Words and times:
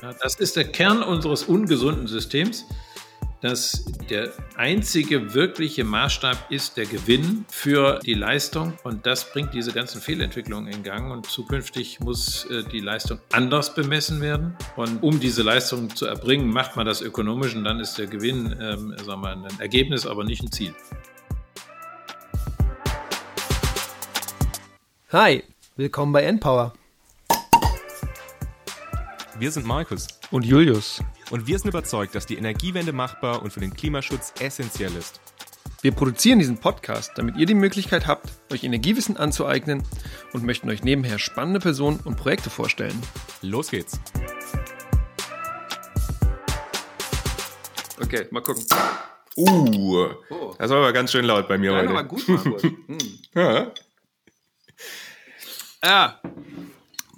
Das 0.00 0.36
ist 0.36 0.54
der 0.54 0.64
Kern 0.64 1.02
unseres 1.02 1.42
ungesunden 1.42 2.06
Systems, 2.06 2.64
dass 3.40 3.84
der 4.08 4.32
einzige 4.56 5.34
wirkliche 5.34 5.82
Maßstab 5.82 6.50
ist 6.50 6.76
der 6.76 6.86
Gewinn 6.86 7.44
für 7.48 7.98
die 8.04 8.14
Leistung 8.14 8.74
und 8.84 9.06
das 9.06 9.32
bringt 9.32 9.54
diese 9.54 9.72
ganzen 9.72 10.00
Fehlentwicklungen 10.00 10.72
in 10.72 10.84
Gang 10.84 11.10
und 11.10 11.26
zukünftig 11.26 11.98
muss 11.98 12.44
äh, 12.44 12.62
die 12.62 12.78
Leistung 12.78 13.18
anders 13.32 13.74
bemessen 13.74 14.20
werden 14.20 14.56
und 14.76 15.02
um 15.02 15.18
diese 15.18 15.42
Leistung 15.42 15.94
zu 15.94 16.06
erbringen, 16.06 16.48
macht 16.48 16.76
man 16.76 16.86
das 16.86 17.00
ökonomisch 17.00 17.56
und 17.56 17.64
dann 17.64 17.80
ist 17.80 17.98
der 17.98 18.06
Gewinn 18.06 18.56
ähm, 18.60 18.94
sagen 19.04 19.20
wir, 19.22 19.30
ein 19.30 19.46
Ergebnis, 19.58 20.06
aber 20.06 20.22
nicht 20.22 20.42
ein 20.42 20.52
Ziel. 20.52 20.74
Hi, 25.10 25.42
willkommen 25.76 26.12
bei 26.12 26.22
Npower. 26.22 26.72
Wir 29.38 29.52
sind 29.52 29.66
Markus 29.66 30.08
und 30.32 30.44
Julius. 30.44 31.00
Und 31.30 31.46
wir 31.46 31.56
sind 31.56 31.68
überzeugt, 31.68 32.16
dass 32.16 32.26
die 32.26 32.34
Energiewende 32.34 32.92
machbar 32.92 33.40
und 33.40 33.52
für 33.52 33.60
den 33.60 33.72
Klimaschutz 33.72 34.32
essentiell 34.40 34.92
ist. 34.96 35.20
Wir 35.80 35.92
produzieren 35.92 36.40
diesen 36.40 36.58
Podcast, 36.58 37.12
damit 37.14 37.36
ihr 37.36 37.46
die 37.46 37.54
Möglichkeit 37.54 38.08
habt, 38.08 38.32
euch 38.52 38.64
Energiewissen 38.64 39.16
anzueignen 39.16 39.84
und 40.32 40.42
möchten 40.42 40.68
euch 40.68 40.82
nebenher 40.82 41.20
spannende 41.20 41.60
Personen 41.60 42.00
und 42.00 42.16
Projekte 42.16 42.50
vorstellen. 42.50 43.00
Los 43.40 43.70
geht's. 43.70 44.00
Okay, 48.02 48.26
mal 48.32 48.42
gucken. 48.42 48.64
Uh, 49.36 50.08
oh. 50.30 50.54
das 50.58 50.68
war 50.68 50.78
aber 50.78 50.92
ganz 50.92 51.12
schön 51.12 51.24
laut 51.24 51.46
bei 51.46 51.58
mir 51.58 51.70
ja, 51.70 51.78
heute. 51.78 51.94
War 51.94 52.02
gut, 52.02 52.28
Markus. 52.28 52.62
hm. 52.86 52.98
ja. 53.36 53.72
Ah, 55.80 56.20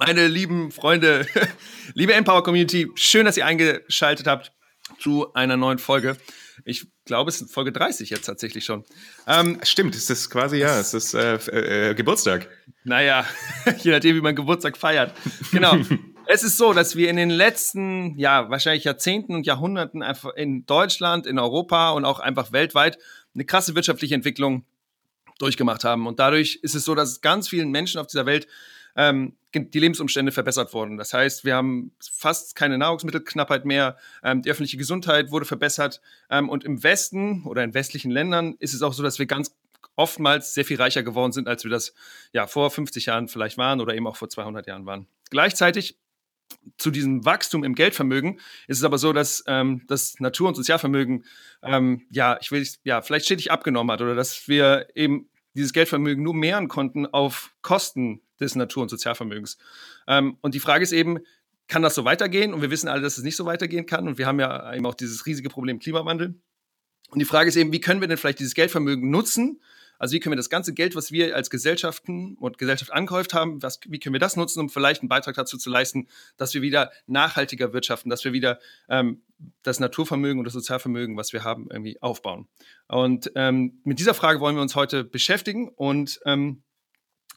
meine 0.01 0.27
lieben 0.27 0.73
Freunde, 0.73 1.27
liebe 1.95 2.15
Empower 2.15 2.43
Community, 2.43 2.91
schön, 2.95 3.27
dass 3.27 3.37
ihr 3.37 3.45
eingeschaltet 3.45 4.27
habt 4.27 4.53
zu 4.99 5.33
einer 5.35 5.57
neuen 5.57 5.79
Folge. 5.79 6.17
Ich 6.65 6.87
glaube, 7.05 7.29
es 7.29 7.41
ist 7.41 7.53
Folge 7.53 7.71
30 7.71 8.09
jetzt 8.09 8.25
tatsächlich 8.25 8.65
schon. 8.65 8.85
Ähm, 9.27 9.61
Stimmt, 9.63 9.95
es 9.95 10.09
ist 10.09 10.31
quasi, 10.31 10.57
ja, 10.57 10.79
es 10.79 10.95
ist 10.95 11.15
äh, 11.15 11.91
äh, 11.91 11.95
Geburtstag. 11.95 12.49
Naja, 12.85 13.27
je 13.83 13.93
nachdem, 13.93 14.17
wie 14.17 14.21
man 14.23 14.35
Geburtstag 14.35 14.79
feiert. 14.79 15.15
Genau. 15.53 15.77
es 16.27 16.43
ist 16.43 16.57
so, 16.57 16.73
dass 16.73 16.97
wir 16.97 17.11
in 17.11 17.17
den 17.17 17.31
letzten, 17.31 18.19
ja, 18.19 18.49
wahrscheinlich 18.49 18.85
Jahrzehnten 18.85 19.35
und 19.35 19.47
Jahrhunderten 19.47 20.03
einfach 20.03 20.35
in 20.35 20.65
Deutschland, 20.65 21.27
in 21.27 21.39
Europa 21.39 21.91
und 21.91 22.07
auch 22.07 22.21
einfach 22.21 22.53
weltweit 22.53 22.99
eine 23.35 23.45
krasse 23.45 23.75
wirtschaftliche 23.75 24.15
Entwicklung 24.15 24.65
durchgemacht 25.39 25.85
haben. 25.85 26.07
Und 26.07 26.19
dadurch 26.21 26.59
ist 26.63 26.75
es 26.75 26.87
so, 26.87 26.95
dass 26.95 27.21
ganz 27.21 27.49
vielen 27.49 27.71
Menschen 27.71 28.01
auf 28.01 28.07
dieser 28.07 28.25
Welt 28.25 28.47
ähm, 28.97 29.37
die 29.55 29.79
Lebensumstände 29.79 30.33
verbessert 30.33 30.73
wurden. 30.75 30.97
Das 30.97 31.13
heißt, 31.13 31.45
wir 31.45 31.57
haben 31.57 31.93
fast 32.01 32.55
keine 32.55 32.79
Nahrungsmittelknappheit 32.79 33.65
mehr, 33.65 33.97
ähm, 34.23 34.43
die 34.43 34.51
öffentliche 34.51 34.77
Gesundheit 34.77 35.31
wurde 35.31 35.45
verbessert 35.45 36.01
ähm, 36.31 36.49
und 36.49 36.65
im 36.65 36.83
Westen 36.83 37.45
oder 37.45 37.65
in 37.65 37.75
westlichen 37.75 38.11
Ländern 38.11 38.55
ist 38.59 38.75
es 38.75 38.83
auch 38.83 38.93
so, 38.93 39.03
dass 39.03 39.19
wir 39.19 39.27
ganz 39.27 39.57
oftmals 39.97 40.55
sehr 40.55 40.65
viel 40.65 40.77
reicher 40.77 41.03
geworden 41.03 41.33
sind, 41.33 41.49
als 41.49 41.65
wir 41.65 41.71
das 41.71 41.95
ja 42.33 42.47
vor 42.47 42.71
50 42.71 43.07
Jahren 43.07 43.29
vielleicht 43.29 43.59
waren 43.59 43.81
oder 43.81 43.95
eben 43.95 44.07
auch 44.07 44.17
vor 44.17 44.29
200 44.29 44.67
Jahren 44.67 44.87
waren. 44.87 45.07
Gleichzeitig 45.31 45.99
zu 46.79 46.91
diesem 46.91 47.25
Wachstum 47.25 47.65
im 47.65 47.75
Geldvermögen 47.75 48.41
ist 48.67 48.79
es 48.79 48.85
aber 48.85 48.99
so, 48.99 49.13
dass 49.13 49.45
ähm, 49.47 49.83
das 49.87 50.19
Natur- 50.19 50.49
und 50.49 50.55
Sozialvermögen 50.55 51.25
ähm, 51.63 52.07
ja, 52.11 52.39
ich 52.41 52.51
will 52.51 52.67
ja 52.85 53.03
vielleicht 53.03 53.27
stetig 53.27 53.51
abgenommen 53.51 53.93
hat 53.93 54.01
oder 54.01 54.15
dass 54.15 54.49
wir 54.49 54.89
eben 54.95 55.29
dieses 55.55 55.73
Geldvermögen 55.73 56.23
nur 56.23 56.35
mehren 56.35 56.69
konnten 56.69 57.07
auf 57.07 57.55
Kosten 57.63 58.23
des 58.41 58.55
Natur- 58.55 58.83
und 58.83 58.89
Sozialvermögens. 58.89 59.59
Ähm, 60.07 60.37
und 60.41 60.55
die 60.55 60.61
Frage 60.61 60.83
ist 60.83 60.93
eben, 60.93 61.21
kann 61.69 61.83
das 61.83 61.95
so 61.95 62.05
weitergehen? 62.05 62.53
Und 62.53 62.63
wir 62.63 62.71
wissen 62.71 62.89
alle, 62.89 63.03
dass 63.03 63.17
es 63.17 63.25
nicht 63.25 63.37
so 63.37 63.47
weitergehen 63.47 63.87
kann. 63.87 64.09
Und 64.09 64.19
wir 64.19 64.27
haben 64.27 64.41
ja 64.41 64.75
eben 64.75 64.87
auch 64.87 64.95
dieses 64.95 65.27
riesige 65.27 65.49
Problem 65.49 65.79
Klimawandel. 65.79 66.35
Und 67.11 67.19
die 67.19 67.25
Frage 67.25 67.49
ist 67.49 67.57
eben, 67.57 67.73
wie 67.73 67.81
können 67.81 68.01
wir 68.01 68.09
denn 68.09 68.17
vielleicht 68.17 68.41
dieses 68.41 68.55
Geldvermögen 68.55 69.11
nutzen, 69.11 69.61
also 70.01 70.15
wie 70.15 70.21
können 70.21 70.33
wir 70.33 70.39
das 70.39 70.49
ganze 70.49 70.73
Geld, 70.73 70.97
was 70.97 71.13
wir 71.13 71.37
als 71.37 71.51
Gesellschaften 71.51 72.35
und 72.41 72.57
Gesellschaft 72.57 72.91
angehäuft 72.91 73.35
haben, 73.35 73.63
was, 73.63 73.81
wie 73.87 73.99
können 73.99 74.15
wir 74.15 74.21
das 74.21 74.35
nutzen, 74.35 74.61
um 74.61 74.71
vielleicht 74.71 75.03
einen 75.03 75.11
Beitrag 75.11 75.35
dazu 75.35 75.59
zu 75.59 75.69
leisten, 75.69 76.09
dass 76.39 76.55
wir 76.55 76.63
wieder 76.63 76.91
nachhaltiger 77.07 77.75
wirtschaften, 77.75 78.09
dass 78.09 78.25
wir 78.25 78.33
wieder 78.33 78.59
ähm, 78.89 79.21
das 79.63 79.79
Naturvermögen 79.79 80.39
und 80.39 80.47
das 80.47 80.55
Sozialvermögen, 80.55 81.19
was 81.19 81.35
wir 81.35 81.45
haben, 81.45 81.69
irgendwie 81.71 82.01
aufbauen. 82.01 82.49
Und 82.89 83.31
ähm, 83.35 83.83
mit 83.85 83.99
dieser 83.99 84.15
Frage 84.15 84.41
wollen 84.41 84.57
wir 84.57 84.63
uns 84.63 84.75
heute 84.75 85.05
beschäftigen 85.05 85.69
und 85.69 86.19
ähm, 86.25 86.63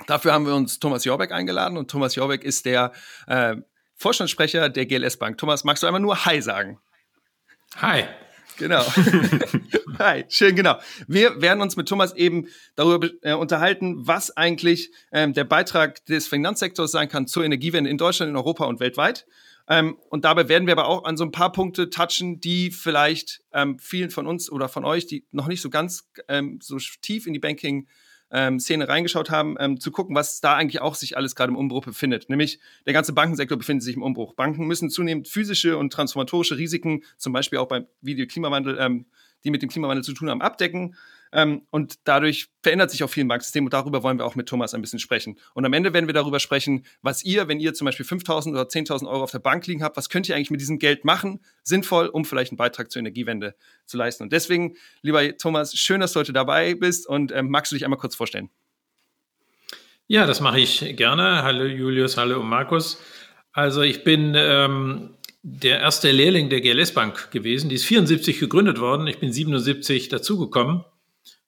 dafür 0.07 0.33
haben 0.33 0.45
wir 0.45 0.55
uns 0.55 0.79
Thomas 0.79 1.05
Jorbeck 1.05 1.31
eingeladen 1.31 1.77
und 1.77 1.89
Thomas 1.89 2.15
Jorbeck 2.15 2.43
ist 2.43 2.65
der 2.65 2.91
äh, 3.27 3.55
Vorstandssprecher 3.95 4.69
der 4.69 4.85
GLS 4.85 5.17
Bank. 5.17 5.37
Thomas, 5.37 5.63
magst 5.63 5.83
du 5.83 5.87
einmal 5.87 6.01
nur 6.01 6.25
Hi 6.25 6.41
sagen? 6.41 6.79
Hi. 7.77 8.03
Genau. 8.57 8.85
Hi, 9.99 10.25
schön, 10.29 10.55
genau. 10.55 10.77
Wir 11.07 11.41
werden 11.41 11.61
uns 11.61 11.75
mit 11.75 11.87
Thomas 11.87 12.13
eben 12.15 12.47
darüber 12.75 13.09
äh, 13.21 13.33
unterhalten, 13.33 14.07
was 14.07 14.35
eigentlich 14.35 14.91
ähm, 15.11 15.33
der 15.33 15.43
Beitrag 15.43 16.05
des 16.05 16.27
Finanzsektors 16.27 16.91
sein 16.91 17.09
kann 17.09 17.27
zur 17.27 17.45
Energiewende 17.45 17.89
in 17.89 17.97
Deutschland, 17.97 18.29
in 18.29 18.35
Europa 18.35 18.65
und 18.65 18.79
weltweit. 18.79 19.25
Ähm, 19.67 19.97
und 20.09 20.25
dabei 20.25 20.49
werden 20.49 20.67
wir 20.67 20.73
aber 20.73 20.87
auch 20.87 21.05
an 21.05 21.17
so 21.17 21.23
ein 21.23 21.31
paar 21.31 21.51
Punkte 21.51 21.89
touchen, 21.89 22.41
die 22.41 22.69
vielleicht 22.69 23.41
ähm, 23.53 23.79
vielen 23.79 24.11
von 24.11 24.27
uns 24.27 24.51
oder 24.51 24.67
von 24.67 24.83
euch, 24.85 25.07
die 25.07 25.25
noch 25.31 25.47
nicht 25.47 25.61
so 25.61 25.69
ganz 25.69 26.09
ähm, 26.27 26.59
so 26.61 26.77
tief 27.01 27.25
in 27.25 27.33
die 27.33 27.39
Banking- 27.39 27.87
ähm, 28.33 28.59
Szene 28.59 28.89
reingeschaut 28.89 29.29
haben, 29.29 29.55
ähm, 29.59 29.79
zu 29.79 29.91
gucken, 29.91 30.15
was 30.15 30.41
da 30.41 30.55
eigentlich 30.55 30.81
auch 30.81 30.95
sich 30.95 31.15
alles 31.15 31.35
gerade 31.35 31.51
im 31.51 31.57
Umbruch 31.57 31.85
befindet. 31.85 32.29
Nämlich 32.29 32.59
der 32.85 32.93
ganze 32.93 33.13
Bankensektor 33.13 33.57
befindet 33.57 33.83
sich 33.83 33.95
im 33.95 34.01
Umbruch. 34.01 34.33
Banken 34.33 34.65
müssen 34.65 34.89
zunehmend 34.89 35.27
physische 35.27 35.77
und 35.77 35.93
transformatorische 35.93 36.57
Risiken, 36.57 37.03
zum 37.17 37.31
Beispiel 37.31 37.59
auch 37.59 37.67
beim 37.67 37.85
Video-Klimawandel, 38.01 38.77
ähm, 38.79 39.05
die 39.43 39.51
mit 39.51 39.61
dem 39.61 39.69
Klimawandel 39.69 40.03
zu 40.03 40.13
tun 40.13 40.29
haben, 40.29 40.41
abdecken. 40.41 40.95
Ähm, 41.33 41.63
und 41.71 41.95
dadurch 42.03 42.49
verändert 42.61 42.91
sich 42.91 43.03
auch 43.03 43.09
viel 43.09 43.21
im 43.21 43.27
Banksystem 43.27 43.65
und 43.65 43.73
darüber 43.73 44.03
wollen 44.03 44.19
wir 44.19 44.25
auch 44.25 44.35
mit 44.35 44.47
Thomas 44.47 44.75
ein 44.75 44.81
bisschen 44.81 44.99
sprechen. 44.99 45.39
Und 45.55 45.65
am 45.65 45.73
Ende 45.73 45.91
werden 45.91 46.05
wir 46.05 46.13
darüber 46.13 46.39
sprechen, 46.39 46.85
was 47.01 47.25
ihr, 47.25 47.47
wenn 47.47 47.59
ihr 47.59 47.73
zum 47.73 47.85
Beispiel 47.85 48.05
5.000 48.05 48.51
oder 48.51 48.63
10.000 48.63 49.07
Euro 49.07 49.23
auf 49.23 49.31
der 49.31 49.39
Bank 49.39 49.65
liegen 49.65 49.83
habt, 49.83 49.97
was 49.97 50.09
könnt 50.09 50.29
ihr 50.29 50.35
eigentlich 50.35 50.51
mit 50.51 50.61
diesem 50.61 50.77
Geld 50.77 51.05
machen, 51.05 51.39
sinnvoll, 51.63 52.05
um 52.05 52.23
vielleicht 52.23 52.51
einen 52.51 52.57
Beitrag 52.57 52.91
zur 52.91 52.99
Energiewende 52.99 53.55
zu 53.87 53.97
leisten. 53.97 54.23
Und 54.23 54.31
deswegen, 54.31 54.75
lieber 55.01 55.35
Thomas, 55.37 55.73
schön, 55.73 56.01
dass 56.01 56.13
du 56.13 56.19
heute 56.19 56.33
dabei 56.33 56.75
bist 56.75 57.07
und 57.07 57.31
ähm, 57.31 57.49
magst 57.49 57.71
du 57.71 57.75
dich 57.75 57.83
einmal 57.83 57.99
kurz 57.99 58.13
vorstellen? 58.15 58.51
Ja, 60.05 60.27
das 60.27 60.39
mache 60.39 60.59
ich 60.59 60.95
gerne. 60.95 61.41
Hallo 61.41 61.65
Julius, 61.65 62.15
hallo 62.15 62.43
Markus. 62.43 63.01
Also 63.53 63.81
ich 63.81 64.03
bin 64.03 64.33
ähm, 64.35 65.15
der 65.41 65.79
erste 65.79 66.11
Lehrling 66.11 66.49
der 66.49 66.61
GLS 66.61 66.93
Bank 66.93 67.31
gewesen. 67.31 67.69
Die 67.69 67.75
ist 67.75 67.85
74 67.85 68.39
gegründet 68.39 68.79
worden. 68.79 69.07
Ich 69.07 69.17
bin 69.17 69.33
77 69.33 70.09
dazugekommen 70.09 70.85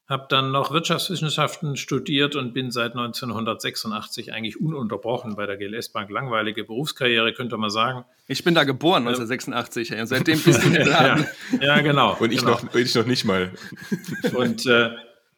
habe 0.07 0.27
dann 0.29 0.51
noch 0.51 0.71
Wirtschaftswissenschaften 0.71 1.77
studiert 1.77 2.35
und 2.35 2.53
bin 2.53 2.69
seit 2.69 2.91
1986 2.91 4.33
eigentlich 4.33 4.61
ununterbrochen 4.61 5.35
bei 5.35 5.47
der 5.47 5.57
GLS 5.57 5.89
Bank. 5.89 6.11
Langweilige 6.11 6.63
Berufskarriere, 6.63 7.33
könnte 7.33 7.57
man 7.57 7.71
sagen. 7.71 8.05
Ich 8.27 8.43
bin 8.43 8.53
da 8.53 8.63
geboren, 8.63 9.07
1986. 9.07 9.89
Ja. 9.89 10.05
Seitdem 10.05 10.39
bist 10.39 10.63
du 10.63 10.67
in 10.67 10.73
ja, 10.87 11.17
ja, 11.59 11.81
genau. 11.81 12.15
Und 12.19 12.31
ich, 12.31 12.39
genau. 12.39 12.51
Noch, 12.51 12.75
ich 12.75 12.93
noch 12.93 13.05
nicht 13.05 13.25
mal. 13.25 13.51
Und 14.35 14.67
äh, 14.67 14.91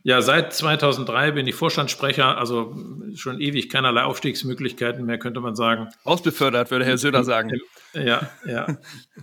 ja, 0.04 0.22
seit 0.22 0.54
2003 0.54 1.32
bin 1.32 1.48
ich 1.48 1.56
Vorstandssprecher, 1.56 2.38
also 2.38 2.76
schon 3.16 3.40
ewig 3.40 3.70
keinerlei 3.70 4.04
Aufstiegsmöglichkeiten 4.04 5.06
mehr, 5.06 5.18
könnte 5.18 5.40
man 5.40 5.56
sagen. 5.56 5.90
Ausbefördert, 6.04 6.72
würde 6.72 6.86
Herr 6.86 6.98
Söder 6.98 7.24
sagen. 7.24 7.52
Ja, 7.94 8.30
ja. 8.46 8.68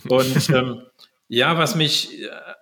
Und 0.09 0.51
ähm, 0.51 0.83
ja, 1.29 1.57
was 1.57 1.75
mich, 1.75 2.11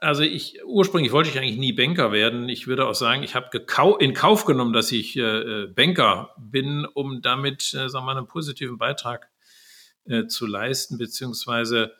also 0.00 0.22
ich 0.22 0.60
ursprünglich 0.64 1.12
wollte 1.12 1.30
ich 1.30 1.38
eigentlich 1.38 1.58
nie 1.58 1.72
Banker 1.72 2.12
werden. 2.12 2.48
Ich 2.48 2.66
würde 2.66 2.86
auch 2.86 2.94
sagen, 2.94 3.22
ich 3.22 3.34
habe 3.34 3.50
in 3.98 4.14
Kauf 4.14 4.44
genommen, 4.44 4.72
dass 4.72 4.92
ich 4.92 5.16
äh, 5.16 5.66
Banker 5.66 6.34
bin, 6.38 6.86
um 6.86 7.22
damit, 7.22 7.74
äh, 7.74 7.88
sagen 7.88 8.04
wir 8.04 8.14
mal, 8.14 8.16
einen 8.16 8.28
positiven 8.28 8.78
Beitrag 8.78 9.30
äh, 10.04 10.26
zu 10.26 10.46
leisten, 10.46 10.96
beziehungsweise 10.96 11.92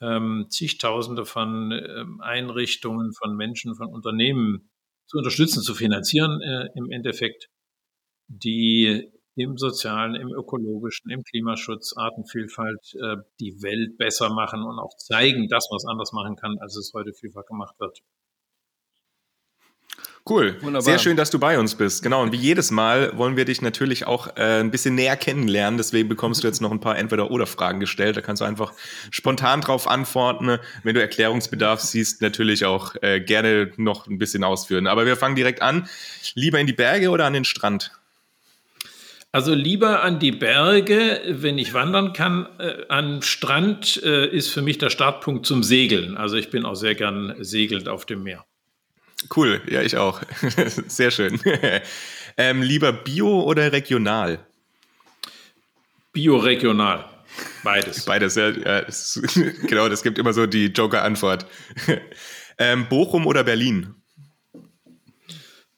ähm, 0.00 0.46
zigtausende 0.48 1.24
von 1.26 1.72
ähm, 1.72 2.20
Einrichtungen, 2.20 3.12
von 3.12 3.36
Menschen, 3.36 3.74
von 3.74 3.88
Unternehmen 3.88 4.70
zu 5.06 5.18
unterstützen, 5.18 5.62
zu 5.62 5.74
finanzieren 5.74 6.40
äh, 6.40 6.68
im 6.74 6.90
Endeffekt, 6.90 7.48
die 8.28 9.10
im 9.36 9.56
sozialen, 9.58 10.14
im 10.14 10.32
ökologischen, 10.32 11.10
im 11.10 11.22
Klimaschutz, 11.22 11.94
Artenvielfalt 11.96 12.94
äh, 12.94 13.16
die 13.38 13.62
Welt 13.62 13.98
besser 13.98 14.30
machen 14.30 14.62
und 14.62 14.78
auch 14.78 14.96
zeigen, 14.96 15.48
dass 15.48 15.68
man 15.70 15.76
es 15.76 15.86
anders 15.86 16.12
machen 16.12 16.36
kann, 16.36 16.56
als 16.58 16.76
es 16.76 16.92
heute 16.94 17.12
vielfach 17.12 17.44
gemacht 17.44 17.74
wird. 17.78 18.00
Cool. 20.28 20.56
Wunderbar. 20.60 20.82
Sehr 20.82 20.98
schön, 20.98 21.16
dass 21.16 21.30
du 21.30 21.38
bei 21.38 21.56
uns 21.56 21.76
bist. 21.76 22.02
Genau. 22.02 22.20
Und 22.20 22.32
wie 22.32 22.36
jedes 22.36 22.72
Mal 22.72 23.16
wollen 23.16 23.36
wir 23.36 23.44
dich 23.44 23.62
natürlich 23.62 24.08
auch 24.08 24.36
äh, 24.36 24.58
ein 24.58 24.72
bisschen 24.72 24.96
näher 24.96 25.16
kennenlernen. 25.16 25.78
Deswegen 25.78 26.08
bekommst 26.08 26.42
du 26.42 26.48
jetzt 26.48 26.60
noch 26.60 26.72
ein 26.72 26.80
paar 26.80 26.98
Entweder-Oder-Fragen 26.98 27.78
gestellt. 27.78 28.16
Da 28.16 28.22
kannst 28.22 28.42
du 28.42 28.44
einfach 28.44 28.72
spontan 29.12 29.60
drauf 29.60 29.86
antworten. 29.86 30.58
Wenn 30.82 30.94
du 30.96 31.00
Erklärungsbedarf 31.00 31.80
siehst, 31.80 32.22
natürlich 32.22 32.64
auch 32.64 32.96
äh, 33.02 33.20
gerne 33.20 33.70
noch 33.76 34.08
ein 34.08 34.18
bisschen 34.18 34.42
ausführen. 34.42 34.88
Aber 34.88 35.06
wir 35.06 35.14
fangen 35.14 35.36
direkt 35.36 35.62
an. 35.62 35.88
Lieber 36.34 36.58
in 36.58 36.66
die 36.66 36.72
Berge 36.72 37.10
oder 37.10 37.26
an 37.26 37.32
den 37.32 37.44
Strand? 37.44 37.95
Also 39.36 39.52
lieber 39.52 40.02
an 40.02 40.18
die 40.18 40.32
Berge, 40.32 41.20
wenn 41.28 41.58
ich 41.58 41.74
wandern 41.74 42.14
kann. 42.14 42.48
Äh, 42.58 42.86
an 42.88 43.20
Strand 43.20 44.02
äh, 44.02 44.26
ist 44.28 44.48
für 44.48 44.62
mich 44.62 44.78
der 44.78 44.88
Startpunkt 44.88 45.44
zum 45.44 45.62
Segeln. 45.62 46.16
Also 46.16 46.36
ich 46.36 46.48
bin 46.48 46.64
auch 46.64 46.74
sehr 46.74 46.94
gern 46.94 47.34
segelnd 47.40 47.86
auf 47.86 48.06
dem 48.06 48.22
Meer. 48.22 48.46
Cool, 49.36 49.60
ja, 49.68 49.82
ich 49.82 49.98
auch. 49.98 50.22
Sehr 50.86 51.10
schön. 51.10 51.38
ähm, 52.38 52.62
lieber 52.62 52.94
Bio 52.94 53.42
oder 53.42 53.72
regional? 53.72 54.38
Bio-regional. 56.14 57.04
Beides. 57.62 58.04
Beides, 58.06 58.36
ja. 58.36 58.48
ja 58.48 58.80
das, 58.80 59.20
genau, 59.66 59.90
das 59.90 60.02
gibt 60.02 60.18
immer 60.18 60.32
so 60.32 60.46
die 60.46 60.68
Joker-Antwort. 60.68 61.44
ähm, 62.56 62.88
Bochum 62.88 63.26
oder 63.26 63.44
Berlin? 63.44 63.96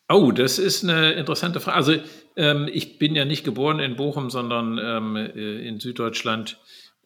Oh, 0.09 0.33
das 0.33 0.59
ist 0.59 0.85
eine 0.85 1.13
interessante 1.13 1.61
Frage. 1.61 1.77
Also 1.77 1.95
ähm, 2.37 2.69
ich 2.73 2.99
bin 2.99 3.15
ja 3.15 3.25
nicht 3.25 3.45
geboren 3.45 3.79
in 3.79 3.97
Bochum, 3.97 4.31
sondern 4.31 4.79
ähm, 4.79 5.17
äh, 5.17 5.69
in 5.69 5.81
Süddeutschland. 5.81 6.59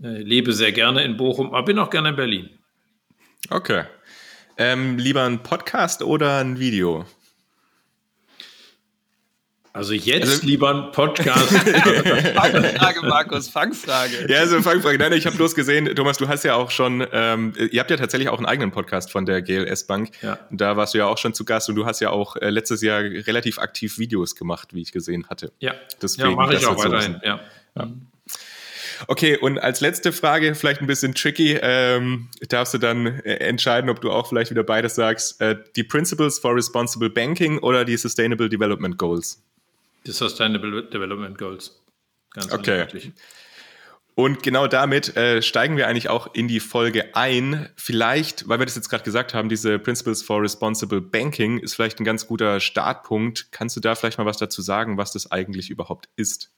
Äh, 0.02 0.22
lebe 0.22 0.52
sehr 0.52 0.72
gerne 0.72 1.02
in 1.02 1.16
Bochum, 1.16 1.48
aber 1.48 1.64
bin 1.64 1.78
auch 1.78 1.90
gerne 1.90 2.10
in 2.10 2.16
Berlin. 2.16 2.50
Okay. 3.50 3.84
Ähm, 4.56 4.98
lieber 4.98 5.24
ein 5.24 5.42
Podcast 5.42 6.02
oder 6.02 6.38
ein 6.38 6.60
Video? 6.60 7.04
Also 9.74 9.94
jetzt 9.94 10.28
also, 10.28 10.46
lieber 10.46 10.70
ein 10.70 10.92
Podcast. 10.92 11.48
Fangfrage, 12.34 13.06
Markus, 13.06 13.48
Fangfrage. 13.48 14.26
Ja, 14.28 14.40
also 14.40 14.60
Fangfrage. 14.60 14.98
Nein, 14.98 15.14
ich 15.14 15.24
habe 15.24 15.36
bloß 15.36 15.54
gesehen, 15.54 15.86
Thomas, 15.94 16.18
du 16.18 16.28
hast 16.28 16.44
ja 16.44 16.56
auch 16.56 16.70
schon, 16.70 17.06
ähm, 17.10 17.54
ihr 17.70 17.80
habt 17.80 17.90
ja 17.90 17.96
tatsächlich 17.96 18.28
auch 18.28 18.36
einen 18.36 18.44
eigenen 18.44 18.70
Podcast 18.70 19.10
von 19.10 19.24
der 19.24 19.40
GLS 19.40 19.86
Bank. 19.86 20.10
Ja. 20.20 20.38
Da 20.50 20.76
warst 20.76 20.92
du 20.92 20.98
ja 20.98 21.06
auch 21.06 21.16
schon 21.16 21.32
zu 21.32 21.46
Gast 21.46 21.70
und 21.70 21.76
du 21.76 21.86
hast 21.86 22.00
ja 22.00 22.10
auch 22.10 22.36
äh, 22.36 22.50
letztes 22.50 22.82
Jahr 22.82 23.00
relativ 23.00 23.58
aktiv 23.58 23.98
Videos 23.98 24.36
gemacht, 24.36 24.74
wie 24.74 24.82
ich 24.82 24.92
gesehen 24.92 25.26
hatte. 25.30 25.52
Ja, 25.58 25.74
Deswegen, 26.02 26.30
ja 26.30 26.36
mache 26.36 26.54
ich 26.54 26.66
auch 26.66 26.76
weiterhin. 26.76 27.20
Ja. 27.24 27.40
ja. 27.74 27.88
Okay, 29.08 29.38
und 29.38 29.58
als 29.58 29.80
letzte 29.80 30.12
Frage, 30.12 30.54
vielleicht 30.54 30.82
ein 30.82 30.86
bisschen 30.86 31.14
tricky, 31.14 31.58
ähm, 31.60 32.28
darfst 32.48 32.74
du 32.74 32.78
dann 32.78 33.06
äh, 33.06 33.36
entscheiden, 33.36 33.88
ob 33.88 34.02
du 34.02 34.10
auch 34.10 34.28
vielleicht 34.28 34.50
wieder 34.50 34.64
beides 34.64 34.94
sagst. 34.96 35.40
Äh, 35.40 35.56
die 35.76 35.82
Principles 35.82 36.38
for 36.38 36.54
Responsible 36.54 37.10
Banking 37.10 37.58
oder 37.58 37.86
die 37.86 37.96
Sustainable 37.96 38.50
Development 38.50 38.98
Goals? 38.98 39.42
Die 40.06 40.12
Sustainable 40.12 40.88
Development 40.88 41.36
Goals. 41.38 41.82
Ganz 42.30 42.52
okay. 42.52 42.82
Eindeutig. 42.82 43.12
Und 44.14 44.42
genau 44.42 44.66
damit 44.66 45.16
äh, 45.16 45.40
steigen 45.40 45.78
wir 45.78 45.88
eigentlich 45.88 46.10
auch 46.10 46.34
in 46.34 46.46
die 46.46 46.60
Folge 46.60 47.16
ein. 47.16 47.70
Vielleicht, 47.76 48.46
weil 48.46 48.58
wir 48.58 48.66
das 48.66 48.74
jetzt 48.74 48.90
gerade 48.90 49.04
gesagt 49.04 49.32
haben, 49.32 49.48
diese 49.48 49.78
Principles 49.78 50.22
for 50.22 50.42
Responsible 50.42 51.00
Banking 51.00 51.58
ist 51.58 51.74
vielleicht 51.74 51.98
ein 51.98 52.04
ganz 52.04 52.26
guter 52.26 52.60
Startpunkt. 52.60 53.50
Kannst 53.52 53.76
du 53.76 53.80
da 53.80 53.94
vielleicht 53.94 54.18
mal 54.18 54.26
was 54.26 54.36
dazu 54.36 54.60
sagen, 54.60 54.98
was 54.98 55.12
das 55.12 55.32
eigentlich 55.32 55.70
überhaupt 55.70 56.10
ist? 56.16 56.52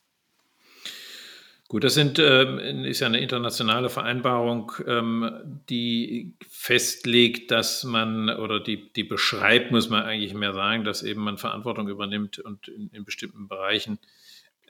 Gut, 1.66 1.82
das 1.82 1.94
sind, 1.94 2.18
äh, 2.18 2.88
ist 2.88 3.00
ja 3.00 3.06
eine 3.06 3.20
internationale 3.20 3.88
Vereinbarung, 3.88 4.72
ähm, 4.86 5.62
die 5.70 6.34
festlegt, 6.46 7.50
dass 7.50 7.84
man 7.84 8.28
oder 8.28 8.60
die, 8.60 8.92
die 8.92 9.02
beschreibt, 9.04 9.70
muss 9.70 9.88
man 9.88 10.02
eigentlich 10.02 10.34
mehr 10.34 10.52
sagen, 10.52 10.84
dass 10.84 11.02
eben 11.02 11.22
man 11.22 11.38
Verantwortung 11.38 11.88
übernimmt 11.88 12.38
und 12.38 12.68
in, 12.68 12.90
in 12.92 13.04
bestimmten 13.04 13.48
Bereichen, 13.48 13.98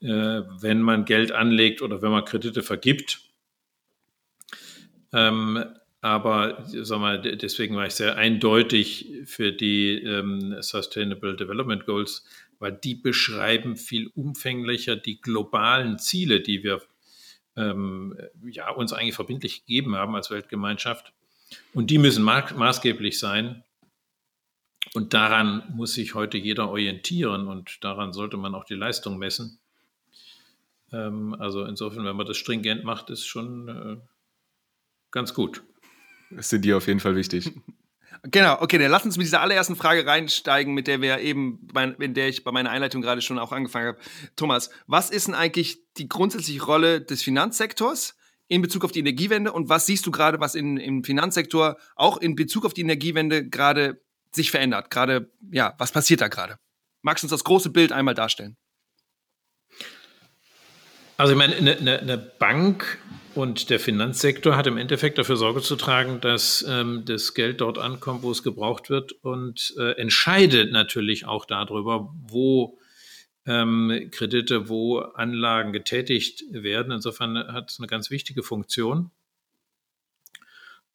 äh, 0.02 0.06
wenn 0.60 0.82
man 0.82 1.04
Geld 1.04 1.32
anlegt 1.32 1.82
oder 1.82 2.00
wenn 2.00 2.12
man 2.12 2.24
Kredite 2.24 2.62
vergibt. 2.62 3.20
Ähm, 5.12 5.64
aber 6.00 6.64
sag 6.68 7.00
mal, 7.00 7.18
deswegen 7.18 7.76
war 7.76 7.86
ich 7.86 7.94
sehr 7.94 8.16
eindeutig 8.16 9.22
für 9.24 9.52
die 9.52 10.02
ähm, 10.02 10.54
Sustainable 10.60 11.34
Development 11.34 11.86
Goals, 11.86 12.26
weil 12.58 12.72
die 12.72 12.94
beschreiben 12.94 13.76
viel 13.76 14.08
umfänglicher 14.14 14.96
die 14.96 15.20
globalen 15.20 15.98
Ziele, 15.98 16.40
die 16.40 16.62
wir 16.62 16.82
ähm, 17.56 18.16
ja, 18.42 18.70
uns 18.70 18.92
eigentlich 18.92 19.14
verbindlich 19.14 19.60
gegeben 19.60 19.96
haben 19.96 20.14
als 20.14 20.30
Weltgemeinschaft. 20.30 21.12
Und 21.72 21.90
die 21.90 21.98
müssen 21.98 22.24
ma 22.24 22.44
maßgeblich 22.54 23.18
sein. 23.18 23.62
Und 24.92 25.14
daran 25.14 25.62
muss 25.74 25.94
sich 25.94 26.14
heute 26.14 26.36
jeder 26.36 26.68
orientieren 26.68 27.48
und 27.48 27.82
daran 27.82 28.12
sollte 28.12 28.36
man 28.36 28.54
auch 28.54 28.64
die 28.64 28.74
Leistung 28.74 29.18
messen. 29.18 29.58
Ähm, 30.92 31.34
also 31.38 31.64
insofern, 31.64 32.04
wenn 32.04 32.16
man 32.16 32.26
das 32.26 32.36
stringent 32.36 32.84
macht, 32.84 33.10
ist 33.10 33.24
schon 33.24 33.68
äh, 33.68 33.96
ganz 35.10 35.32
gut. 35.32 35.62
Das 36.30 36.50
sind 36.50 36.64
die 36.64 36.74
auf 36.74 36.86
jeden 36.86 37.00
Fall 37.00 37.16
wichtig. 37.16 37.52
Genau, 38.22 38.60
okay, 38.60 38.78
dann 38.78 38.90
lass 38.90 39.04
uns 39.04 39.16
mit 39.16 39.26
dieser 39.26 39.40
allerersten 39.40 39.76
Frage 39.76 40.06
reinsteigen, 40.06 40.72
mit 40.72 40.86
der 40.86 41.00
wir 41.00 41.20
eben, 41.20 41.66
in 41.98 42.14
der 42.14 42.28
ich 42.28 42.44
bei 42.44 42.52
meiner 42.52 42.70
Einleitung 42.70 43.02
gerade 43.02 43.20
schon 43.20 43.38
auch 43.38 43.52
angefangen 43.52 43.88
habe. 43.88 43.98
Thomas, 44.36 44.70
was 44.86 45.10
ist 45.10 45.26
denn 45.26 45.34
eigentlich 45.34 45.78
die 45.96 46.08
grundsätzliche 46.08 46.62
Rolle 46.62 47.00
des 47.00 47.22
Finanzsektors 47.22 48.16
in 48.48 48.62
Bezug 48.62 48.84
auf 48.84 48.92
die 48.92 49.00
Energiewende 49.00 49.52
und 49.52 49.68
was 49.68 49.86
siehst 49.86 50.06
du 50.06 50.10
gerade, 50.10 50.40
was 50.40 50.54
in, 50.54 50.76
im 50.76 51.04
Finanzsektor 51.04 51.76
auch 51.96 52.18
in 52.18 52.34
Bezug 52.34 52.64
auf 52.64 52.74
die 52.74 52.82
Energiewende 52.82 53.48
gerade 53.48 54.00
sich 54.32 54.50
verändert? 54.50 54.90
Gerade, 54.90 55.30
ja, 55.50 55.74
was 55.78 55.92
passiert 55.92 56.20
da 56.20 56.28
gerade? 56.28 56.58
Magst 57.02 57.22
du 57.22 57.26
uns 57.26 57.30
das 57.30 57.44
große 57.44 57.70
Bild 57.70 57.92
einmal 57.92 58.14
darstellen? 58.14 58.56
Also 61.16 61.32
ich 61.32 61.38
meine, 61.38 61.54
eine, 61.54 61.76
eine, 61.76 61.98
eine 62.00 62.18
Bank 62.18 62.98
und 63.34 63.70
der 63.70 63.80
Finanzsektor 63.80 64.56
hat 64.56 64.66
im 64.66 64.76
Endeffekt 64.76 65.18
dafür 65.18 65.36
Sorge 65.36 65.60
zu 65.60 65.76
tragen, 65.76 66.20
dass 66.20 66.64
ähm, 66.68 67.04
das 67.04 67.34
Geld 67.34 67.60
dort 67.60 67.78
ankommt, 67.78 68.22
wo 68.22 68.30
es 68.30 68.42
gebraucht 68.42 68.90
wird 68.90 69.12
und 69.12 69.74
äh, 69.78 69.92
entscheidet 69.92 70.72
natürlich 70.72 71.26
auch 71.26 71.44
darüber, 71.44 72.14
wo 72.26 72.78
ähm, 73.46 74.08
Kredite, 74.10 74.68
wo 74.68 74.98
Anlagen 74.98 75.72
getätigt 75.72 76.44
werden. 76.50 76.92
Insofern 76.92 77.36
hat 77.36 77.70
es 77.70 77.78
eine 77.78 77.88
ganz 77.88 78.10
wichtige 78.10 78.42
Funktion. 78.42 79.10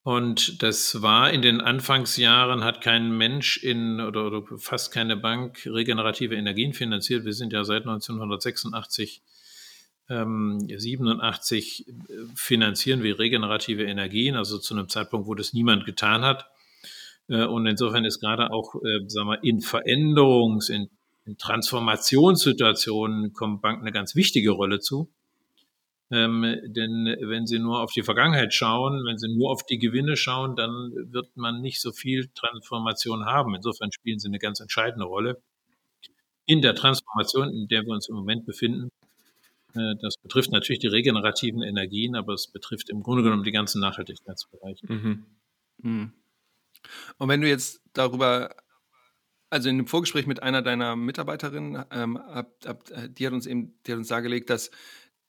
Und 0.01 0.63
das 0.63 1.01
war 1.01 1.31
in 1.31 1.41
den 1.41 1.61
Anfangsjahren, 1.61 2.63
hat 2.63 2.81
kein 2.81 3.15
Mensch 3.17 3.57
in 3.57 3.99
oder, 3.99 4.27
oder 4.27 4.43
fast 4.57 4.91
keine 4.91 5.17
Bank 5.17 5.65
regenerative 5.65 6.35
Energien 6.35 6.73
finanziert. 6.73 7.25
Wir 7.25 7.33
sind 7.33 7.53
ja 7.53 7.63
seit 7.63 7.83
1986 7.83 9.21
ähm, 9.21 9.29
87 10.09 11.87
äh, 11.87 11.93
finanzieren 12.35 13.03
wir 13.03 13.19
regenerative 13.19 13.83
Energien, 13.83 14.35
also 14.35 14.57
zu 14.57 14.73
einem 14.73 14.89
Zeitpunkt, 14.89 15.27
wo 15.27 15.35
das 15.35 15.53
niemand 15.53 15.85
getan 15.85 16.23
hat. 16.23 16.49
Äh, 17.27 17.45
und 17.45 17.67
insofern 17.67 18.05
ist 18.05 18.19
gerade 18.19 18.51
auch, 18.51 18.75
äh, 18.75 19.07
sagen 19.07 19.29
wir, 19.29 19.43
in 19.43 19.59
Veränderungs-, 19.59 20.71
in, 20.71 20.89
in 21.25 21.37
Transformationssituationen 21.37 23.33
kommen 23.33 23.61
Banken 23.61 23.83
eine 23.83 23.91
ganz 23.91 24.15
wichtige 24.15 24.51
Rolle 24.51 24.79
zu. 24.79 25.11
Ähm, 26.11 26.41
denn 26.65 27.05
wenn 27.21 27.45
Sie 27.45 27.59
nur 27.59 27.81
auf 27.81 27.91
die 27.91 28.01
Vergangenheit 28.01 28.51
schauen, 28.51 29.05
wenn 29.05 29.19
Sie 29.19 29.31
nur 29.31 29.51
auf 29.51 29.63
die 29.63 29.77
Gewinne 29.77 30.17
schauen, 30.17 30.55
dann 30.55 30.91
wird 31.11 31.37
man 31.37 31.61
nicht 31.61 31.81
so 31.81 31.91
viel 31.91 32.29
Transformation 32.33 33.25
haben. 33.25 33.53
Insofern 33.53 33.91
spielen 33.91 34.17
Sie 34.17 34.27
eine 34.27 34.39
ganz 34.39 34.59
entscheidende 34.59 35.05
Rolle 35.05 35.39
in 36.47 36.63
der 36.63 36.73
Transformation, 36.73 37.53
in 37.53 37.67
der 37.67 37.83
wir 37.83 37.93
uns 37.93 38.09
im 38.09 38.15
Moment 38.15 38.47
befinden. 38.47 38.89
Äh, 39.75 39.95
das 40.01 40.17
betrifft 40.17 40.51
natürlich 40.51 40.79
die 40.79 40.87
regenerativen 40.87 41.61
Energien, 41.61 42.15
aber 42.15 42.33
es 42.33 42.47
betrifft 42.47 42.89
im 42.89 43.03
Grunde 43.03 43.23
genommen 43.23 43.43
die 43.43 43.51
ganzen 43.51 43.81
Nachhaltigkeitsbereiche. 43.81 44.91
Mhm. 44.91 45.25
Mhm. 45.81 46.13
Und 47.17 47.29
wenn 47.29 47.41
du 47.41 47.47
jetzt 47.47 47.81
darüber, 47.93 48.55
also 49.49 49.69
in 49.69 49.77
dem 49.77 49.87
Vorgespräch 49.87 50.27
mit 50.27 50.41
einer 50.41 50.61
deiner 50.61 50.95
Mitarbeiterinnen, 50.95 51.83
ähm, 51.91 52.17
ab, 52.17 52.53
ab, 52.65 52.83
die 53.09 53.25
hat 53.25 53.33
uns 53.33 53.45
eben, 53.45 53.79
die 53.85 53.91
hat 53.91 53.97
uns 53.97 54.07
dargelegt, 54.07 54.49
dass 54.49 54.71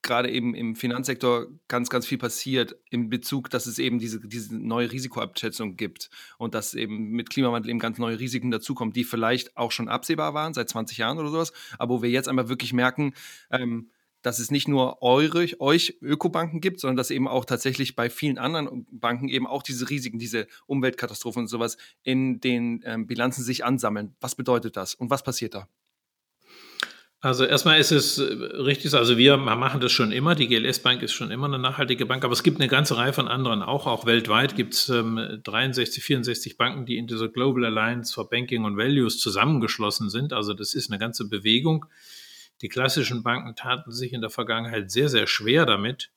gerade 0.03 0.31
eben 0.31 0.55
im 0.55 0.77
Finanzsektor 0.77 1.47
ganz, 1.69 1.91
ganz 1.91 2.07
viel 2.07 2.17
passiert 2.17 2.77
in 2.91 3.11
Bezug, 3.11 3.51
dass 3.51 3.67
es 3.67 3.79
eben 3.79 3.99
diese, 3.99 4.21
diese 4.21 4.57
neue 4.57 4.91
Risikoabschätzung 4.91 5.77
gibt 5.77 6.09
und 6.39 6.55
dass 6.55 6.75
eben 6.75 7.11
mit 7.11 7.29
Klimawandel 7.29 7.71
eben 7.71 7.79
ganz 7.79 7.99
neue 7.99 8.19
Risiken 8.19 8.51
dazukommen, 8.51 8.95
die 8.95 9.05
vielleicht 9.05 9.57
auch 9.59 9.73
schon 9.73 9.89
absehbar 9.89 10.33
waren, 10.33 10.55
seit 10.55 10.71
20 10.71 10.97
Jahren 10.97 11.19
oder 11.19 11.29
sowas, 11.29 11.53
aber 11.79 11.97
wo 11.97 12.03
wir 12.03 12.11
jetzt 12.11 12.29
einmal 12.29 12.49
wirklich 12.49 12.73
merken, 12.73 13.13
ähm, 13.51 13.91
dass 14.23 14.39
es 14.39 14.51
nicht 14.51 14.69
nur 14.69 15.03
eure, 15.03 15.47
euch 15.61 15.97
Ökobanken 16.03 16.61
gibt, 16.61 16.81
sondern 16.81 16.97
dass 16.97 17.11
eben 17.11 17.29
auch 17.29 17.45
tatsächlich 17.45 17.97
bei 17.97 18.11
vielen 18.11 18.39
anderen 18.39 18.87
Banken 18.91 19.29
eben 19.29 19.47
auch 19.47 19.63
diese 19.63 19.89
Risiken, 19.89 20.19
diese 20.19 20.47
Umweltkatastrophen 20.67 21.43
und 21.43 21.49
sowas 21.49 21.77
in 22.03 22.41
den 22.41 22.83
ähm, 22.85 23.07
Bilanzen 23.07 23.43
sich 23.43 23.65
ansammeln. 23.65 24.15
Was 24.21 24.35
bedeutet 24.35 24.77
das 24.77 24.95
und 24.95 25.11
was 25.11 25.23
passiert 25.23 25.55
da? 25.55 25.69
Also 27.23 27.45
erstmal 27.45 27.79
ist 27.79 27.93
es 27.93 28.19
äh, 28.19 28.23
richtig, 28.23 28.95
also 28.95 29.19
wir 29.19 29.37
machen 29.37 29.81
das 29.81 29.93
schon 29.93 30.11
immer, 30.11 30.35
die 30.35 30.49
GLS 30.49 30.79
Bank 30.79 31.03
ist 31.03 31.13
schon 31.13 31.31
immer 31.31 31.47
eine 31.47 31.59
nachhaltige 31.59 32.07
Bank, 32.07 32.25
aber 32.25 32.33
es 32.33 32.43
gibt 32.43 32.59
eine 32.61 32.69
ganze 32.69 32.97
Reihe 32.97 33.13
von 33.13 33.29
anderen 33.29 33.63
auch, 33.63 33.87
auch 33.87 34.07
weltweit 34.07 34.57
gibt 34.57 34.73
es 34.73 34.89
ähm, 34.89 35.41
63, 35.45 36.03
64 36.03 36.57
Banken, 36.57 36.87
die 36.87 36.97
in 36.97 37.07
dieser 37.07 37.29
Global 37.29 37.67
Alliance 37.67 38.15
for 38.15 38.31
Banking 38.31 38.65
and 38.65 38.79
Values 38.79 39.19
zusammengeschlossen 39.19 40.09
sind, 40.09 40.33
also 40.33 40.55
das 40.55 40.73
ist 40.73 40.91
eine 40.91 40.99
ganze 40.99 41.29
Bewegung. 41.29 41.85
Die 42.63 42.69
klassischen 42.69 43.23
Banken 43.23 43.57
taten 43.57 43.93
sich 43.93 44.13
in 44.13 44.21
der 44.21 44.31
Vergangenheit 44.31 44.91
sehr, 44.91 45.09
sehr 45.09 45.27
schwer 45.27 45.67
damit. 45.67 46.11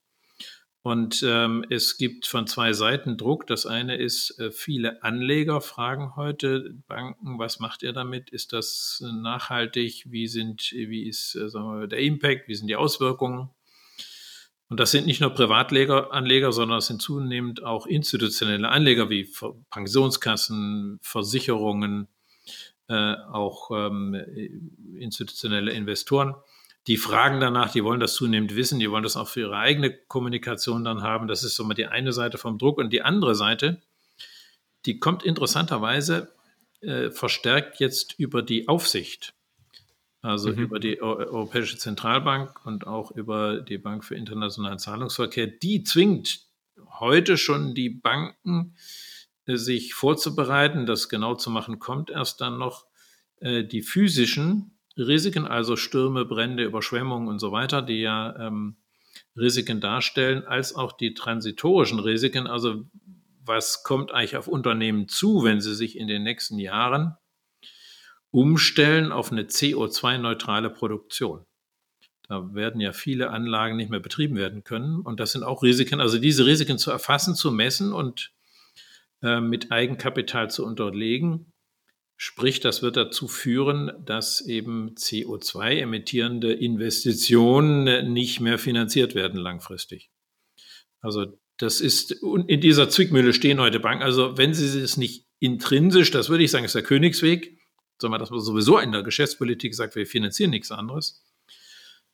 Und 0.81 1.23
ähm, 1.25 1.65
es 1.69 1.97
gibt 1.97 2.27
von 2.27 2.45
zwei 2.45 2.73
Seiten 2.73 3.15
Druck. 3.15 3.47
Das 3.47 3.65
eine 3.65 3.95
ist, 3.95 4.38
äh, 4.39 4.51
viele 4.51 5.01
Anleger 5.01 5.62
fragen 5.62 6.17
heute 6.17 6.75
Banken, 6.88 7.39
was 7.39 7.59
macht 7.59 7.83
ihr 7.83 7.93
damit? 7.93 8.29
Ist 8.31 8.51
das 8.51 9.01
nachhaltig? 9.01 10.03
Wie 10.09 10.27
sind, 10.27 10.73
wie 10.73 11.07
ist 11.07 11.35
äh, 11.35 11.47
sagen 11.47 11.79
wir, 11.79 11.88
der 11.88 12.00
Impact? 12.00 12.50
Wie 12.50 12.55
sind 12.55 12.67
die 12.67 12.75
Auswirkungen? 12.75 13.50
Und 14.67 14.79
das 14.79 14.91
sind 14.91 15.05
nicht 15.05 15.21
nur 15.21 15.29
Privatleger, 15.29 16.51
sondern 16.51 16.79
es 16.79 16.88
sind 16.88 17.01
zunehmend 17.01 17.63
auch 17.63 17.85
institutionelle 17.85 18.67
Anleger 18.67 19.09
wie 19.09 19.31
Pensionskassen, 19.69 21.00
Versicherungen, 21.01 22.07
äh, 22.87 23.15
auch 23.31 23.71
ähm, 23.71 24.15
institutionelle 24.99 25.71
Investoren 25.71 26.35
die 26.87 26.97
fragen 26.97 27.39
danach, 27.39 27.71
die 27.71 27.83
wollen 27.83 27.99
das 27.99 28.15
zunehmend 28.15 28.55
wissen, 28.55 28.79
die 28.79 28.91
wollen 28.91 29.03
das 29.03 29.15
auch 29.15 29.27
für 29.27 29.41
ihre 29.41 29.57
eigene 29.57 29.91
Kommunikation 29.91 30.83
dann 30.83 31.01
haben. 31.01 31.27
Das 31.27 31.43
ist 31.43 31.55
so 31.55 31.63
mal 31.63 31.73
die 31.73 31.85
eine 31.85 32.11
Seite 32.11 32.37
vom 32.37 32.57
Druck. 32.57 32.77
Und 32.77 32.91
die 32.91 33.01
andere 33.01 33.35
Seite, 33.35 33.81
die 34.85 34.99
kommt 34.99 35.23
interessanterweise 35.23 36.33
äh, 36.81 37.09
verstärkt 37.09 37.79
jetzt 37.79 38.19
über 38.19 38.41
die 38.41 38.67
Aufsicht. 38.67 39.33
Also 40.21 40.51
mhm. 40.51 40.57
über 40.57 40.79
die 40.79 41.01
Europäische 41.01 41.77
Zentralbank 41.77 42.65
und 42.65 42.85
auch 42.85 43.11
über 43.11 43.61
die 43.61 43.77
Bank 43.77 44.03
für 44.03 44.15
internationalen 44.15 44.79
Zahlungsverkehr. 44.79 45.47
Die 45.47 45.83
zwingt 45.83 46.47
heute 46.99 47.37
schon 47.37 47.75
die 47.75 47.89
Banken, 47.89 48.75
sich 49.45 49.93
vorzubereiten. 49.93 50.85
Das 50.85 51.09
genau 51.09 51.35
zu 51.35 51.50
machen 51.50 51.79
kommt 51.79 52.09
erst 52.09 52.41
dann 52.41 52.57
noch. 52.57 52.85
Äh, 53.39 53.63
die 53.63 53.81
physischen 53.81 54.77
Risiken, 54.97 55.45
also 55.45 55.75
Stürme, 55.75 56.25
Brände, 56.25 56.63
Überschwemmungen 56.63 57.27
und 57.27 57.39
so 57.39 57.51
weiter, 57.51 57.81
die 57.81 58.01
ja 58.01 58.35
ähm, 58.39 58.77
Risiken 59.35 59.81
darstellen, 59.81 60.45
als 60.45 60.75
auch 60.75 60.91
die 60.91 61.13
transitorischen 61.13 62.00
Risiken, 62.00 62.47
also 62.47 62.85
was 63.45 63.83
kommt 63.83 64.12
eigentlich 64.12 64.38
auf 64.38 64.47
Unternehmen 64.47 65.07
zu, 65.07 65.43
wenn 65.43 65.59
sie 65.59 65.75
sich 65.75 65.97
in 65.97 66.07
den 66.07 66.23
nächsten 66.23 66.59
Jahren 66.59 67.17
umstellen 68.31 69.12
auf 69.12 69.31
eine 69.31 69.43
CO2-neutrale 69.43 70.69
Produktion. 70.69 71.45
Da 72.27 72.53
werden 72.53 72.79
ja 72.79 72.93
viele 72.93 73.29
Anlagen 73.29 73.75
nicht 73.75 73.89
mehr 73.89 74.00
betrieben 74.00 74.38
werden 74.38 74.63
können. 74.63 75.01
Und 75.01 75.19
das 75.19 75.33
sind 75.33 75.43
auch 75.43 75.62
Risiken. 75.62 76.00
Also 76.00 76.17
diese 76.17 76.45
Risiken 76.45 76.77
zu 76.77 76.89
erfassen, 76.89 77.35
zu 77.35 77.51
messen 77.51 77.93
und 77.93 78.31
äh, 79.24 79.42
mit 79.42 79.72
Eigenkapital 79.72 80.51
zu 80.51 80.65
unterlegen, 80.65 81.53
Sprich, 82.25 82.60
das 82.60 82.82
wird 82.82 82.96
dazu 82.96 83.27
führen, 83.27 83.92
dass 84.06 84.39
eben 84.39 84.96
CO2-emittierende 84.96 86.53
Investitionen 86.53 88.13
nicht 88.13 88.39
mehr 88.39 88.58
finanziert 88.58 89.15
werden 89.15 89.39
langfristig. 89.39 90.10
Also 91.01 91.38
das 91.58 91.82
ist, 91.82 92.12
in 92.48 92.62
dieser 92.62 92.89
Zwickmühle 92.89 93.34
stehen 93.34 93.60
heute 93.60 93.80
Banken. 93.80 94.03
Also 94.03 94.38
wenn 94.38 94.53
sie 94.53 94.80
es 94.80 94.96
nicht 94.96 95.27
intrinsisch, 95.39 96.12
das 96.12 96.30
würde 96.30 96.44
ich 96.44 96.51
sagen, 96.51 96.65
ist 96.65 96.75
der 96.75 96.84
Königsweg, 96.84 97.58
sondern 98.00 98.20
dass 98.20 98.30
man 98.30 98.39
sowieso 98.39 98.77
in 98.77 98.92
der 98.92 99.03
Geschäftspolitik 99.03 99.75
sagt, 99.75 99.96
wir 99.96 100.06
finanzieren 100.06 100.51
nichts 100.51 100.72
anderes, 100.72 101.25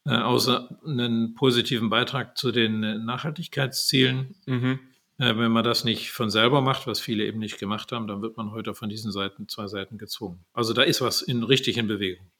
äh, 0.05 0.15
außer 0.15 0.79
einen 0.85 1.35
positiven 1.35 1.89
Beitrag 1.89 2.37
zu 2.37 2.51
den 2.51 2.79
Nachhaltigkeitszielen. 3.05 4.35
Mhm. 4.45 4.79
Äh, 5.19 5.37
wenn 5.37 5.51
man 5.51 5.63
das 5.63 5.83
nicht 5.83 6.11
von 6.11 6.29
selber 6.29 6.61
macht, 6.61 6.87
was 6.87 6.99
viele 6.99 7.25
eben 7.25 7.39
nicht 7.39 7.59
gemacht 7.59 7.91
haben, 7.91 8.07
dann 8.07 8.21
wird 8.21 8.37
man 8.37 8.51
heute 8.51 8.73
von 8.73 8.89
diesen 8.89 9.11
Seiten, 9.11 9.47
zwei 9.47 9.67
Seiten 9.67 9.97
gezwungen. 9.97 10.45
Also 10.53 10.73
da 10.73 10.81
ist 10.81 11.01
was 11.01 11.21
in, 11.21 11.43
richtig 11.43 11.77
in 11.77 11.87
Bewegung. 11.87 12.31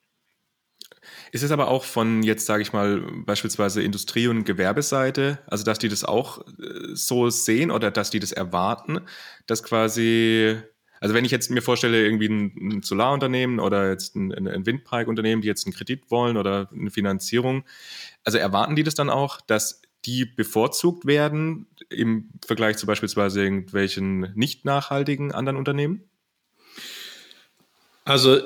Ist 1.32 1.44
es 1.44 1.52
aber 1.52 1.68
auch 1.68 1.84
von 1.84 2.24
jetzt, 2.24 2.46
sage 2.46 2.62
ich 2.62 2.74
mal, 2.74 3.02
beispielsweise 3.26 3.82
Industrie- 3.82 4.28
und 4.28 4.46
Gewerbeseite, 4.46 5.40
also 5.48 5.64
dass 5.64 5.80
die 5.80 5.90
das 5.90 6.04
auch 6.04 6.40
äh, 6.48 6.94
so 6.94 7.30
sehen 7.30 7.72
oder 7.72 7.92
dass 7.92 8.10
die 8.10 8.20
das 8.20 8.32
erwarten, 8.32 9.02
dass 9.46 9.64
quasi, 9.64 10.58
also 11.02 11.14
wenn 11.14 11.26
ich 11.26 11.32
jetzt 11.32 11.52
mir 11.52 11.62
vorstelle, 11.62 12.04
irgendwie 12.04 12.30
ein, 12.30 12.78
ein 12.78 12.82
Solarunternehmen 12.84 13.60
oder 13.60 13.90
jetzt 13.90 14.16
ein, 14.16 14.48
ein 14.48 14.66
Windparkunternehmen, 14.66 15.42
die 15.42 15.48
jetzt 15.48 15.66
einen 15.66 15.74
Kredit 15.74 16.10
wollen 16.12 16.38
oder 16.38 16.70
eine 16.72 16.92
Finanzierung, 16.92 17.66
also 18.24 18.38
erwarten 18.38 18.76
die 18.76 18.84
das 18.84 18.96
dann 18.96 19.10
auch, 19.10 19.42
dass 19.42 19.82
die 20.06 20.26
bevorzugt 20.26 21.06
werden 21.06 21.68
im 21.90 22.30
Vergleich 22.46 22.78
zu 22.78 22.86
beispielsweise 22.86 23.44
irgendwelchen 23.44 24.34
nicht 24.36 24.66
nachhaltigen 24.66 25.32
anderen 25.32 25.58
Unternehmen? 25.58 26.10
Also 28.06 28.40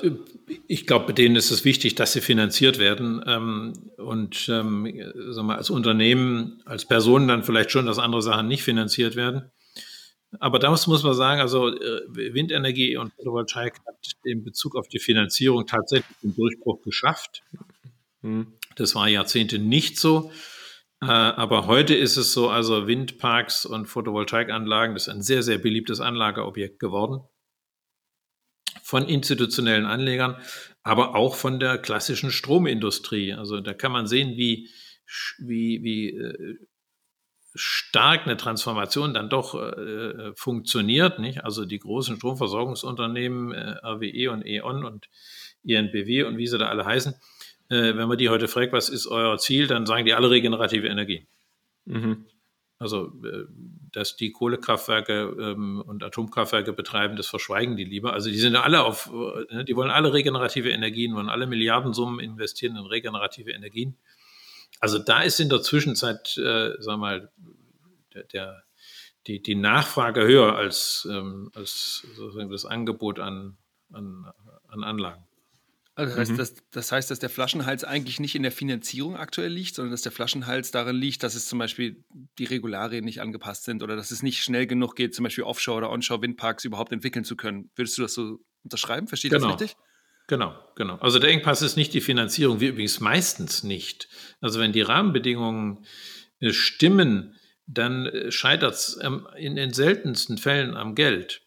ich 0.68 0.86
glaube, 0.86 1.14
denen 1.14 1.36
ist 1.36 1.50
es 1.50 1.64
wichtig, 1.64 1.94
dass 1.94 2.12
sie 2.12 2.20
finanziert 2.20 2.78
werden 2.78 3.24
ähm, 3.26 3.72
und 3.96 4.46
ähm, 4.50 4.84
wir, 4.84 5.56
als 5.56 5.70
Unternehmen, 5.70 6.62
als 6.66 6.84
Personen 6.84 7.28
dann 7.28 7.44
vielleicht 7.44 7.70
schon, 7.70 7.86
dass 7.86 7.98
andere 7.98 8.20
Sachen 8.20 8.46
nicht 8.46 8.62
finanziert 8.62 9.16
werden. 9.16 9.50
Aber 10.40 10.58
da 10.58 10.70
muss 10.70 10.86
man 10.86 11.14
sagen, 11.14 11.40
also 11.40 11.68
äh, 11.68 12.00
Windenergie 12.08 12.96
und 12.96 13.14
Photovoltaik 13.14 13.74
hat 13.86 13.96
in 14.24 14.44
Bezug 14.44 14.76
auf 14.76 14.88
die 14.88 14.98
Finanzierung 14.98 15.66
tatsächlich 15.66 16.16
den 16.22 16.34
Durchbruch 16.34 16.82
geschafft. 16.82 17.42
Mhm. 18.20 18.54
Das 18.76 18.94
war 18.94 19.08
Jahrzehnte 19.08 19.58
nicht 19.58 19.98
so. 19.98 20.30
Äh, 21.04 21.10
aber 21.10 21.66
heute 21.66 21.94
ist 21.94 22.16
es 22.16 22.32
so, 22.32 22.48
also 22.48 22.86
Windparks 22.86 23.66
und 23.66 23.86
Photovoltaikanlagen, 23.86 24.94
das 24.94 25.08
ist 25.08 25.14
ein 25.14 25.22
sehr, 25.22 25.42
sehr 25.42 25.58
beliebtes 25.58 26.00
Anlageobjekt 26.00 26.78
geworden. 26.78 27.20
Von 28.82 29.08
institutionellen 29.08 29.86
Anlegern, 29.86 30.36
aber 30.82 31.14
auch 31.14 31.34
von 31.34 31.60
der 31.60 31.78
klassischen 31.78 32.30
Stromindustrie. 32.30 33.32
Also 33.34 33.60
da 33.60 33.74
kann 33.74 33.92
man 33.92 34.06
sehen, 34.06 34.36
wie, 34.36 34.68
wie, 35.38 35.82
wie 35.82 36.08
äh, 36.10 36.58
stark 37.54 38.22
eine 38.26 38.36
Transformation 38.36 39.14
dann 39.14 39.30
doch 39.30 39.54
äh, 39.54 40.32
funktioniert. 40.34 41.18
Nicht? 41.18 41.44
Also 41.44 41.64
die 41.64 41.78
großen 41.78 42.16
Stromversorgungsunternehmen, 42.16 43.52
äh, 43.52 43.76
RWE 43.84 44.30
und 44.32 44.46
E.ON 44.46 44.84
und 44.84 45.08
INBW 45.62 46.24
und 46.24 46.36
wie 46.36 46.46
sie 46.46 46.58
da 46.58 46.68
alle 46.68 46.84
heißen, 46.84 47.14
äh, 47.74 47.96
wenn 47.96 48.08
man 48.08 48.18
die 48.18 48.28
heute 48.28 48.48
fragt, 48.48 48.72
was 48.72 48.88
ist 48.88 49.06
euer 49.06 49.36
Ziel, 49.38 49.66
dann 49.66 49.86
sagen 49.86 50.04
die 50.04 50.14
alle 50.14 50.30
regenerative 50.30 50.88
Energie. 50.88 51.26
Mhm. 51.84 52.26
Also, 52.78 53.12
äh, 53.24 53.44
dass 53.92 54.16
die 54.16 54.32
Kohlekraftwerke 54.32 55.36
ähm, 55.38 55.80
und 55.86 56.02
Atomkraftwerke 56.02 56.72
betreiben, 56.72 57.16
das 57.16 57.28
verschweigen 57.28 57.76
die 57.76 57.84
lieber. 57.84 58.12
Also, 58.12 58.30
die 58.30 58.38
sind 58.38 58.56
alle 58.56 58.84
auf, 58.84 59.10
äh, 59.50 59.64
die 59.64 59.76
wollen 59.76 59.90
alle 59.90 60.12
regenerative 60.12 60.70
Energien, 60.70 61.14
wollen 61.14 61.28
alle 61.28 61.46
Milliardensummen 61.46 62.18
investieren 62.18 62.76
in 62.76 62.84
regenerative 62.84 63.52
Energien. 63.52 63.96
Also, 64.80 64.98
da 64.98 65.22
ist 65.22 65.38
in 65.40 65.48
der 65.48 65.62
Zwischenzeit, 65.62 66.36
äh, 66.36 66.72
sagen 66.80 66.84
wir 66.84 66.96
mal, 66.96 67.32
der, 68.12 68.24
der 68.24 68.64
die, 69.26 69.40
die 69.40 69.54
Nachfrage 69.54 70.22
höher 70.22 70.56
als, 70.56 71.08
ähm, 71.10 71.50
als 71.54 72.06
das 72.50 72.66
Angebot 72.66 73.18
an, 73.18 73.56
an, 73.92 74.30
an 74.68 74.84
Anlagen. 74.84 75.24
Also 75.96 76.10
das, 76.10 76.18
heißt, 76.18 76.32
mhm. 76.32 76.36
das, 76.36 76.54
das, 76.72 76.92
heißt, 76.92 77.10
dass 77.10 77.18
der 77.20 77.30
Flaschenhals 77.30 77.84
eigentlich 77.84 78.18
nicht 78.18 78.34
in 78.34 78.42
der 78.42 78.50
Finanzierung 78.50 79.16
aktuell 79.16 79.52
liegt, 79.52 79.76
sondern 79.76 79.92
dass 79.92 80.02
der 80.02 80.10
Flaschenhals 80.10 80.72
darin 80.72 80.96
liegt, 80.96 81.22
dass 81.22 81.36
es 81.36 81.46
zum 81.46 81.60
Beispiel 81.60 82.04
die 82.38 82.44
Regularien 82.44 83.04
nicht 83.04 83.20
angepasst 83.20 83.64
sind 83.64 83.82
oder 83.82 83.94
dass 83.94 84.10
es 84.10 84.22
nicht 84.22 84.42
schnell 84.42 84.66
genug 84.66 84.96
geht, 84.96 85.14
zum 85.14 85.22
Beispiel 85.22 85.44
Offshore- 85.44 85.78
oder 85.78 85.90
Onshore-Windparks 85.90 86.64
überhaupt 86.64 86.92
entwickeln 86.92 87.24
zu 87.24 87.36
können. 87.36 87.70
Würdest 87.76 87.96
du 87.96 88.02
das 88.02 88.14
so 88.14 88.40
unterschreiben? 88.64 89.06
Versteht 89.06 89.30
genau. 89.30 89.52
das 89.52 89.60
richtig? 89.60 89.76
Genau, 90.26 90.54
genau. 90.74 90.96
Also 90.96 91.18
der 91.20 91.30
Engpass 91.30 91.62
ist 91.62 91.76
nicht 91.76 91.94
die 91.94 92.00
Finanzierung, 92.00 92.58
wie 92.60 92.68
übrigens 92.68 92.98
meistens 92.98 93.62
nicht. 93.62 94.08
Also 94.40 94.58
wenn 94.58 94.72
die 94.72 94.82
Rahmenbedingungen 94.82 95.84
äh, 96.40 96.52
stimmen, 96.52 97.36
dann 97.66 98.06
äh, 98.06 98.32
scheitert 98.32 98.74
es 98.74 98.98
in 99.36 99.54
den 99.54 99.72
seltensten 99.72 100.38
Fällen 100.38 100.76
am 100.76 100.94
Geld. 100.94 101.43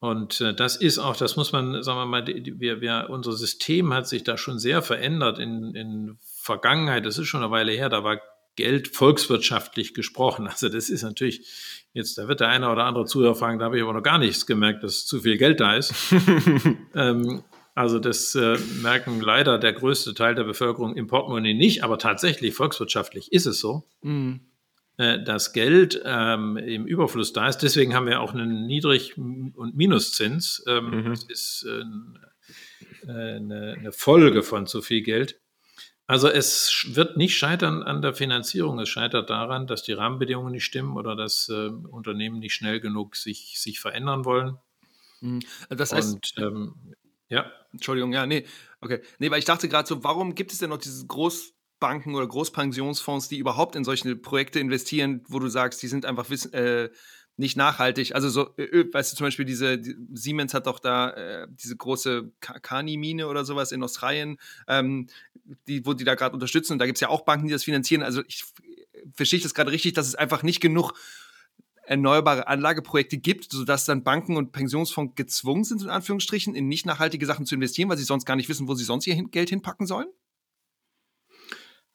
Und 0.00 0.40
äh, 0.40 0.54
das 0.54 0.76
ist 0.76 0.98
auch, 0.98 1.14
das 1.14 1.36
muss 1.36 1.52
man, 1.52 1.82
sagen 1.82 1.98
wir 1.98 2.06
mal, 2.06 2.26
wir, 2.26 2.80
wir, 2.80 3.06
unser 3.10 3.32
System 3.32 3.92
hat 3.92 4.08
sich 4.08 4.24
da 4.24 4.38
schon 4.38 4.58
sehr 4.58 4.80
verändert 4.80 5.38
in, 5.38 5.74
in 5.74 6.18
Vergangenheit. 6.22 7.04
Das 7.04 7.18
ist 7.18 7.28
schon 7.28 7.42
eine 7.42 7.52
Weile 7.52 7.72
her, 7.72 7.90
da 7.90 8.02
war 8.02 8.18
Geld 8.56 8.88
volkswirtschaftlich 8.88 9.92
gesprochen. 9.92 10.48
Also 10.48 10.70
das 10.70 10.88
ist 10.88 11.02
natürlich 11.02 11.46
jetzt, 11.92 12.16
da 12.16 12.28
wird 12.28 12.40
der 12.40 12.48
eine 12.48 12.70
oder 12.70 12.84
andere 12.84 13.04
Zuhörer 13.04 13.34
fragen, 13.34 13.58
da 13.58 13.66
habe 13.66 13.76
ich 13.76 13.82
aber 13.82 13.92
noch 13.92 14.02
gar 14.02 14.18
nichts 14.18 14.46
gemerkt, 14.46 14.82
dass 14.82 15.06
zu 15.06 15.20
viel 15.20 15.36
Geld 15.36 15.60
da 15.60 15.76
ist. 15.76 15.94
ähm, 16.94 17.42
also 17.74 17.98
das 17.98 18.34
äh, 18.34 18.58
merken 18.82 19.20
leider 19.20 19.58
der 19.58 19.72
größte 19.74 20.14
Teil 20.14 20.34
der 20.34 20.44
Bevölkerung 20.44 20.96
im 20.96 21.06
Portemonnaie 21.06 21.54
nicht, 21.54 21.84
aber 21.84 21.98
tatsächlich 21.98 22.54
volkswirtschaftlich 22.54 23.32
ist 23.32 23.46
es 23.46 23.60
so. 23.60 23.84
Mhm. 24.02 24.40
Äh, 25.00 25.24
das 25.24 25.54
Geld 25.54 26.02
ähm, 26.04 26.58
im 26.58 26.86
Überfluss 26.86 27.32
da 27.32 27.48
ist. 27.48 27.58
Deswegen 27.58 27.94
haben 27.94 28.04
wir 28.04 28.20
auch 28.20 28.34
einen 28.34 28.66
Niedrig- 28.66 29.16
und 29.16 29.74
Minuszins. 29.74 30.62
Ähm, 30.66 30.90
mhm. 30.90 31.04
Das 31.08 31.24
ist 31.24 31.66
äh, 31.66 33.08
eine, 33.08 33.76
eine, 33.78 33.92
Folge 33.92 34.42
von 34.42 34.66
zu 34.66 34.82
viel 34.82 35.00
Geld. 35.00 35.40
Also 36.06 36.28
es 36.28 36.84
wird 36.90 37.16
nicht 37.16 37.38
scheitern 37.38 37.82
an 37.82 38.02
der 38.02 38.12
Finanzierung. 38.12 38.78
Es 38.78 38.90
scheitert 38.90 39.30
daran, 39.30 39.66
dass 39.66 39.82
die 39.82 39.94
Rahmenbedingungen 39.94 40.52
nicht 40.52 40.64
stimmen 40.64 40.98
oder 40.98 41.16
dass 41.16 41.48
äh, 41.48 41.68
Unternehmen 41.68 42.38
nicht 42.38 42.52
schnell 42.52 42.78
genug 42.78 43.16
sich, 43.16 43.58
sich 43.58 43.80
verändern 43.80 44.26
wollen. 44.26 44.58
Mhm. 45.22 45.40
Das 45.70 45.94
heißt, 45.94 46.14
und, 46.14 46.34
ähm, 46.36 46.74
ja. 47.28 47.50
Entschuldigung, 47.72 48.12
ja, 48.12 48.26
nee, 48.26 48.44
okay. 48.82 49.00
Nee, 49.18 49.30
weil 49.30 49.38
ich 49.38 49.46
dachte 49.46 49.66
gerade 49.66 49.88
so, 49.88 50.04
warum 50.04 50.34
gibt 50.34 50.52
es 50.52 50.58
denn 50.58 50.68
noch 50.68 50.78
dieses 50.78 51.08
groß 51.08 51.54
Großbanken 51.80 52.14
oder 52.14 52.26
Großpensionsfonds, 52.26 53.28
die 53.28 53.38
überhaupt 53.38 53.74
in 53.74 53.84
solche 53.84 54.14
Projekte 54.14 54.60
investieren, 54.60 55.22
wo 55.28 55.38
du 55.38 55.48
sagst, 55.48 55.82
die 55.82 55.88
sind 55.88 56.04
einfach 56.04 56.30
äh, 56.52 56.90
nicht 57.36 57.56
nachhaltig. 57.56 58.14
Also 58.14 58.28
so, 58.28 58.50
weißt 58.56 59.12
du, 59.12 59.16
zum 59.16 59.26
Beispiel 59.26 59.46
diese, 59.46 59.78
die, 59.78 59.96
Siemens 60.12 60.52
hat 60.52 60.66
doch 60.66 60.78
da 60.78 61.10
äh, 61.10 61.46
diese 61.50 61.76
große 61.76 62.32
Kani-Mine 62.40 63.26
oder 63.26 63.46
sowas 63.46 63.72
in 63.72 63.82
Australien, 63.82 64.36
ähm, 64.68 65.06
die, 65.66 65.84
wo 65.86 65.94
die 65.94 66.04
da 66.04 66.14
gerade 66.14 66.34
unterstützen. 66.34 66.74
Und 66.74 66.80
da 66.80 66.86
gibt 66.86 66.98
es 66.98 67.00
ja 67.00 67.08
auch 67.08 67.22
Banken, 67.22 67.46
die 67.46 67.52
das 67.52 67.64
finanzieren. 67.64 68.02
Also 68.02 68.22
ich 68.28 68.44
verstehe 69.14 69.38
ich 69.38 69.42
das 69.42 69.54
gerade 69.54 69.72
richtig, 69.72 69.94
dass 69.94 70.06
es 70.06 70.14
einfach 70.14 70.42
nicht 70.42 70.60
genug 70.60 70.92
erneuerbare 71.86 72.46
Anlageprojekte 72.46 73.16
gibt, 73.16 73.50
sodass 73.50 73.86
dann 73.86 74.04
Banken 74.04 74.36
und 74.36 74.52
Pensionsfonds 74.52 75.14
gezwungen 75.16 75.64
sind, 75.64 75.82
in 75.82 75.88
Anführungsstrichen, 75.88 76.54
in 76.54 76.68
nicht 76.68 76.84
nachhaltige 76.84 77.24
Sachen 77.26 77.46
zu 77.46 77.54
investieren, 77.54 77.88
weil 77.88 77.96
sie 77.96 78.04
sonst 78.04 78.26
gar 78.26 78.36
nicht 78.36 78.50
wissen, 78.50 78.68
wo 78.68 78.74
sie 78.74 78.84
sonst 78.84 79.06
ihr 79.06 79.16
Geld 79.24 79.48
hinpacken 79.48 79.86
sollen? 79.86 80.06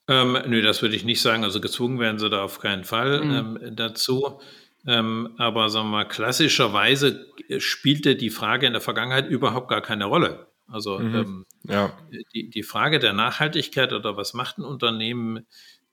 Ähm, 0.08 0.38
nö, 0.48 0.62
das 0.62 0.82
würde 0.82 0.96
ich 0.96 1.04
nicht 1.04 1.22
sagen. 1.22 1.44
Also 1.44 1.60
gezwungen 1.62 2.00
werden 2.00 2.20
sie 2.20 2.30
da 2.30 2.44
auf 2.44 2.60
keinen 2.60 2.84
Fall 2.84 3.24
mhm. 3.24 3.58
ähm, 3.64 3.76
dazu. 3.76 4.40
Ähm, 4.88 5.34
aber 5.38 5.70
sagen 5.70 5.88
wir 5.88 5.98
mal, 5.98 6.08
klassischerweise 6.08 7.26
spielte 7.58 8.16
die 8.16 8.30
Frage 8.30 8.68
in 8.68 8.74
der 8.74 8.82
Vergangenheit 8.82 9.28
überhaupt 9.28 9.68
gar 9.68 9.82
keine 9.82 10.06
Rolle. 10.06 10.48
Also 10.68 11.00
mhm. 11.00 11.16
ähm, 11.16 11.46
ja. 11.64 11.98
die, 12.34 12.50
die 12.50 12.64
Frage 12.64 13.00
der 13.00 13.14
Nachhaltigkeit 13.14 13.94
oder 13.94 14.18
was 14.18 14.34
macht 14.34 14.58
ein 14.58 14.64
Unternehmen 14.64 15.46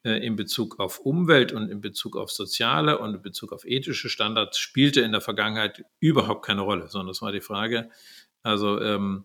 äh, 0.05 0.25
in 0.25 0.37
Bezug 0.37 0.81
auf 0.81 0.99
Umwelt 0.99 1.53
und 1.53 1.71
in 1.71 1.81
Bezug 1.81 2.17
auf 2.17 2.31
soziale 2.31 2.99
und 2.99 3.15
in 3.15 3.23
Bezug 3.23 3.53
auf 3.53 3.65
ethische 3.65 4.09
Standards 4.09 4.59
spielte 4.59 5.01
in 5.01 5.13
der 5.13 5.21
Vergangenheit 5.21 5.85
überhaupt 6.01 6.45
keine 6.45 6.63
Rolle, 6.63 6.89
sondern 6.89 7.11
es 7.11 7.23
war 7.23 7.33
die 7.33 7.41
Frage, 7.41 7.91
also 8.43 8.81
ähm, 8.81 9.25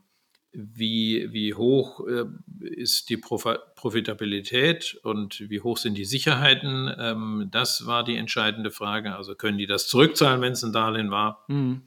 wie, 0.59 1.31
wie 1.31 1.53
hoch 1.53 2.05
äh, 2.07 2.25
ist 2.61 3.11
die 3.11 3.17
Profitabilität 3.17 4.99
und 5.03 5.47
wie 5.51 5.61
hoch 5.61 5.77
sind 5.77 5.95
die 5.95 6.05
Sicherheiten? 6.05 6.91
Ähm, 6.97 7.49
das 7.51 7.85
war 7.85 8.03
die 8.03 8.15
entscheidende 8.15 8.71
Frage. 8.71 9.15
Also 9.15 9.35
können 9.35 9.59
die 9.59 9.67
das 9.67 9.87
zurückzahlen, 9.87 10.41
wenn 10.41 10.53
es 10.53 10.63
ein 10.63 10.73
Darlehen 10.73 11.11
war? 11.11 11.45
Mhm. 11.47 11.83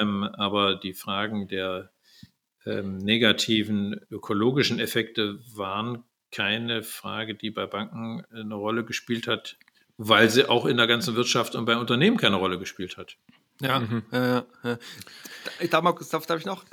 Ähm, 0.00 0.24
aber 0.24 0.76
die 0.76 0.94
Fragen 0.94 1.46
der 1.46 1.90
ähm, 2.64 2.96
negativen 2.96 4.00
ökologischen 4.10 4.80
Effekte 4.80 5.38
waren 5.54 6.02
keine 6.32 6.82
Frage, 6.82 7.34
die 7.34 7.50
bei 7.50 7.66
Banken 7.66 8.24
eine 8.32 8.54
Rolle 8.54 8.82
gespielt 8.82 9.26
hat, 9.26 9.58
weil 9.98 10.30
sie 10.30 10.48
auch 10.48 10.64
in 10.64 10.78
der 10.78 10.86
ganzen 10.86 11.16
Wirtschaft 11.16 11.54
und 11.54 11.66
bei 11.66 11.76
Unternehmen 11.76 12.16
keine 12.16 12.36
Rolle 12.36 12.58
gespielt 12.58 12.96
hat. 12.96 13.18
Ja, 13.60 13.80
mhm. 13.80 14.02
äh, 14.10 14.38
äh. 14.38 15.68
Darf, 15.68 15.84
darf, 16.10 16.26
darf 16.26 16.40
ich 16.40 16.46
noch? 16.46 16.64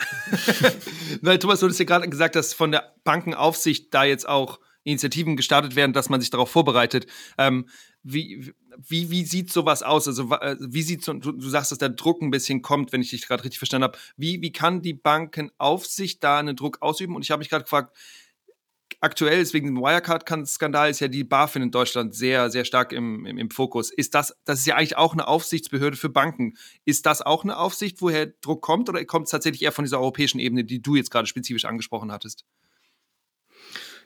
Weil 1.21 1.39
Thomas, 1.39 1.59
du 1.59 1.67
hast 1.67 1.79
ja 1.79 1.85
gerade 1.85 2.07
gesagt, 2.09 2.35
dass 2.35 2.53
von 2.53 2.71
der 2.71 2.95
Bankenaufsicht 3.03 3.93
da 3.93 4.03
jetzt 4.03 4.27
auch 4.27 4.59
Initiativen 4.83 5.35
gestartet 5.35 5.75
werden, 5.75 5.91
dass 5.91 6.07
man 6.07 6.21
sich 6.21 6.29
darauf 6.29 6.49
vorbereitet. 6.49 7.07
Ähm, 7.37 7.67
wie, 8.03 8.53
wie, 8.77 9.11
wie 9.11 9.25
sieht 9.25 9.51
sowas 9.51 9.83
aus? 9.83 10.07
Also, 10.07 10.31
äh, 10.31 10.55
wie 10.61 10.81
sieht 10.81 11.03
so, 11.03 11.11
du, 11.13 11.33
du 11.33 11.49
sagst, 11.49 11.71
dass 11.71 11.77
der 11.77 11.89
Druck 11.89 12.21
ein 12.21 12.31
bisschen 12.31 12.61
kommt, 12.61 12.93
wenn 12.93 13.01
ich 13.01 13.09
dich 13.09 13.27
gerade 13.27 13.43
richtig 13.43 13.59
verstanden 13.59 13.83
habe. 13.83 13.97
Wie, 14.15 14.41
wie 14.41 14.53
kann 14.53 14.81
die 14.81 14.93
Bankenaufsicht 14.93 16.23
da 16.23 16.39
einen 16.39 16.55
Druck 16.55 16.81
ausüben? 16.81 17.15
Und 17.15 17.23
ich 17.23 17.31
habe 17.31 17.39
mich 17.39 17.49
gerade 17.49 17.65
gefragt, 17.65 17.97
aktuell 18.99 19.41
ist 19.41 19.53
wegen 19.53 19.67
dem 19.67 19.77
Wirecard-Skandal 19.77 20.89
ist 20.89 20.99
ja 20.99 21.07
die 21.07 21.23
BaFin 21.23 21.63
in 21.63 21.71
Deutschland 21.71 22.15
sehr, 22.15 22.49
sehr 22.49 22.65
stark 22.65 22.91
im, 22.91 23.25
im, 23.25 23.37
im, 23.37 23.49
Fokus. 23.49 23.91
Ist 23.91 24.15
das, 24.15 24.35
das 24.45 24.59
ist 24.59 24.65
ja 24.65 24.75
eigentlich 24.75 24.97
auch 24.97 25.13
eine 25.13 25.27
Aufsichtsbehörde 25.27 25.97
für 25.97 26.09
Banken. 26.09 26.55
Ist 26.85 27.05
das 27.05 27.21
auch 27.21 27.43
eine 27.43 27.57
Aufsicht, 27.57 28.01
woher 28.01 28.27
Druck 28.41 28.61
kommt 28.61 28.89
oder 28.89 29.03
kommt 29.05 29.25
es 29.25 29.31
tatsächlich 29.31 29.61
eher 29.61 29.71
von 29.71 29.85
dieser 29.85 29.99
europäischen 29.99 30.39
Ebene, 30.39 30.63
die 30.63 30.81
du 30.81 30.95
jetzt 30.95 31.11
gerade 31.11 31.27
spezifisch 31.27 31.65
angesprochen 31.65 32.11
hattest? 32.11 32.45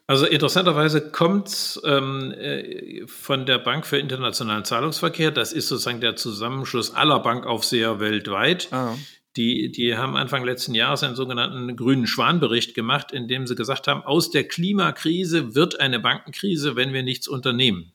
Also 0.08 0.26
interessanterweise 0.26 1.12
kommt 1.12 1.48
es 1.48 1.80
ähm, 1.86 2.32
äh, 2.32 3.08
von 3.08 3.46
der 3.46 3.60
Bank 3.60 3.86
für 3.86 3.98
internationalen 3.98 4.66
Zahlungsverkehr. 4.66 5.32
Das 5.32 5.54
ist 5.54 5.70
sozusagen 5.70 6.02
der 6.02 6.18
Zusammenschluss 6.18 6.94
aller 6.94 7.20
Bankaufseher 7.20 8.00
weltweit. 8.00 8.68
Ah. 8.72 8.96
Die, 9.38 9.72
die 9.72 9.96
haben 9.96 10.18
Anfang 10.18 10.44
letzten 10.44 10.76
Jahres 10.76 11.04
einen 11.04 11.16
sogenannten 11.16 11.78
grünen 11.78 12.06
Schwanbericht 12.06 12.76
gemacht, 12.76 13.14
in 13.14 13.30
dem 13.30 13.48
sie 13.48 13.56
gesagt 13.56 13.88
haben, 13.88 14.04
aus 14.04 14.30
der 14.30 14.46
Klimakrise 14.46 15.56
wird 15.56 15.80
eine 15.80 16.00
Bankenkrise, 16.00 16.76
wenn 16.76 16.92
wir 16.92 17.04
nichts 17.04 17.30
unternehmen. 17.30 17.94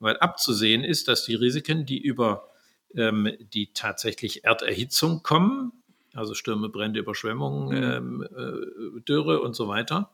Weil 0.00 0.16
abzusehen 0.18 0.82
ist, 0.82 1.06
dass 1.06 1.24
die 1.24 1.36
Risiken, 1.36 1.86
die 1.86 1.98
über 1.98 2.48
ähm, 2.96 3.30
die 3.52 3.72
tatsächlich 3.72 4.44
Erderhitzung 4.44 5.22
kommen, 5.22 5.72
also 6.14 6.34
Stürme, 6.34 6.68
Brände, 6.68 7.00
Überschwemmungen, 7.00 7.68
mhm. 7.68 7.84
ähm, 7.84 8.96
äh, 8.96 9.00
Dürre 9.02 9.40
und 9.40 9.54
so 9.54 9.68
weiter, 9.68 10.10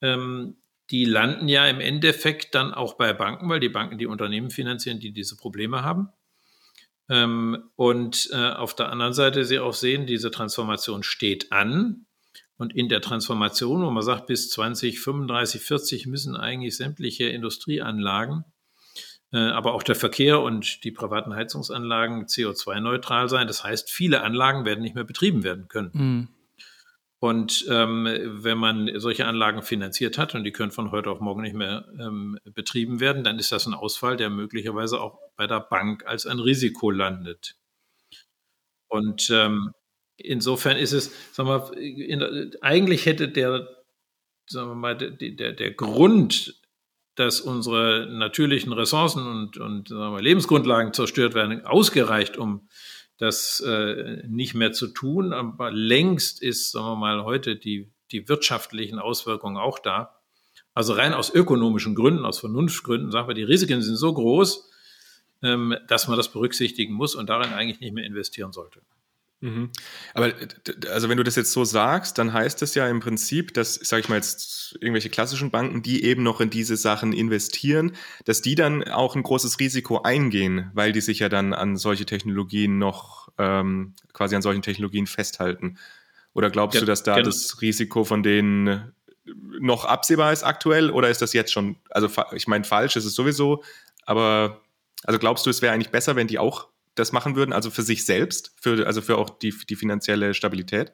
ähm, 0.00 0.56
die 0.90 1.04
landen 1.04 1.48
ja 1.48 1.66
im 1.66 1.80
Endeffekt 1.80 2.54
dann 2.54 2.72
auch 2.72 2.94
bei 2.94 3.12
Banken, 3.12 3.48
weil 3.48 3.60
die 3.60 3.68
Banken 3.68 3.98
die 3.98 4.06
Unternehmen 4.06 4.50
finanzieren, 4.50 5.00
die 5.00 5.12
diese 5.12 5.36
Probleme 5.36 5.82
haben. 5.82 6.08
Ähm, 7.08 7.70
und 7.76 8.28
äh, 8.32 8.50
auf 8.50 8.74
der 8.74 8.90
anderen 8.90 9.12
Seite 9.12 9.44
Sie 9.44 9.58
auch 9.58 9.74
sehen, 9.74 10.06
diese 10.06 10.30
Transformation 10.30 11.02
steht 11.02 11.52
an. 11.52 12.06
Und 12.58 12.74
in 12.74 12.88
der 12.88 13.00
Transformation, 13.00 13.82
wo 13.82 13.90
man 13.90 14.02
sagt, 14.02 14.26
bis 14.26 14.50
2035, 14.50 15.60
40 15.60 16.06
müssen 16.06 16.36
eigentlich 16.36 16.76
sämtliche 16.76 17.28
Industrieanlagen, 17.28 18.44
äh, 19.32 19.38
aber 19.38 19.74
auch 19.74 19.84
der 19.84 19.94
Verkehr 19.94 20.40
und 20.40 20.82
die 20.82 20.90
privaten 20.90 21.34
Heizungsanlagen 21.34 22.26
CO2-neutral 22.26 23.28
sein. 23.28 23.46
Das 23.46 23.62
heißt, 23.62 23.90
viele 23.90 24.22
Anlagen 24.22 24.64
werden 24.64 24.82
nicht 24.82 24.96
mehr 24.96 25.04
betrieben 25.04 25.44
werden 25.44 25.68
können. 25.68 25.90
Mhm. 25.92 26.28
Und 27.20 27.66
ähm, 27.68 28.06
wenn 28.06 28.58
man 28.58 28.90
solche 29.00 29.26
Anlagen 29.26 29.62
finanziert 29.62 30.18
hat 30.18 30.36
und 30.36 30.44
die 30.44 30.52
können 30.52 30.70
von 30.70 30.92
heute 30.92 31.10
auf 31.10 31.18
morgen 31.20 31.42
nicht 31.42 31.56
mehr 31.56 31.84
ähm, 31.98 32.38
betrieben 32.44 33.00
werden, 33.00 33.24
dann 33.24 33.40
ist 33.40 33.50
das 33.50 33.66
ein 33.66 33.74
Ausfall, 33.74 34.16
der 34.16 34.30
möglicherweise 34.30 35.00
auch 35.00 35.18
bei 35.36 35.48
der 35.48 35.60
Bank 35.60 36.06
als 36.06 36.26
ein 36.26 36.38
Risiko 36.38 36.92
landet. 36.92 37.56
Und 38.86 39.30
ähm, 39.30 39.72
insofern 40.16 40.76
ist 40.76 40.92
es, 40.92 41.12
sagen 41.32 41.48
wir, 41.48 41.76
in, 41.76 42.52
eigentlich 42.60 43.04
hätte 43.06 43.28
der, 43.28 43.68
sagen 44.46 44.70
wir 44.70 44.74
mal, 44.76 44.96
der, 44.96 45.52
der, 45.52 45.70
Grund, 45.72 46.60
dass 47.16 47.40
unsere 47.40 48.06
natürlichen 48.10 48.72
Ressourcen 48.72 49.26
und, 49.26 49.58
und 49.58 49.88
sagen 49.88 50.14
wir, 50.14 50.22
Lebensgrundlagen 50.22 50.92
zerstört 50.92 51.34
werden, 51.34 51.66
ausgereicht, 51.66 52.36
um 52.36 52.68
das 53.18 53.60
äh, 53.60 54.22
nicht 54.26 54.54
mehr 54.54 54.72
zu 54.72 54.88
tun. 54.88 55.32
Aber 55.32 55.70
längst 55.70 56.40
ist, 56.42 56.70
sagen 56.70 56.86
wir 56.86 56.96
mal, 56.96 57.24
heute 57.24 57.56
die, 57.56 57.90
die 58.10 58.28
wirtschaftlichen 58.28 58.98
Auswirkungen 58.98 59.56
auch 59.56 59.78
da. 59.78 60.14
Also 60.74 60.92
rein 60.92 61.12
aus 61.12 61.34
ökonomischen 61.34 61.94
Gründen, 61.94 62.24
aus 62.24 62.38
Vernunftgründen, 62.38 63.10
sagen 63.10 63.28
wir, 63.28 63.34
die 63.34 63.42
Risiken 63.42 63.82
sind 63.82 63.96
so 63.96 64.14
groß, 64.14 64.70
ähm, 65.42 65.76
dass 65.88 66.08
man 66.08 66.16
das 66.16 66.30
berücksichtigen 66.30 66.94
muss 66.94 67.14
und 67.14 67.28
darin 67.28 67.52
eigentlich 67.52 67.80
nicht 67.80 67.92
mehr 67.92 68.04
investieren 68.04 68.52
sollte. 68.52 68.80
Mhm. 69.40 69.70
Aber 70.14 70.32
also 70.90 71.08
wenn 71.08 71.16
du 71.16 71.22
das 71.22 71.36
jetzt 71.36 71.52
so 71.52 71.64
sagst, 71.64 72.18
dann 72.18 72.32
heißt 72.32 72.60
das 72.60 72.74
ja 72.74 72.88
im 72.88 72.98
Prinzip, 72.98 73.54
dass, 73.54 73.74
sage 73.74 74.00
ich 74.00 74.08
mal 74.08 74.16
jetzt, 74.16 74.76
irgendwelche 74.80 75.10
klassischen 75.10 75.50
Banken, 75.50 75.82
die 75.82 76.04
eben 76.04 76.24
noch 76.24 76.40
in 76.40 76.50
diese 76.50 76.76
Sachen 76.76 77.12
investieren, 77.12 77.92
dass 78.24 78.42
die 78.42 78.56
dann 78.56 78.84
auch 78.84 79.14
ein 79.14 79.22
großes 79.22 79.60
Risiko 79.60 80.02
eingehen, 80.02 80.70
weil 80.74 80.92
die 80.92 81.00
sich 81.00 81.20
ja 81.20 81.28
dann 81.28 81.54
an 81.54 81.76
solche 81.76 82.04
Technologien 82.04 82.78
noch 82.78 83.28
ähm, 83.38 83.94
quasi 84.12 84.34
an 84.34 84.42
solchen 84.42 84.62
Technologien 84.62 85.06
festhalten. 85.06 85.78
Oder 86.34 86.50
glaubst 86.50 86.74
ja, 86.74 86.80
du, 86.80 86.86
dass 86.86 87.04
da 87.04 87.14
genau. 87.14 87.26
das 87.26 87.60
Risiko 87.62 88.04
von 88.04 88.22
denen 88.22 88.92
noch 89.60 89.84
absehbar 89.84 90.32
ist 90.32 90.42
aktuell? 90.42 90.90
Oder 90.90 91.10
ist 91.10 91.22
das 91.22 91.32
jetzt 91.32 91.52
schon, 91.52 91.76
also 91.90 92.10
ich 92.32 92.48
meine, 92.48 92.64
falsch 92.64 92.96
ist 92.96 93.04
es 93.04 93.14
sowieso, 93.14 93.62
aber 94.04 94.62
also 95.04 95.18
glaubst 95.20 95.46
du, 95.46 95.50
es 95.50 95.62
wäre 95.62 95.72
eigentlich 95.72 95.90
besser, 95.90 96.16
wenn 96.16 96.26
die 96.26 96.38
auch 96.38 96.68
das 96.98 97.12
machen 97.12 97.36
würden, 97.36 97.52
also 97.52 97.70
für 97.70 97.82
sich 97.82 98.04
selbst, 98.04 98.52
für, 98.60 98.86
also 98.86 99.00
für 99.00 99.18
auch 99.18 99.30
die, 99.30 99.54
die 99.68 99.76
finanzielle 99.76 100.34
Stabilität? 100.34 100.92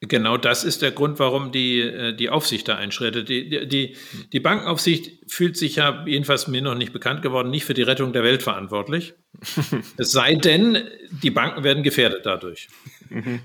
Genau 0.00 0.36
das 0.36 0.64
ist 0.64 0.82
der 0.82 0.90
Grund, 0.90 1.20
warum 1.20 1.52
die, 1.52 1.80
äh, 1.80 2.14
die 2.14 2.28
Aufsicht 2.28 2.66
da 2.66 2.76
einschreitet. 2.76 3.28
Die, 3.28 3.68
die, 3.68 3.96
die 4.32 4.40
Bankenaufsicht 4.40 5.30
fühlt 5.30 5.56
sich 5.56 5.76
ja, 5.76 6.04
jedenfalls 6.06 6.48
mir 6.48 6.60
noch 6.60 6.74
nicht 6.74 6.92
bekannt 6.92 7.22
geworden, 7.22 7.50
nicht 7.50 7.64
für 7.64 7.74
die 7.74 7.82
Rettung 7.82 8.12
der 8.12 8.24
Welt 8.24 8.42
verantwortlich. 8.42 9.14
es 9.96 10.10
sei 10.10 10.34
denn, 10.34 10.78
die 11.22 11.30
Banken 11.30 11.62
werden 11.62 11.84
gefährdet 11.84 12.26
dadurch. 12.26 12.68
Mhm. 13.10 13.40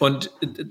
Und 0.00 0.32
äh, 0.42 0.64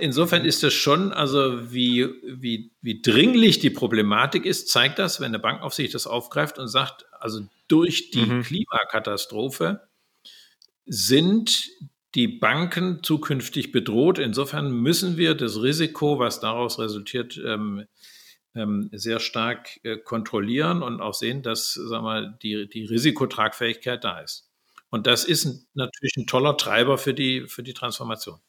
insofern 0.00 0.44
ist 0.44 0.62
es 0.64 0.74
schon, 0.74 1.12
also 1.12 1.72
wie, 1.72 2.08
wie, 2.24 2.72
wie 2.82 3.00
dringlich 3.00 3.58
die 3.58 3.70
Problematik 3.70 4.44
ist, 4.44 4.68
zeigt 4.68 4.98
das, 4.98 5.20
wenn 5.20 5.28
eine 5.28 5.38
Bankenaufsicht 5.38 5.94
das 5.94 6.06
aufgreift 6.06 6.58
und 6.58 6.68
sagt, 6.68 7.06
also 7.18 7.40
durch 7.68 8.10
die 8.10 8.26
mhm. 8.26 8.42
Klimakatastrophe 8.42 9.88
sind 10.86 11.68
die 12.14 12.28
Banken 12.28 13.02
zukünftig 13.02 13.72
bedroht. 13.72 14.18
Insofern 14.18 14.72
müssen 14.72 15.16
wir 15.16 15.34
das 15.34 15.62
Risiko, 15.62 16.18
was 16.18 16.40
daraus 16.40 16.78
resultiert, 16.78 17.40
ähm, 17.44 17.86
ähm, 18.54 18.90
sehr 18.92 19.20
stark 19.20 19.78
äh, 19.84 19.96
kontrollieren 19.96 20.82
und 20.82 21.00
auch 21.00 21.14
sehen, 21.14 21.42
dass 21.42 21.74
sagen 21.74 22.04
wir, 22.04 22.38
die, 22.42 22.68
die 22.68 22.84
Risikotragfähigkeit 22.84 24.02
da 24.02 24.20
ist. 24.20 24.50
Und 24.90 25.06
das 25.06 25.24
ist 25.24 25.68
natürlich 25.74 26.16
ein 26.16 26.26
toller 26.26 26.56
Treiber 26.56 26.98
für 26.98 27.14
die, 27.14 27.46
für 27.46 27.62
die 27.62 27.74
Transformation. 27.74 28.40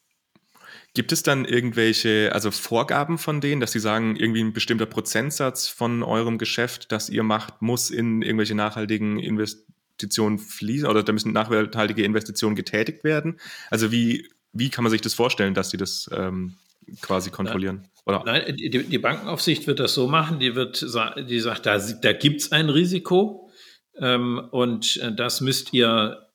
Gibt 0.94 1.12
es 1.12 1.24
dann 1.24 1.46
irgendwelche, 1.46 2.32
also 2.34 2.52
Vorgaben 2.52 3.18
von 3.18 3.40
denen, 3.40 3.62
dass 3.62 3.72
sie 3.72 3.80
sagen, 3.80 4.16
irgendwie 4.18 4.44
ein 4.44 4.54
bestimmter 4.54 4.86
Prozentsatz 4.86 5.68
von 5.68 6.04
eurem 6.04 6.38
Geschäft, 6.38 6.92
das 6.92 7.10
ihr 7.10 7.24
macht, 7.24 7.62
muss 7.62 7.90
in 7.90 8.22
irgendwelche 8.22 8.56
nachhaltigen 8.56 9.18
Investitionen 9.18 10.38
fließen 10.38 10.88
oder 10.88 11.04
da 11.04 11.14
müssen 11.14 11.32
nachhaltige 11.32 12.04
Investitionen 12.04 12.56
getätigt 12.56 13.04
werden? 13.04 13.40
Also 13.70 13.92
wie, 13.92 14.30
wie 14.52 14.70
kann 14.70 14.84
man 14.84 14.92
sich 14.92 15.02
das 15.02 15.14
vorstellen, 15.14 15.54
dass 15.54 15.70
sie 15.70 15.78
das 15.78 16.10
ähm, 16.14 16.56
quasi 17.02 17.30
kontrollieren? 17.30 17.88
Oder? 18.06 18.24
Nein, 18.26 18.56
die, 18.58 18.70
die, 18.70 18.98
Bankenaufsicht 18.98 19.68
wird 19.68 19.80
das 19.80 19.94
so 19.94 20.08
machen, 20.08 20.40
die 20.40 20.56
wird, 20.56 20.86
die 21.30 21.40
sagt, 21.40 21.66
da, 21.66 21.78
da 21.78 22.14
gibt 22.14 22.42
es 22.42 22.52
ein 22.52 22.70
Risiko 22.70 23.50
ähm, 23.98 24.42
und 24.52 24.98
äh, 24.98 25.14
das 25.14 25.40
müsst 25.40 25.74
ihr 25.74 26.28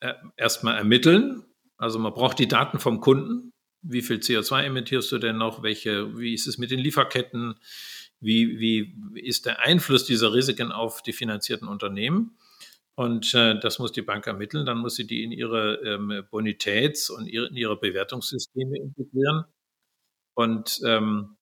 äh, 0.00 0.14
erstmal 0.36 0.78
ermitteln. 0.78 1.44
Also 1.76 1.98
man 1.98 2.12
braucht 2.12 2.38
die 2.38 2.48
Daten 2.48 2.78
vom 2.78 3.00
Kunden 3.00 3.49
wie 3.82 4.02
viel 4.02 4.18
CO2 4.18 4.64
emittierst 4.64 5.10
du 5.12 5.18
denn 5.18 5.38
noch? 5.38 5.62
Welche, 5.62 6.18
wie 6.18 6.34
ist 6.34 6.46
es 6.46 6.58
mit 6.58 6.70
den 6.70 6.80
Lieferketten? 6.80 7.54
Wie, 8.20 8.58
wie 8.58 9.20
ist 9.20 9.46
der 9.46 9.60
Einfluss 9.60 10.04
dieser 10.04 10.34
Risiken 10.34 10.72
auf 10.72 11.02
die 11.02 11.12
finanzierten 11.12 11.68
Unternehmen? 11.68 12.36
Und 12.94 13.32
äh, 13.34 13.58
das 13.58 13.78
muss 13.78 13.92
die 13.92 14.02
Bank 14.02 14.26
ermitteln. 14.26 14.66
Dann 14.66 14.78
muss 14.78 14.96
sie 14.96 15.06
die 15.06 15.22
in 15.22 15.32
ihre 15.32 15.76
ähm, 15.84 16.24
Bonitäts- 16.30 17.08
und 17.08 17.26
ihre, 17.26 17.46
in 17.46 17.56
ihre 17.56 17.78
Bewertungssysteme 17.78 18.76
integrieren. 18.76 19.44
Und 20.34 20.80
ähm, 20.84 21.36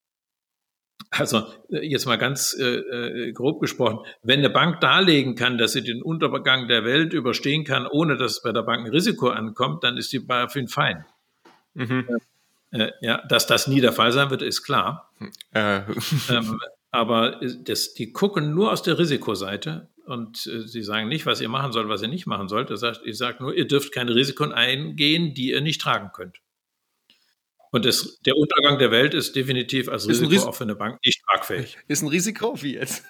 also 1.11 1.47
äh, 1.71 1.87
jetzt 1.87 2.07
mal 2.07 2.17
ganz 2.17 2.57
äh, 2.59 2.77
äh, 2.77 3.33
grob 3.33 3.61
gesprochen, 3.61 4.01
wenn 4.23 4.39
eine 4.41 4.51
Bank 4.51 4.81
darlegen 4.81 5.35
kann, 5.35 5.59
dass 5.59 5.73
sie 5.73 5.83
den 5.83 6.03
Untergang 6.03 6.69
der 6.69 6.85
Welt 6.85 7.13
überstehen 7.13 7.65
kann, 7.65 7.87
ohne 7.87 8.17
dass 8.17 8.33
es 8.33 8.43
bei 8.43 8.53
der 8.53 8.63
Bank 8.63 8.87
ein 8.87 8.93
Risiko 8.93 9.29
ankommt, 9.29 9.85
dann 9.85 9.97
ist 9.97 10.13
die 10.13 10.21
BaFin 10.21 10.69
fein. 10.69 11.05
Mhm. 11.75 12.07
Äh, 12.71 12.91
ja, 13.01 13.27
dass 13.29 13.47
das 13.47 13.67
nie 13.67 13.81
der 13.81 13.93
Fall 13.93 14.13
sein 14.13 14.31
wird, 14.31 14.43
ist 14.43 14.63
klar. 14.63 15.11
Äh. 15.53 15.81
Ähm, 16.31 16.61
aber 16.91 17.41
das, 17.65 17.93
die 17.95 18.13
gucken 18.13 18.55
nur 18.55 18.73
aus 18.73 18.83
der 18.83 18.99
Risikoseite 18.99 19.89
und 20.07 20.47
äh, 20.47 20.67
sie 20.67 20.83
sagen 20.83 21.09
nicht, 21.09 21.27
was 21.27 21.41
ihr 21.41 21.49
machen 21.49 21.73
sollt, 21.73 21.89
was 21.89 22.03
ihr 22.03 22.09
nicht 22.09 22.27
machen 22.27 22.49
sollt. 22.49 22.71
Das 22.71 22.83
heißt, 22.83 23.03
ich 23.05 23.19
sage 23.19 23.43
nur, 23.43 23.55
ihr 23.55 23.67
dürft 23.67 23.93
keine 23.93 24.15
Risiken 24.15 24.53
eingehen, 24.53 25.35
die 25.35 25.51
ihr 25.51 25.61
nicht 25.61 25.81
tragen 25.81 26.11
könnt. 26.13 26.39
Und 27.71 27.85
das, 27.85 28.19
der 28.25 28.37
Untergang 28.37 28.79
der 28.79 28.91
Welt 28.91 29.15
ist 29.15 29.37
definitiv 29.37 29.89
als 29.89 30.09
Risiko 30.09 30.31
Ris 30.31 30.45
auch 30.45 30.55
für 30.55 30.65
eine 30.65 30.75
Bank 30.75 30.99
nicht 31.05 31.23
tragfähig. 31.25 31.79
Ist 31.89 32.03
ein 32.03 32.09
Risiko? 32.09 32.61
Wie 32.63 32.75
jetzt? 32.75 33.05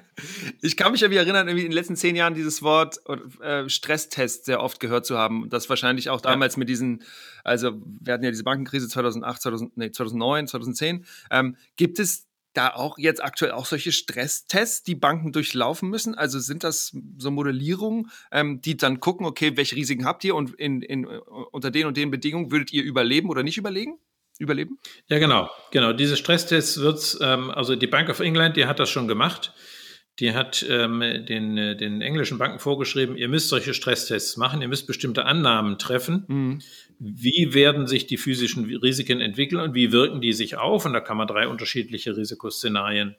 ich 0.62 0.76
kann 0.76 0.92
mich 0.92 1.00
ja 1.00 1.10
wie 1.10 1.16
erinnern, 1.16 1.48
irgendwie 1.48 1.64
in 1.64 1.70
den 1.70 1.76
letzten 1.76 1.96
zehn 1.96 2.14
Jahren 2.16 2.34
dieses 2.34 2.62
Wort 2.62 2.98
äh, 3.40 3.68
Stresstest 3.68 4.44
sehr 4.44 4.60
oft 4.60 4.80
gehört 4.80 5.06
zu 5.06 5.16
haben. 5.16 5.48
Das 5.48 5.68
wahrscheinlich 5.68 6.10
auch 6.10 6.20
damals 6.20 6.54
ja. 6.54 6.58
mit 6.58 6.68
diesen, 6.68 7.02
also 7.44 7.72
wir 8.00 8.14
hatten 8.14 8.24
ja 8.24 8.30
diese 8.30 8.44
Bankenkrise 8.44 8.88
2008, 8.88 9.42
2000, 9.42 9.76
nee, 9.76 9.90
2009, 9.90 10.48
2010. 10.48 11.06
Ähm, 11.30 11.56
gibt 11.76 11.98
es 11.98 12.23
da 12.54 12.70
auch 12.74 12.98
jetzt 12.98 13.22
aktuell 13.22 13.52
auch 13.52 13.66
solche 13.66 13.92
Stresstests, 13.92 14.82
die 14.82 14.94
Banken 14.94 15.32
durchlaufen 15.32 15.90
müssen? 15.90 16.14
Also 16.14 16.38
sind 16.38 16.64
das 16.64 16.96
so 17.18 17.30
Modellierungen, 17.30 18.10
ähm, 18.32 18.60
die 18.60 18.76
dann 18.76 19.00
gucken, 19.00 19.26
okay, 19.26 19.56
welche 19.56 19.76
Risiken 19.76 20.04
habt 20.04 20.24
ihr 20.24 20.34
und 20.34 20.54
in, 20.54 20.82
in, 20.82 21.04
unter 21.06 21.70
den 21.70 21.86
und 21.86 21.96
den 21.96 22.10
Bedingungen 22.10 22.50
würdet 22.50 22.72
ihr 22.72 22.82
überleben 22.82 23.28
oder 23.28 23.42
nicht 23.42 23.58
überlegen? 23.58 23.98
Überleben? 24.38 24.78
Ja, 25.06 25.18
genau, 25.18 25.48
genau. 25.70 25.92
Diese 25.92 26.16
Stresstests 26.16 26.80
wird 26.80 27.18
ähm, 27.20 27.50
also 27.50 27.76
die 27.76 27.86
Bank 27.86 28.08
of 28.08 28.18
England, 28.18 28.56
die 28.56 28.66
hat 28.66 28.80
das 28.80 28.90
schon 28.90 29.06
gemacht. 29.06 29.52
Die 30.20 30.32
hat 30.32 30.64
ähm, 30.68 31.00
den, 31.00 31.56
den 31.56 32.00
englischen 32.00 32.38
Banken 32.38 32.60
vorgeschrieben, 32.60 33.16
ihr 33.16 33.28
müsst 33.28 33.48
solche 33.48 33.74
Stresstests 33.74 34.36
machen, 34.36 34.62
ihr 34.62 34.68
müsst 34.68 34.86
bestimmte 34.86 35.24
Annahmen 35.24 35.76
treffen. 35.78 36.24
Mhm 36.28 36.62
wie 36.98 37.54
werden 37.54 37.86
sich 37.86 38.06
die 38.06 38.16
physischen 38.16 38.64
Risiken 38.64 39.20
entwickeln 39.20 39.60
und 39.60 39.74
wie 39.74 39.92
wirken 39.92 40.20
die 40.20 40.32
sich 40.32 40.56
auf? 40.56 40.84
Und 40.84 40.92
da 40.92 41.00
kann 41.00 41.16
man 41.16 41.26
drei 41.26 41.48
unterschiedliche 41.48 42.16
Risikoszenarien, 42.16 43.16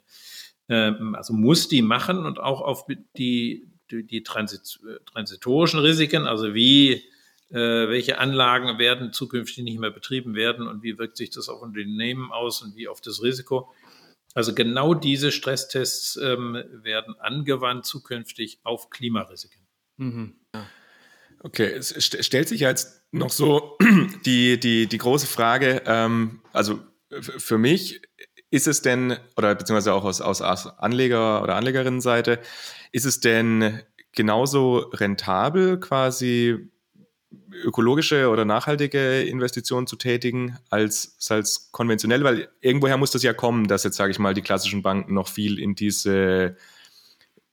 ähm, 0.70 1.16
also 1.16 1.34
muss 1.34 1.68
die 1.68 1.82
machen 1.82 2.26
und 2.26 2.40
auch 2.40 2.62
auf 2.62 2.86
die, 3.18 3.68
die, 3.92 4.06
die 4.06 4.24
Transit, 4.24 4.80
transitorischen 5.12 5.80
Risiken, 5.80 6.26
also 6.26 6.54
wie, 6.54 7.04
äh, 7.52 7.90
welche 7.90 8.18
Anlagen 8.18 8.80
werden 8.80 9.14
zukünftig 9.14 9.64
nicht 9.64 9.80
mehr 9.80 9.92
betrieben 9.92 10.36
werden 10.36 10.68
und 10.68 10.84
wie 10.84 10.98
wirkt 10.98 11.18
sich 11.18 11.30
das 11.30 11.50
auf 11.50 11.62
Unternehmen 11.62 12.32
aus 12.32 12.62
und 12.62 12.76
wie 12.76 12.88
auf 12.88 13.02
das 13.02 13.22
Risiko. 13.22 13.72
Also 14.36 14.54
genau 14.54 14.94
diese 14.94 15.32
Stresstests 15.32 16.18
ähm, 16.18 16.62
werden 16.72 17.16
angewandt 17.20 17.86
zukünftig 17.86 18.60
auf 18.64 18.90
Klimarisiken. 18.90 19.66
Mhm. 19.98 20.36
Ja. 20.54 20.68
Okay, 21.40 21.72
es 21.72 22.04
stellt 22.04 22.50
sich 22.50 22.60
jetzt 22.60 23.04
noch 23.12 23.30
so 23.30 23.78
die, 24.26 24.60
die, 24.60 24.88
die 24.88 24.98
große 24.98 25.26
Frage, 25.26 25.82
ähm, 25.86 26.42
also 26.52 26.80
für 27.10 27.58
mich 27.58 28.02
ist 28.52 28.68
es 28.68 28.82
denn, 28.82 29.18
oder 29.38 29.56
beziehungsweise 29.56 29.94
auch 29.94 30.04
aus, 30.04 30.22
aus 30.22 30.42
Anleger- 30.42 31.42
oder 31.42 31.56
Anlegerinnenseite, 31.56 32.40
ist 32.92 33.06
es 33.06 33.22
denn 33.22 33.82
genauso 34.12 34.80
rentabel 34.94 35.80
quasi 35.80 36.72
ökologische 37.64 38.30
oder 38.30 38.46
nachhaltige 38.46 39.22
Investitionen 39.22 39.88
zu 39.88 39.96
tätigen 39.96 40.58
als, 40.70 41.18
als 41.30 41.72
konventionell, 41.72 42.24
weil 42.24 42.50
irgendwoher 42.62 42.98
muss 42.98 43.12
das 43.12 43.24
ja 43.24 43.34
kommen, 43.34 43.68
dass 43.68 43.84
jetzt, 43.84 43.98
sage 43.98 44.12
ich 44.12 44.20
mal, 44.20 44.34
die 44.34 44.42
klassischen 44.42 44.82
Banken 44.82 45.14
noch 45.14 45.28
viel 45.28 45.60
in 45.60 45.76
diese 45.76 46.58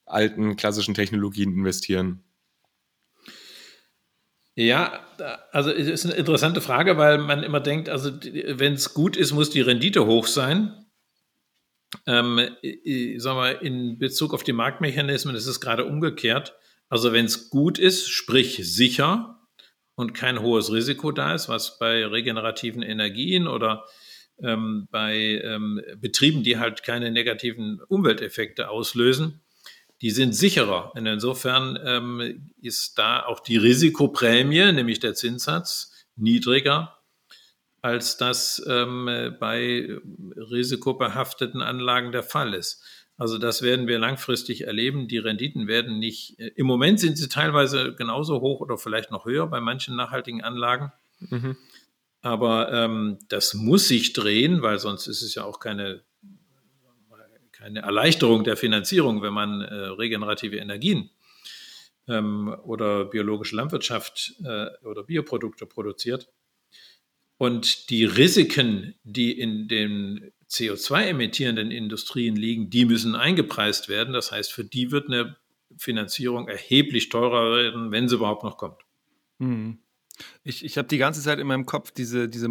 alten 0.05 0.55
klassischen 0.55 0.93
Technologien 0.93 1.53
investieren. 1.53 2.23
Ja, 4.55 4.99
also 5.51 5.71
es 5.71 5.87
ist 5.87 6.05
eine 6.05 6.15
interessante 6.15 6.61
Frage, 6.61 6.97
weil 6.97 7.17
man 7.17 7.41
immer 7.41 7.59
denkt, 7.59 7.89
also 7.89 8.11
wenn 8.21 8.73
es 8.73 8.93
gut 8.93 9.17
ist, 9.17 9.31
muss 9.31 9.49
die 9.49 9.61
Rendite 9.61 10.05
hoch 10.05 10.27
sein. 10.27 10.85
Ähm, 12.05 12.39
sagen 13.17 13.39
wir, 13.39 13.61
in 13.61 13.97
Bezug 13.97 14.33
auf 14.33 14.43
die 14.43 14.53
Marktmechanismen 14.53 15.35
ist 15.35 15.47
es 15.47 15.59
gerade 15.59 15.85
umgekehrt. 15.85 16.55
Also 16.89 17.13
wenn 17.13 17.25
es 17.25 17.49
gut 17.49 17.79
ist, 17.79 18.09
sprich 18.09 18.59
sicher 18.61 19.42
und 19.95 20.13
kein 20.13 20.41
hohes 20.41 20.71
Risiko 20.71 21.11
da 21.11 21.33
ist, 21.33 21.49
was 21.49 21.77
bei 21.77 22.05
regenerativen 22.05 22.81
Energien 22.81 23.47
oder 23.47 23.85
ähm, 24.41 24.87
bei 24.91 25.41
ähm, 25.43 25.81
Betrieben, 25.97 26.43
die 26.43 26.57
halt 26.57 26.83
keine 26.83 27.11
negativen 27.11 27.81
Umwelteffekte 27.87 28.69
auslösen, 28.69 29.41
die 30.01 30.09
sind 30.09 30.33
sicherer. 30.33 30.91
Und 30.95 31.05
insofern 31.05 31.79
ähm, 31.85 32.51
ist 32.61 32.97
da 32.97 33.25
auch 33.25 33.39
die 33.39 33.57
Risikoprämie, 33.57 34.71
nämlich 34.71 34.99
der 34.99 35.13
Zinssatz, 35.13 36.07
niedriger, 36.15 36.97
als 37.83 38.17
das 38.17 38.63
ähm, 38.65 39.35
bei 39.39 39.99
risikobehafteten 40.37 41.61
Anlagen 41.61 42.11
der 42.11 42.23
Fall 42.23 42.53
ist. 42.53 42.81
Also 43.17 43.37
das 43.37 43.61
werden 43.61 43.87
wir 43.87 43.99
langfristig 43.99 44.65
erleben. 44.65 45.07
Die 45.07 45.17
Renditen 45.17 45.67
werden 45.67 45.99
nicht, 45.99 46.39
äh, 46.39 46.47
im 46.55 46.65
Moment 46.65 46.99
sind 46.99 47.17
sie 47.17 47.27
teilweise 47.29 47.93
genauso 47.93 48.41
hoch 48.41 48.61
oder 48.61 48.77
vielleicht 48.77 49.11
noch 49.11 49.25
höher 49.25 49.47
bei 49.47 49.59
manchen 49.59 49.95
nachhaltigen 49.95 50.41
Anlagen. 50.41 50.91
Mhm. 51.19 51.57
Aber 52.21 52.71
ähm, 52.71 53.19
das 53.27 53.53
muss 53.53 53.89
sich 53.89 54.13
drehen, 54.13 54.61
weil 54.61 54.79
sonst 54.79 55.07
ist 55.07 55.21
es 55.21 55.35
ja 55.35 55.43
auch 55.43 55.59
keine 55.59 56.03
eine 57.63 57.79
Erleichterung 57.79 58.43
der 58.43 58.57
Finanzierung, 58.57 59.21
wenn 59.21 59.33
man 59.33 59.61
äh, 59.61 59.73
regenerative 59.73 60.57
Energien 60.57 61.09
ähm, 62.09 62.53
oder 62.65 63.05
biologische 63.05 63.55
Landwirtschaft 63.55 64.33
äh, 64.43 64.67
oder 64.85 65.03
Bioprodukte 65.03 65.65
produziert. 65.65 66.29
Und 67.37 67.89
die 67.89 68.05
Risiken, 68.05 68.95
die 69.03 69.37
in 69.37 69.67
den 69.67 70.31
CO2-emittierenden 70.49 71.71
Industrien 71.71 72.35
liegen, 72.35 72.69
die 72.69 72.85
müssen 72.85 73.15
eingepreist 73.15 73.89
werden. 73.89 74.13
Das 74.13 74.31
heißt, 74.31 74.51
für 74.51 74.63
die 74.63 74.91
wird 74.91 75.07
eine 75.07 75.35
Finanzierung 75.77 76.47
erheblich 76.47 77.09
teurer 77.09 77.57
werden, 77.57 77.91
wenn 77.91 78.07
sie 78.07 78.15
überhaupt 78.15 78.43
noch 78.43 78.57
kommt. 78.57 78.81
Hm. 79.39 79.79
Ich, 80.43 80.63
ich 80.63 80.77
habe 80.77 80.87
die 80.87 80.99
ganze 80.99 81.21
Zeit 81.21 81.39
in 81.39 81.47
meinem 81.47 81.65
Kopf 81.65 81.91
diese, 81.91 82.29
diese, 82.29 82.47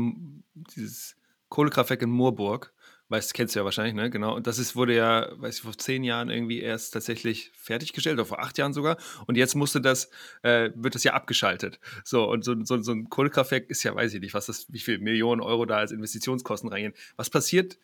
dieses 0.55 1.16
Kohlekraftwerk 1.49 2.03
in 2.03 2.11
Moorburg 2.11 2.75
Weißt, 3.12 3.35
kennst 3.35 3.55
du 3.55 3.59
ja 3.59 3.66
wahrscheinlich, 3.66 3.92
ne? 3.92 4.09
Genau. 4.09 4.35
Und 4.35 4.46
das 4.46 4.59
ist, 4.59 4.75
wurde 4.75 4.96
ja, 4.96 5.29
weiß 5.37 5.57
ich, 5.57 5.61
vor 5.61 5.77
zehn 5.77 6.03
Jahren 6.03 6.31
irgendwie 6.31 6.62
erst 6.62 6.94
tatsächlich 6.94 7.51
fertiggestellt, 7.55 8.14
oder 8.14 8.25
vor 8.25 8.40
acht 8.40 8.57
Jahren 8.57 8.72
sogar. 8.72 8.96
Und 9.27 9.37
jetzt 9.37 9.55
musste 9.55 9.83
das, 9.83 10.09
äh, 10.40 10.70
wird 10.75 10.94
das 10.94 11.05
ja 11.05 11.12
abgeschaltet. 11.12 11.79
So, 12.05 12.25
und 12.25 12.42
so, 12.42 12.55
so, 12.64 12.81
so 12.81 12.92
ein 12.92 13.11
Kohlekraftwerk 13.11 13.68
ist 13.68 13.83
ja, 13.83 13.94
weiß 13.94 14.14
ich 14.14 14.20
nicht, 14.22 14.33
was 14.33 14.46
das, 14.46 14.64
wie 14.72 14.79
viel 14.79 14.98
Millionen 14.98 15.42
Euro 15.42 15.66
da 15.66 15.77
als 15.77 15.92
Investitionskosten 15.92 16.70
reingehen. 16.70 16.94
Was 17.16 17.29
passiert 17.29 17.77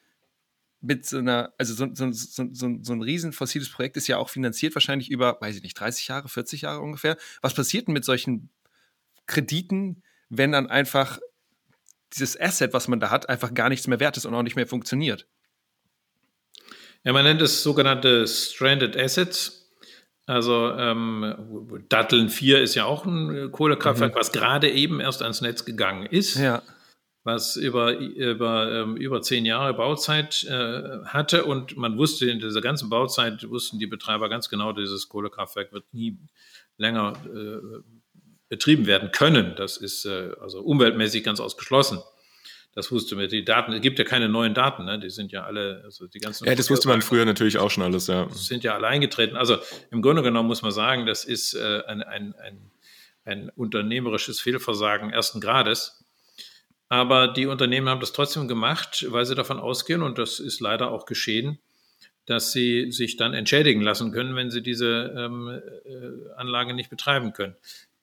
mit 0.80 1.04
so 1.04 1.18
einer, 1.18 1.52
also 1.58 1.74
so, 1.74 1.88
so, 1.92 2.10
so, 2.10 2.48
so, 2.50 2.78
so 2.80 2.92
ein 2.94 3.02
riesen 3.02 3.34
fossiles 3.34 3.68
Projekt 3.68 3.98
ist 3.98 4.06
ja 4.06 4.16
auch 4.16 4.30
finanziert 4.30 4.74
wahrscheinlich 4.74 5.10
über, 5.10 5.36
weiß 5.42 5.56
ich 5.56 5.62
nicht, 5.62 5.78
30 5.78 6.08
Jahre, 6.08 6.30
40 6.30 6.62
Jahre 6.62 6.80
ungefähr. 6.80 7.18
Was 7.42 7.52
passiert 7.52 7.86
denn 7.86 7.92
mit 7.92 8.06
solchen 8.06 8.48
Krediten, 9.26 10.02
wenn 10.30 10.52
dann 10.52 10.68
einfach 10.68 11.18
dieses 12.14 12.40
Asset, 12.40 12.72
was 12.72 12.88
man 12.88 13.00
da 13.00 13.10
hat, 13.10 13.28
einfach 13.28 13.54
gar 13.54 13.68
nichts 13.68 13.86
mehr 13.86 14.00
wert 14.00 14.16
ist 14.16 14.26
und 14.26 14.34
auch 14.34 14.42
nicht 14.42 14.56
mehr 14.56 14.66
funktioniert. 14.66 15.26
Ja, 17.04 17.12
man 17.12 17.24
nennt 17.24 17.40
es 17.42 17.62
sogenannte 17.62 18.26
Stranded 18.26 18.96
Assets. 18.96 19.70
Also 20.26 20.72
ähm, 20.72 21.80
Datteln 21.88 22.28
4 22.28 22.60
ist 22.60 22.74
ja 22.74 22.84
auch 22.84 23.06
ein 23.06 23.50
Kohlekraftwerk, 23.50 24.14
mhm. 24.14 24.18
was 24.18 24.32
gerade 24.32 24.70
eben 24.70 25.00
erst 25.00 25.22
ans 25.22 25.40
Netz 25.40 25.64
gegangen 25.64 26.04
ist. 26.04 26.36
Ja. 26.36 26.62
was 27.24 27.56
über, 27.56 27.96
über, 27.96 28.72
ähm, 28.72 28.96
über 28.96 29.22
zehn 29.22 29.46
Jahre 29.46 29.74
Bauzeit 29.74 30.44
äh, 30.44 31.04
hatte. 31.04 31.44
Und 31.44 31.76
man 31.76 31.96
wusste 31.96 32.30
in 32.30 32.40
dieser 32.40 32.60
ganzen 32.60 32.90
Bauzeit, 32.90 33.48
wussten 33.48 33.78
die 33.78 33.86
Betreiber 33.86 34.28
ganz 34.28 34.48
genau, 34.48 34.72
dieses 34.72 35.08
Kohlekraftwerk 35.08 35.72
wird 35.72 35.84
nie 35.92 36.18
länger 36.76 37.14
äh, 37.26 37.80
betrieben 38.48 38.86
werden 38.86 39.12
können. 39.12 39.54
Das 39.56 39.76
ist 39.76 40.04
äh, 40.04 40.30
also 40.40 40.60
umweltmäßig 40.60 41.24
ganz 41.24 41.40
ausgeschlossen. 41.40 42.00
Das 42.74 42.92
wusste 42.92 43.16
man. 43.16 43.28
Die 43.28 43.44
Daten, 43.44 43.72
es 43.72 43.80
gibt 43.80 43.98
ja 43.98 44.04
keine 44.04 44.28
neuen 44.28 44.54
Daten, 44.54 44.84
ne? 44.84 44.98
die 44.98 45.10
sind 45.10 45.32
ja 45.32 45.44
alle, 45.44 45.82
also 45.84 46.06
die 46.06 46.20
ganzen. 46.20 46.46
Ja, 46.46 46.54
das 46.54 46.70
wusste 46.70 46.88
man 46.88 47.02
früher 47.02 47.24
natürlich 47.24 47.58
auch 47.58 47.70
schon 47.70 47.82
alles, 47.82 48.06
ja. 48.06 48.28
Sind 48.30 48.62
ja 48.62 48.74
alle 48.74 48.86
eingetreten. 48.86 49.36
Also 49.36 49.58
im 49.90 50.00
Grunde 50.00 50.22
genommen 50.22 50.48
muss 50.48 50.62
man 50.62 50.70
sagen, 50.70 51.04
das 51.04 51.24
ist 51.24 51.54
äh, 51.54 51.82
ein, 51.86 52.02
ein, 52.02 52.34
ein, 52.36 52.70
ein 53.24 53.50
unternehmerisches 53.50 54.40
Fehlversagen 54.40 55.10
ersten 55.10 55.40
Grades. 55.40 56.04
Aber 56.88 57.28
die 57.28 57.46
Unternehmen 57.46 57.88
haben 57.88 58.00
das 58.00 58.12
trotzdem 58.12 58.48
gemacht, 58.48 59.04
weil 59.08 59.26
sie 59.26 59.34
davon 59.34 59.58
ausgehen, 59.58 60.02
und 60.02 60.16
das 60.18 60.40
ist 60.40 60.60
leider 60.60 60.90
auch 60.90 61.04
geschehen, 61.04 61.58
dass 62.26 62.52
sie 62.52 62.92
sich 62.92 63.16
dann 63.16 63.34
entschädigen 63.34 63.82
lassen 63.82 64.12
können, 64.12 64.36
wenn 64.36 64.50
sie 64.50 64.62
diese 64.62 65.14
ähm, 65.16 65.48
äh, 65.48 66.32
Anlage 66.36 66.74
nicht 66.74 66.90
betreiben 66.90 67.32
können. 67.32 67.56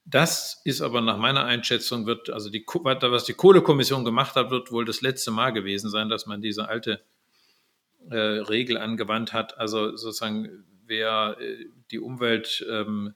Das 0.05 0.61
ist 0.63 0.81
aber 0.81 1.01
nach 1.01 1.17
meiner 1.17 1.45
Einschätzung 1.45 2.05
wird, 2.05 2.29
also 2.29 2.51
die, 2.51 2.63
was 2.63 3.25
die 3.25 3.33
Kohlekommission 3.33 4.05
gemacht 4.05 4.35
hat, 4.35 4.51
wird 4.51 4.71
wohl 4.71 4.85
das 4.85 5.01
letzte 5.01 5.31
Mal 5.31 5.51
gewesen 5.51 5.89
sein, 5.89 6.09
dass 6.09 6.27
man 6.27 6.41
diese 6.41 6.69
alte 6.69 7.01
äh, 8.11 8.15
Regel 8.15 8.77
angewandt 8.77 9.33
hat. 9.33 9.57
Also 9.57 9.95
sozusagen, 9.95 10.63
wer 10.85 11.37
äh, 11.39 11.65
die 11.89 11.99
Umwelt 11.99 12.63
ähm, 12.69 13.15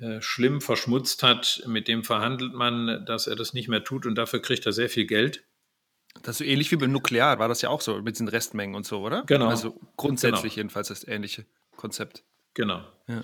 äh, 0.00 0.20
schlimm 0.20 0.60
verschmutzt 0.60 1.22
hat, 1.22 1.62
mit 1.68 1.86
dem 1.86 2.02
verhandelt 2.02 2.54
man, 2.54 3.06
dass 3.06 3.28
er 3.28 3.36
das 3.36 3.54
nicht 3.54 3.68
mehr 3.68 3.84
tut 3.84 4.04
und 4.04 4.16
dafür 4.16 4.42
kriegt 4.42 4.66
er 4.66 4.72
sehr 4.72 4.88
viel 4.88 5.06
Geld. 5.06 5.44
Das 6.24 6.36
ist 6.36 6.38
so 6.38 6.44
ähnlich 6.44 6.72
wie 6.72 6.76
beim 6.76 6.90
Nuklear, 6.90 7.38
war 7.38 7.46
das 7.46 7.62
ja 7.62 7.68
auch 7.68 7.82
so 7.82 8.02
mit 8.02 8.16
diesen 8.16 8.26
Restmengen 8.26 8.74
und 8.74 8.84
so, 8.84 9.00
oder? 9.00 9.22
Genau. 9.26 9.46
Also 9.46 9.78
grundsätzlich 9.96 10.54
genau. 10.54 10.64
jedenfalls 10.64 10.88
das 10.88 11.06
ähnliche 11.06 11.46
Konzept. 11.76 12.24
Genau. 12.54 12.82
Ja 13.06 13.22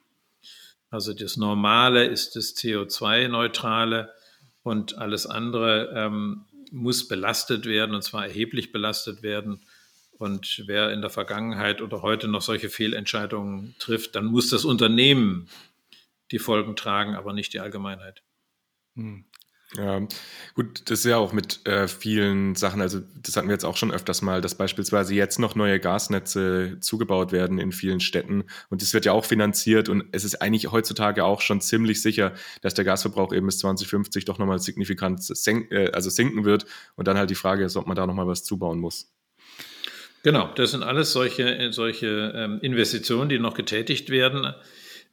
Also 0.91 1.13
das 1.13 1.35
Normale 1.35 2.05
ist 2.05 2.35
das 2.35 2.55
CO2-Neutrale 2.55 4.13
und 4.61 4.99
alles 4.99 5.25
andere 5.25 5.91
ähm, 5.95 6.45
muss 6.71 7.07
belastet 7.07 7.65
werden 7.65 7.95
und 7.95 8.03
zwar 8.03 8.27
erheblich 8.27 8.71
belastet 8.71 9.23
werden. 9.23 9.61
Und 10.19 10.63
wer 10.67 10.91
in 10.91 11.01
der 11.01 11.09
Vergangenheit 11.09 11.81
oder 11.81 12.03
heute 12.03 12.27
noch 12.27 12.43
solche 12.43 12.69
Fehlentscheidungen 12.69 13.75
trifft, 13.79 14.15
dann 14.15 14.25
muss 14.25 14.51
das 14.51 14.63
Unternehmen 14.63 15.49
die 16.33 16.39
Folgen 16.39 16.75
tragen, 16.75 17.15
aber 17.15 17.31
nicht 17.31 17.53
die 17.53 17.61
Allgemeinheit. 17.61 18.23
Hm. 18.95 19.25
Ja, 19.75 20.07
gut, 20.53 20.91
das 20.91 20.99
ist 20.99 21.05
ja 21.05 21.17
auch 21.17 21.33
mit 21.33 21.65
äh, 21.65 21.87
vielen 21.87 22.53
Sachen, 22.53 22.79
also 22.79 23.01
das 23.23 23.35
hatten 23.35 23.47
wir 23.47 23.53
jetzt 23.53 23.65
auch 23.65 23.75
schon 23.75 23.91
öfters 23.91 24.21
mal, 24.21 24.39
dass 24.39 24.53
beispielsweise 24.53 25.15
jetzt 25.15 25.39
noch 25.39 25.55
neue 25.55 25.79
Gasnetze 25.79 26.77
zugebaut 26.79 27.31
werden 27.31 27.57
in 27.57 27.71
vielen 27.71 27.99
Städten 27.99 28.43
und 28.69 28.83
das 28.83 28.93
wird 28.93 29.05
ja 29.05 29.13
auch 29.13 29.25
finanziert 29.25 29.89
und 29.89 30.03
es 30.11 30.25
ist 30.25 30.43
eigentlich 30.43 30.71
heutzutage 30.71 31.23
auch 31.25 31.41
schon 31.41 31.59
ziemlich 31.59 32.03
sicher, 32.03 32.33
dass 32.61 32.75
der 32.75 32.85
Gasverbrauch 32.85 33.33
eben 33.33 33.47
bis 33.47 33.57
2050 33.59 34.25
doch 34.25 34.37
nochmal 34.37 34.59
signifikant 34.59 35.23
senk, 35.23 35.71
äh, 35.71 35.89
also 35.91 36.11
sinken 36.11 36.45
wird 36.45 36.67
und 36.95 37.07
dann 37.07 37.17
halt 37.17 37.31
die 37.31 37.35
Frage 37.35 37.63
ist, 37.63 37.75
ob 37.75 37.87
man 37.87 37.95
da 37.95 38.05
nochmal 38.05 38.27
was 38.27 38.43
zubauen 38.43 38.79
muss. 38.79 39.11
Genau, 40.21 40.53
das 40.53 40.71
sind 40.71 40.83
alles 40.83 41.11
solche, 41.11 41.73
solche 41.73 42.31
ähm, 42.35 42.59
Investitionen, 42.61 43.27
die 43.27 43.39
noch 43.39 43.55
getätigt 43.55 44.11
werden 44.11 44.53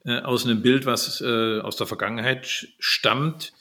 äh, 0.05 0.21
aus 0.21 0.45
einem 0.45 0.63
Bild, 0.63 0.87
was 0.87 1.21
äh, 1.21 1.61
aus 1.61 1.77
der 1.77 1.87
Vergangenheit 1.87 2.69
stammt. 2.79 3.53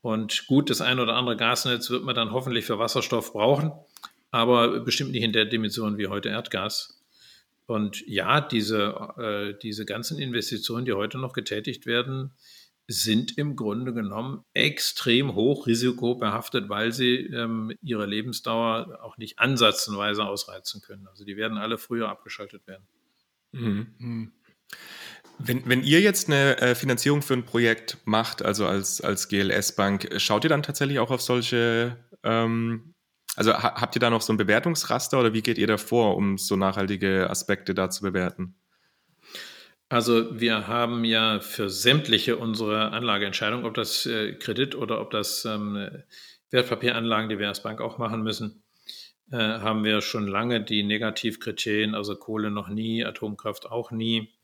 Und 0.00 0.46
gut, 0.46 0.70
das 0.70 0.80
ein 0.80 1.00
oder 1.00 1.14
andere 1.14 1.36
Gasnetz 1.36 1.90
wird 1.90 2.04
man 2.04 2.14
dann 2.14 2.32
hoffentlich 2.32 2.64
für 2.64 2.78
Wasserstoff 2.78 3.32
brauchen, 3.32 3.72
aber 4.30 4.80
bestimmt 4.80 5.12
nicht 5.12 5.22
in 5.22 5.32
der 5.32 5.46
Dimension 5.46 5.98
wie 5.98 6.06
heute 6.06 6.28
Erdgas. 6.28 7.02
Und 7.66 8.06
ja, 8.06 8.40
diese, 8.40 8.94
äh, 9.18 9.58
diese 9.60 9.84
ganzen 9.84 10.18
Investitionen, 10.18 10.84
die 10.84 10.92
heute 10.92 11.18
noch 11.18 11.32
getätigt 11.32 11.86
werden, 11.86 12.32
sind 12.88 13.36
im 13.36 13.56
Grunde 13.56 13.92
genommen 13.92 14.44
extrem 14.54 15.34
hoch 15.34 15.66
risikobehaftet, 15.66 16.68
weil 16.68 16.92
sie 16.92 17.16
ähm, 17.26 17.72
ihre 17.82 18.06
Lebensdauer 18.06 19.00
auch 19.02 19.16
nicht 19.18 19.40
ansatzweise 19.40 20.24
ausreizen 20.24 20.82
können. 20.82 21.08
Also 21.08 21.24
die 21.24 21.36
werden 21.36 21.58
alle 21.58 21.78
früher 21.78 22.08
abgeschaltet 22.08 22.66
werden. 22.68 22.86
Mhm. 23.50 24.32
Wenn, 25.38 25.68
wenn 25.68 25.82
ihr 25.82 26.00
jetzt 26.00 26.28
eine 26.28 26.58
äh, 26.58 26.74
Finanzierung 26.74 27.22
für 27.22 27.34
ein 27.34 27.44
Projekt 27.44 27.98
macht, 28.04 28.42
also 28.42 28.66
als, 28.66 29.00
als 29.00 29.28
GLS-Bank, 29.28 30.08
schaut 30.16 30.44
ihr 30.44 30.50
dann 30.50 30.62
tatsächlich 30.62 30.98
auch 30.98 31.10
auf 31.10 31.20
solche, 31.20 31.96
ähm, 32.22 32.94
also 33.36 33.52
ha 33.52 33.80
habt 33.80 33.94
ihr 33.96 34.00
da 34.00 34.08
noch 34.08 34.22
so 34.22 34.32
ein 34.32 34.38
Bewertungsraster 34.38 35.20
oder 35.20 35.34
wie 35.34 35.42
geht 35.42 35.58
ihr 35.58 35.66
da 35.66 35.76
vor, 35.76 36.16
um 36.16 36.38
so 36.38 36.56
nachhaltige 36.56 37.28
Aspekte 37.28 37.74
da 37.74 37.90
zu 37.90 38.02
bewerten? 38.02 38.54
Also 39.88 40.40
wir 40.40 40.66
haben 40.66 41.04
ja 41.04 41.38
für 41.40 41.70
sämtliche 41.70 42.38
unsere 42.38 42.90
Anlageentscheidungen, 42.90 43.66
ob 43.66 43.74
das 43.74 44.04
äh, 44.06 44.32
Kredit 44.32 44.74
oder 44.74 45.00
ob 45.00 45.10
das 45.10 45.44
ähm, 45.44 46.02
Wertpapieranlagen, 46.50 47.28
die 47.28 47.38
wir 47.38 47.48
als 47.48 47.62
Bank 47.62 47.80
auch 47.80 47.98
machen 47.98 48.22
müssen, 48.22 48.64
äh, 49.30 49.36
haben 49.36 49.84
wir 49.84 50.00
schon 50.00 50.26
lange 50.26 50.60
die 50.62 50.82
Negativkriterien, 50.82 51.94
also 51.94 52.16
Kohle 52.16 52.50
noch 52.50 52.68
nie, 52.68 53.04
Atomkraft 53.04 53.70
auch 53.70 53.92
nie. 53.92 54.35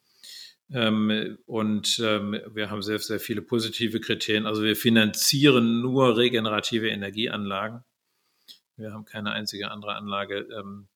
Ähm, 0.70 1.38
und 1.46 1.98
ähm, 2.02 2.40
wir 2.52 2.70
haben 2.70 2.82
sehr, 2.82 2.98
sehr 2.98 3.20
viele 3.20 3.42
positive 3.42 4.00
Kriterien. 4.00 4.46
Also 4.46 4.62
wir 4.62 4.76
finanzieren 4.76 5.80
nur 5.80 6.16
regenerative 6.16 6.88
Energieanlagen. 6.88 7.84
Wir 8.76 8.92
haben 8.92 9.04
keine 9.04 9.32
einzige 9.32 9.70
andere 9.70 9.94
Anlage 9.94 10.46
ähm, 10.58 10.88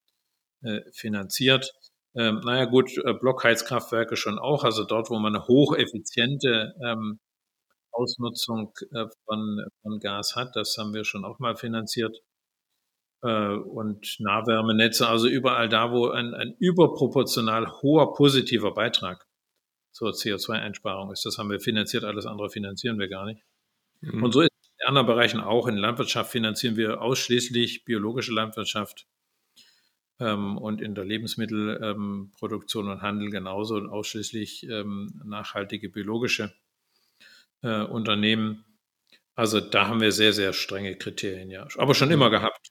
äh, 0.63 0.81
finanziert. 0.93 1.73
Ähm, 2.15 2.41
naja 2.45 2.65
gut, 2.65 2.97
äh, 3.05 3.13
Blockheizkraftwerke 3.13 4.17
schon 4.17 4.39
auch. 4.39 4.65
Also 4.65 4.85
dort, 4.85 5.11
wo 5.11 5.19
man 5.19 5.37
eine 5.37 5.47
hocheffiziente 5.47 6.75
ähm, 6.83 7.21
Ausnutzung 7.93 8.73
äh, 8.93 9.07
von, 9.27 9.67
von 9.83 10.01
Gas 10.01 10.37
hat, 10.37 10.57
das 10.57 10.77
haben 10.79 10.95
wir 10.95 11.05
schon 11.05 11.25
auch 11.25 11.39
mal 11.39 11.57
finanziert. 11.57 12.17
Äh, 13.23 13.57
und 13.57 14.17
Nahwärmenetze, 14.21 15.09
also 15.09 15.29
überall 15.29 15.69
da, 15.69 15.93
wo 15.93 16.09
ein, 16.09 16.35
ein 16.35 16.55
überproportional 16.59 17.71
hoher 17.83 18.15
positiver 18.15 18.73
Beitrag 18.73 19.26
zur 19.97 20.11
CO2-Einsparung 20.11 21.11
ist. 21.11 21.25
Das 21.25 21.39
haben 21.39 21.49
wir 21.49 21.59
finanziert, 21.59 22.05
alles 22.05 22.27
andere 22.27 22.51
finanzieren 22.51 22.99
wir 22.99 23.09
gar 23.09 23.25
nicht. 23.25 23.43
Mhm. 24.03 24.23
Und 24.23 24.33
so 24.33 24.43
ist 24.43 24.51
es 24.61 24.69
in 24.79 24.89
anderen 24.89 25.07
Bereichen 25.07 25.41
auch. 25.41 25.67
In 25.69 25.79
Landwirtschaft 25.79 26.31
finanzieren 26.31 26.77
wir 26.77 27.01
ausschließlich 27.01 27.87
biologische 27.87 28.35
Landwirtschaft 28.35 29.07
ähm, 30.21 30.59
und 30.59 30.83
in 30.83 30.95
der 30.95 31.07
Lebensmittelproduktion 31.07 32.85
ähm, 32.85 32.91
und 32.91 33.01
Handel 33.01 33.31
genauso 33.31 33.77
und 33.77 33.89
ausschließlich 33.89 34.69
ähm, 34.69 35.19
nachhaltige 35.25 35.89
biologische 35.89 36.53
äh, 37.63 37.81
Unternehmen. 37.81 38.67
Also 39.35 39.61
da 39.61 39.89
haben 39.89 40.03
wir 40.03 40.13
sehr, 40.13 40.35
sehr 40.35 40.53
strenge 40.53 40.95
Kriterien, 40.97 41.51
ja. 41.51 41.67
Aber 41.79 41.95
schon 41.95 42.11
immer 42.11 42.29
gehabt. 42.29 42.69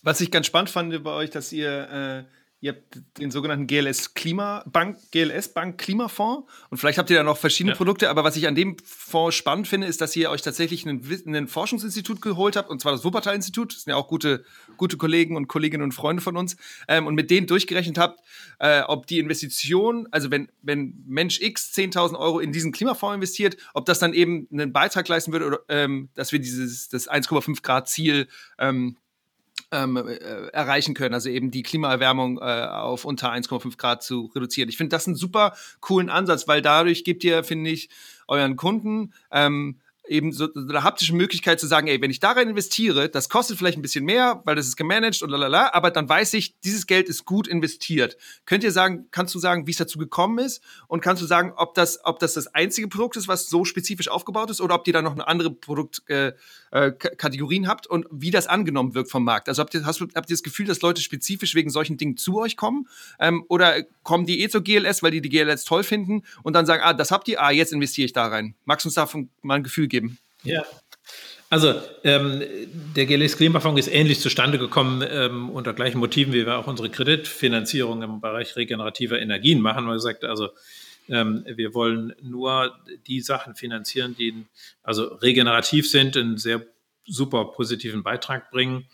Was 0.00 0.22
ich 0.22 0.30
ganz 0.30 0.46
spannend 0.46 0.70
fand 0.70 1.04
bei 1.04 1.12
euch, 1.12 1.28
dass 1.28 1.52
ihr 1.52 2.24
äh 2.30 2.41
Ihr 2.62 2.74
habt 2.74 3.18
den 3.18 3.32
sogenannten 3.32 3.66
GLS 3.66 4.14
Klimabank, 4.14 4.96
GLS 5.10 5.52
Bank 5.52 5.78
Klimafonds 5.78 6.48
und 6.70 6.78
vielleicht 6.78 6.96
habt 6.96 7.10
ihr 7.10 7.16
da 7.16 7.24
noch 7.24 7.36
verschiedene 7.36 7.72
ja. 7.72 7.76
Produkte, 7.76 8.08
aber 8.08 8.22
was 8.22 8.36
ich 8.36 8.46
an 8.46 8.54
dem 8.54 8.76
Fonds 8.84 9.34
spannend 9.34 9.66
finde, 9.66 9.88
ist, 9.88 10.00
dass 10.00 10.14
ihr 10.14 10.30
euch 10.30 10.42
tatsächlich 10.42 10.86
ein 10.86 11.48
Forschungsinstitut 11.48 12.22
geholt 12.22 12.54
habt, 12.54 12.70
und 12.70 12.80
zwar 12.80 12.92
das 12.92 13.02
Wuppertal-Institut. 13.02 13.74
Das 13.74 13.82
sind 13.82 13.90
ja 13.90 13.96
auch 13.96 14.06
gute, 14.06 14.44
gute 14.76 14.96
Kollegen 14.96 15.34
und 15.34 15.48
Kolleginnen 15.48 15.82
und 15.82 15.90
Freunde 15.90 16.22
von 16.22 16.36
uns. 16.36 16.56
Ähm, 16.86 17.08
und 17.08 17.16
mit 17.16 17.30
denen 17.30 17.48
durchgerechnet 17.48 17.98
habt, 17.98 18.20
äh, 18.60 18.82
ob 18.82 19.08
die 19.08 19.18
Investition, 19.18 20.06
also 20.12 20.30
wenn, 20.30 20.48
wenn 20.62 21.02
Mensch 21.04 21.40
X 21.40 21.72
10.000 21.74 22.16
Euro 22.16 22.38
in 22.38 22.52
diesen 22.52 22.70
Klimafonds 22.70 23.16
investiert, 23.16 23.56
ob 23.74 23.86
das 23.86 23.98
dann 23.98 24.14
eben 24.14 24.46
einen 24.52 24.72
Beitrag 24.72 25.08
leisten 25.08 25.32
würde, 25.32 25.46
oder, 25.46 25.60
ähm, 25.68 26.10
dass 26.14 26.30
wir 26.30 26.38
dieses 26.38 26.88
das 26.88 27.10
1,5 27.10 27.60
Grad 27.60 27.88
Ziel 27.88 28.28
ähm, 28.60 28.98
ähm, 29.72 29.96
äh, 29.96 30.12
erreichen 30.52 30.94
können, 30.94 31.14
also 31.14 31.28
eben 31.28 31.50
die 31.50 31.62
Klimaerwärmung 31.62 32.38
äh, 32.38 32.42
auf 32.42 33.04
unter 33.04 33.32
1,5 33.32 33.76
Grad 33.76 34.02
zu 34.02 34.30
reduzieren. 34.34 34.68
Ich 34.68 34.76
finde 34.76 34.94
das 34.94 35.06
einen 35.06 35.16
super 35.16 35.54
coolen 35.80 36.10
Ansatz, 36.10 36.46
weil 36.46 36.62
dadurch 36.62 37.04
gibt 37.04 37.24
ihr, 37.24 37.42
finde 37.42 37.70
ich, 37.70 37.88
euren 38.28 38.56
Kunden 38.56 39.12
ähm, 39.30 39.80
eben 40.08 40.32
so 40.32 40.48
eine 40.54 40.82
haptische 40.82 41.14
Möglichkeit 41.14 41.60
zu 41.60 41.68
sagen, 41.68 41.86
ey, 41.86 42.00
wenn 42.00 42.10
ich 42.10 42.18
da 42.18 42.32
rein 42.32 42.48
investiere, 42.48 43.08
das 43.08 43.28
kostet 43.28 43.56
vielleicht 43.56 43.78
ein 43.78 43.82
bisschen 43.82 44.04
mehr, 44.04 44.42
weil 44.44 44.56
das 44.56 44.66
ist 44.66 44.76
gemanagt 44.76 45.22
und 45.22 45.30
lalala, 45.30 45.72
aber 45.72 45.92
dann 45.92 46.08
weiß 46.08 46.34
ich, 46.34 46.58
dieses 46.60 46.88
Geld 46.88 47.08
ist 47.08 47.24
gut 47.24 47.46
investiert. 47.46 48.16
Könnt 48.44 48.64
ihr 48.64 48.72
sagen, 48.72 49.06
kannst 49.12 49.32
du 49.34 49.38
sagen, 49.38 49.64
wie 49.66 49.70
es 49.70 49.76
dazu 49.76 49.98
gekommen 49.98 50.38
ist 50.38 50.60
und 50.88 51.02
kannst 51.02 51.22
du 51.22 51.26
sagen, 51.26 51.52
ob 51.56 51.74
das, 51.74 52.04
ob 52.04 52.18
das 52.18 52.34
das 52.34 52.48
einzige 52.48 52.88
Produkt 52.88 53.16
ist, 53.16 53.28
was 53.28 53.48
so 53.48 53.64
spezifisch 53.64 54.08
aufgebaut 54.08 54.50
ist 54.50 54.60
oder 54.60 54.74
ob 54.74 54.84
ihr 54.88 54.92
da 54.92 55.02
noch 55.02 55.12
eine 55.12 55.28
andere 55.28 55.52
Produktkategorien 55.52 57.62
äh, 57.62 57.66
äh 57.66 57.68
habt 57.68 57.86
und 57.86 58.06
wie 58.10 58.32
das 58.32 58.48
angenommen 58.48 58.94
wirkt 58.94 59.10
vom 59.10 59.22
Markt? 59.22 59.48
Also 59.48 59.62
habt 59.62 59.72
ihr, 59.74 59.86
hast, 59.86 60.00
habt 60.00 60.30
ihr 60.30 60.34
das 60.34 60.42
Gefühl, 60.42 60.66
dass 60.66 60.82
Leute 60.82 61.00
spezifisch 61.00 61.54
wegen 61.54 61.70
solchen 61.70 61.96
Dingen 61.96 62.16
zu 62.16 62.38
euch 62.38 62.56
kommen 62.56 62.88
ähm, 63.20 63.44
oder 63.48 63.84
kommen 64.02 64.26
die 64.26 64.40
eh 64.40 64.48
zur 64.48 64.62
GLS, 64.62 65.04
weil 65.04 65.12
die 65.12 65.20
die 65.20 65.28
GLS 65.28 65.64
toll 65.64 65.84
finden 65.84 66.24
und 66.42 66.54
dann 66.54 66.66
sagen, 66.66 66.82
ah, 66.84 66.92
das 66.92 67.12
habt 67.12 67.28
ihr, 67.28 67.40
ah, 67.40 67.52
jetzt 67.52 67.72
investiere 67.72 68.06
ich 68.06 68.12
da 68.12 68.26
rein. 68.26 68.56
Magst 68.64 68.84
du 68.84 68.88
uns 68.88 68.94
davon 68.94 69.30
mal 69.42 69.54
ein 69.56 69.62
Gefühl 69.62 69.91
geben? 69.92 70.18
Ja. 70.42 70.64
Also 71.52 71.74
ähm, 72.02 72.42
der 72.96 73.04
GLS 73.04 73.36
Klimafonds 73.36 73.78
ist 73.78 73.92
ähnlich 73.92 74.20
zustande 74.20 74.58
gekommen 74.58 75.04
ähm, 75.06 75.50
unter 75.50 75.74
gleichen 75.74 75.98
Motiven, 75.98 76.32
wie 76.32 76.46
wir 76.46 76.56
auch 76.56 76.66
unsere 76.66 76.88
Kreditfinanzierung 76.88 78.02
im 78.02 78.22
Bereich 78.22 78.56
regenerativer 78.56 79.20
Energien 79.20 79.60
machen. 79.60 79.84
Man 79.84 80.00
sagt 80.00 80.24
also, 80.24 80.48
ähm, 81.10 81.44
wir 81.46 81.74
wollen 81.74 82.14
nur 82.22 82.74
die 83.06 83.20
Sachen 83.20 83.54
finanzieren, 83.54 84.16
die 84.18 84.46
also 84.82 85.04
regenerativ 85.16 85.90
sind, 85.90 86.16
einen 86.16 86.38
sehr 86.38 86.64
super 87.06 87.44
positiven 87.44 88.02
Beitrag 88.02 88.50
bringen, 88.50 88.86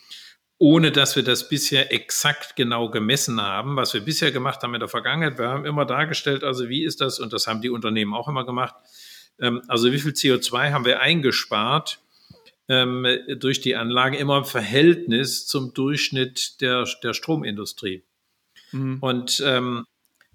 ohne 0.59 0.91
dass 0.91 1.15
wir 1.15 1.23
das 1.23 1.49
bisher 1.49 1.93
exakt 1.93 2.57
genau 2.57 2.91
gemessen 2.91 3.41
haben, 3.41 3.77
was 3.77 3.95
wir 3.95 4.01
bisher 4.01 4.33
gemacht 4.33 4.65
haben 4.65 4.75
in 4.75 4.81
der 4.81 4.89
Vergangenheit. 4.89 5.39
Wir 5.39 5.49
haben 5.49 5.65
immer 5.65 5.85
dargestellt, 5.85 6.43
also 6.43 6.69
wie 6.69 6.83
ist 6.83 7.01
das, 7.01 7.21
und 7.21 7.33
das 7.33 7.47
haben 7.47 7.61
die 7.61 7.71
Unternehmen 7.71 8.15
auch 8.15 8.27
immer 8.27 8.45
gemacht, 8.45 8.75
also 9.69 9.93
wie 9.93 9.99
viel 9.99 10.13
CO2 10.13 10.73
haben 10.73 10.85
wir 10.85 11.01
eingespart 11.01 12.01
ähm, 12.69 13.07
durch 13.39 13.61
die 13.61 13.77
Anlage 13.77 14.17
immer 14.19 14.39
im 14.39 14.45
Verhältnis 14.45 15.47
zum 15.47 15.75
Durchschnitt 15.75 16.61
der, 16.61 16.87
der 17.03 17.15
Stromindustrie. 17.15 18.03
Mhm. 18.73 18.99
Und 19.01 19.43
ähm, 19.45 19.87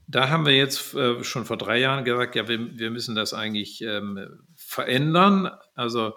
da 0.07 0.29
haben 0.29 0.45
wir 0.45 0.55
jetzt 0.55 0.93
äh, 0.95 1.23
schon 1.23 1.45
vor 1.45 1.57
drei 1.57 1.79
Jahren 1.79 2.03
gesagt, 2.03 2.35
ja, 2.35 2.47
wir, 2.47 2.77
wir 2.77 2.91
müssen 2.91 3.15
das 3.15 3.33
eigentlich 3.33 3.81
ähm, 3.81 4.41
verändern. 4.55 5.51
Also 5.75 6.13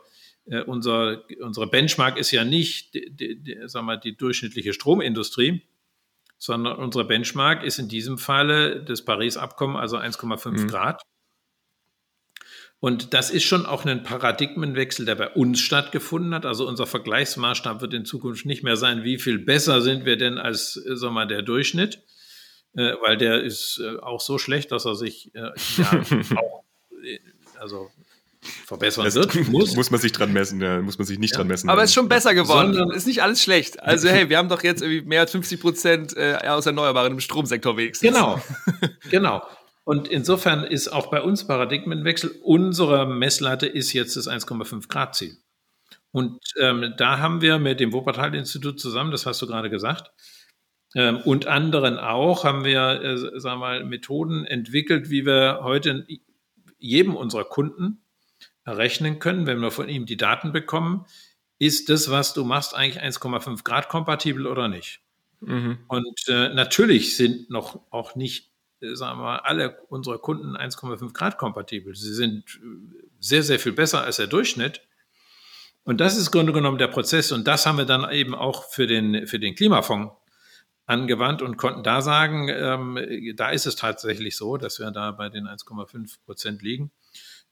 äh, 0.47 0.63
unser, 0.63 1.23
unsere 1.41 1.67
Benchmark 1.67 2.19
ist 2.19 2.31
ja 2.31 2.45
nicht 2.45 2.95
die, 2.95 3.11
die, 3.11 3.43
die, 3.43 3.69
sagen 3.69 3.87
wir, 3.87 3.97
die 3.97 4.17
durchschnittliche 4.17 4.73
Stromindustrie, 4.73 5.63
sondern 6.39 6.77
unsere 6.79 7.05
Benchmark 7.05 7.63
ist 7.63 7.79
in 7.79 7.89
diesem 7.89 8.19
Falle 8.19 8.83
das 8.83 9.05
Paris-Abkommen, 9.05 9.77
also 9.77 9.99
1,5 9.99 10.51
mhm. 10.51 10.69
Grad. 10.69 11.03
Und 12.79 13.15
das 13.15 13.31
ist 13.31 13.45
schon 13.45 13.65
auch 13.65 13.85
ein 13.85 14.03
Paradigmenwechsel, 14.03 15.07
der 15.07 15.15
bei 15.15 15.31
uns 15.31 15.61
stattgefunden 15.61 16.35
hat. 16.35 16.45
Also 16.45 16.69
unser 16.69 16.87
Vergleichsmaßstab 16.87 17.81
wird 17.81 17.95
in 17.95 18.05
Zukunft 18.05 18.45
nicht 18.45 18.63
mehr 18.63 18.77
sein, 18.77 19.03
wie 19.03 19.19
viel 19.19 19.39
besser 19.39 19.81
sind 19.81 20.05
wir 20.05 20.17
denn 20.17 20.39
als 20.39 20.77
äh, 20.77 20.97
sagen 20.97 21.15
wir 21.15 21.21
mal, 21.23 21.27
der 21.27 21.43
Durchschnitt, 21.43 22.03
äh, 22.75 22.93
weil 23.03 23.17
der 23.17 23.43
ist 23.43 23.81
äh, 23.83 23.99
auch 24.01 24.21
so 24.21 24.37
schlecht, 24.39 24.73
dass 24.73 24.85
er 24.85 24.95
sich 24.95 25.35
äh, 25.35 25.51
ja, 25.79 25.91
auch 26.37 26.65
äh, 27.03 27.19
also 27.59 27.91
verbessern 28.67 29.07
das 29.07 29.15
wird. 29.15 29.35
Muss. 29.49 29.75
muss 29.75 29.91
man 29.91 29.99
sich 29.99 30.13
dran 30.13 30.33
messen, 30.33 30.61
ja, 30.61 30.81
muss 30.83 30.99
man 30.99 31.07
sich 31.07 31.19
nicht 31.19 31.33
ja. 31.33 31.39
dran 31.39 31.49
messen. 31.49 31.71
Aber 31.71 31.83
es 31.83 31.91
ist 31.91 31.95
schon 31.95 32.09
besser 32.09 32.35
geworden. 32.35 32.75
Sondern 32.75 32.97
ist 32.97 33.07
nicht 33.07 33.23
alles 33.23 33.43
schlecht. 33.43 33.83
Also 33.83 34.09
hey, 34.09 34.29
wir 34.29 34.37
haben 34.37 34.51
doch 34.51 34.63
jetzt 34.63 34.83
irgendwie 34.83 35.03
mehr 35.03 35.21
als 35.21 35.33
50 35.33 35.61
Prozent 35.61 36.17
äh, 36.17 36.37
aus 36.47 36.67
Erneuerbaren 36.67 37.13
im 37.13 37.21
Stromsektor 37.21 37.77
wenigstens. 37.77 38.09
Genau, 38.09 38.41
genau. 39.11 39.43
Und 39.87 40.09
insofern 40.09 40.65
ist 40.65 40.89
auch 40.89 41.11
bei 41.11 41.23
uns 41.23 41.47
Paradigmenwechsel. 41.47 42.41
Unsere 42.43 43.07
Messlatte 43.07 43.69
ist 43.69 43.93
jetzt 43.93 44.17
das 44.17 44.27
1,5 44.29 44.89
Grad 44.89 45.15
Ziel. 45.15 45.37
Und 46.11 46.41
ähm, 46.59 46.95
da 46.97 47.21
haben 47.21 47.41
wir 47.41 47.61
mit 47.61 47.79
dem 47.79 47.93
Wuppertal-Institut 47.93 48.81
zusammen, 48.81 49.13
das 49.13 49.27
hast 49.27 49.41
du 49.43 49.47
gerade 49.47 49.71
gesagt, 49.71 50.11
ähm, 50.97 51.19
und 51.19 51.47
anderen 51.47 51.99
auch, 51.99 52.43
haben 52.43 52.65
wir, 52.65 53.01
äh, 53.01 53.17
sagen 53.17 53.61
wir 53.61 53.67
mal, 53.67 53.85
Methoden 53.85 54.45
entwickelt, 54.45 55.09
wie 55.09 55.25
wir 55.25 55.61
heute 55.63 56.05
jedem 56.79 57.15
unserer 57.15 57.45
Kunden 57.45 58.03
errechnen 58.65 59.21
können, 59.21 59.47
wenn 59.47 59.61
wir 59.61 59.71
von 59.71 59.89
ihm 59.89 60.05
die 60.05 60.17
Daten 60.17 60.51
bekommen, 60.51 61.07
ist 61.61 61.91
das, 61.91 62.11
was 62.11 62.35
du 62.35 62.45
machst, 62.45 62.75
eigentlich 62.75 63.05
1,5 63.05 63.63
Grad 63.63 63.89
kompatibel 63.89 64.49
oder 64.49 64.67
nicht? 64.67 65.01
Mhm. 65.43 65.79
Und 65.87 66.25
äh, 66.27 66.49
natürlich 66.49 67.17
sind 67.17 67.51
noch 67.51 67.81
auch 67.93 68.17
nicht 68.17 68.56
sagen 68.81 69.19
wir 69.19 69.25
mal, 69.25 69.39
alle 69.39 69.79
unsere 69.89 70.19
Kunden 70.19 70.57
1,5 70.57 71.13
Grad 71.13 71.39
kompatibel. 71.39 71.95
Sie 71.95 72.13
sind 72.13 72.45
äh, 72.63 73.07
sehr, 73.21 73.43
sehr 73.43 73.59
viel 73.59 73.73
besser 73.73 74.03
als 74.03 74.17
der 74.17 74.27
Durchschnitt. 74.27 74.83
Und 75.85 76.01
das 76.01 76.17
ist 76.17 76.27
im 76.27 76.33
Grunde 76.33 76.53
genommen 76.53 76.79
der 76.79 76.89
Prozess. 76.89 77.33
Und 77.33 77.47
das 77.47 77.65
haben 77.65 77.79
wir 77.79 77.85
dann 77.85 78.11
eben 78.11 78.35
auch 78.35 78.65
für 78.71 78.87
den, 78.87 79.27
für 79.27 79.39
den 79.39 79.55
Klimafonds 79.55 80.13
angewandt 80.87 81.43
und 81.43 81.57
konnten 81.57 81.83
da 81.83 82.01
sagen, 82.01 82.49
ähm, 82.49 83.35
da 83.37 83.51
ist 83.51 83.67
es 83.67 83.77
tatsächlich 83.77 84.37
so, 84.37 84.57
dass 84.57 84.79
wir 84.79 84.91
da 84.91 85.11
bei 85.11 85.29
den 85.29 85.47
1,5 85.47 86.25
Prozent 86.25 86.63
liegen. 86.63 86.93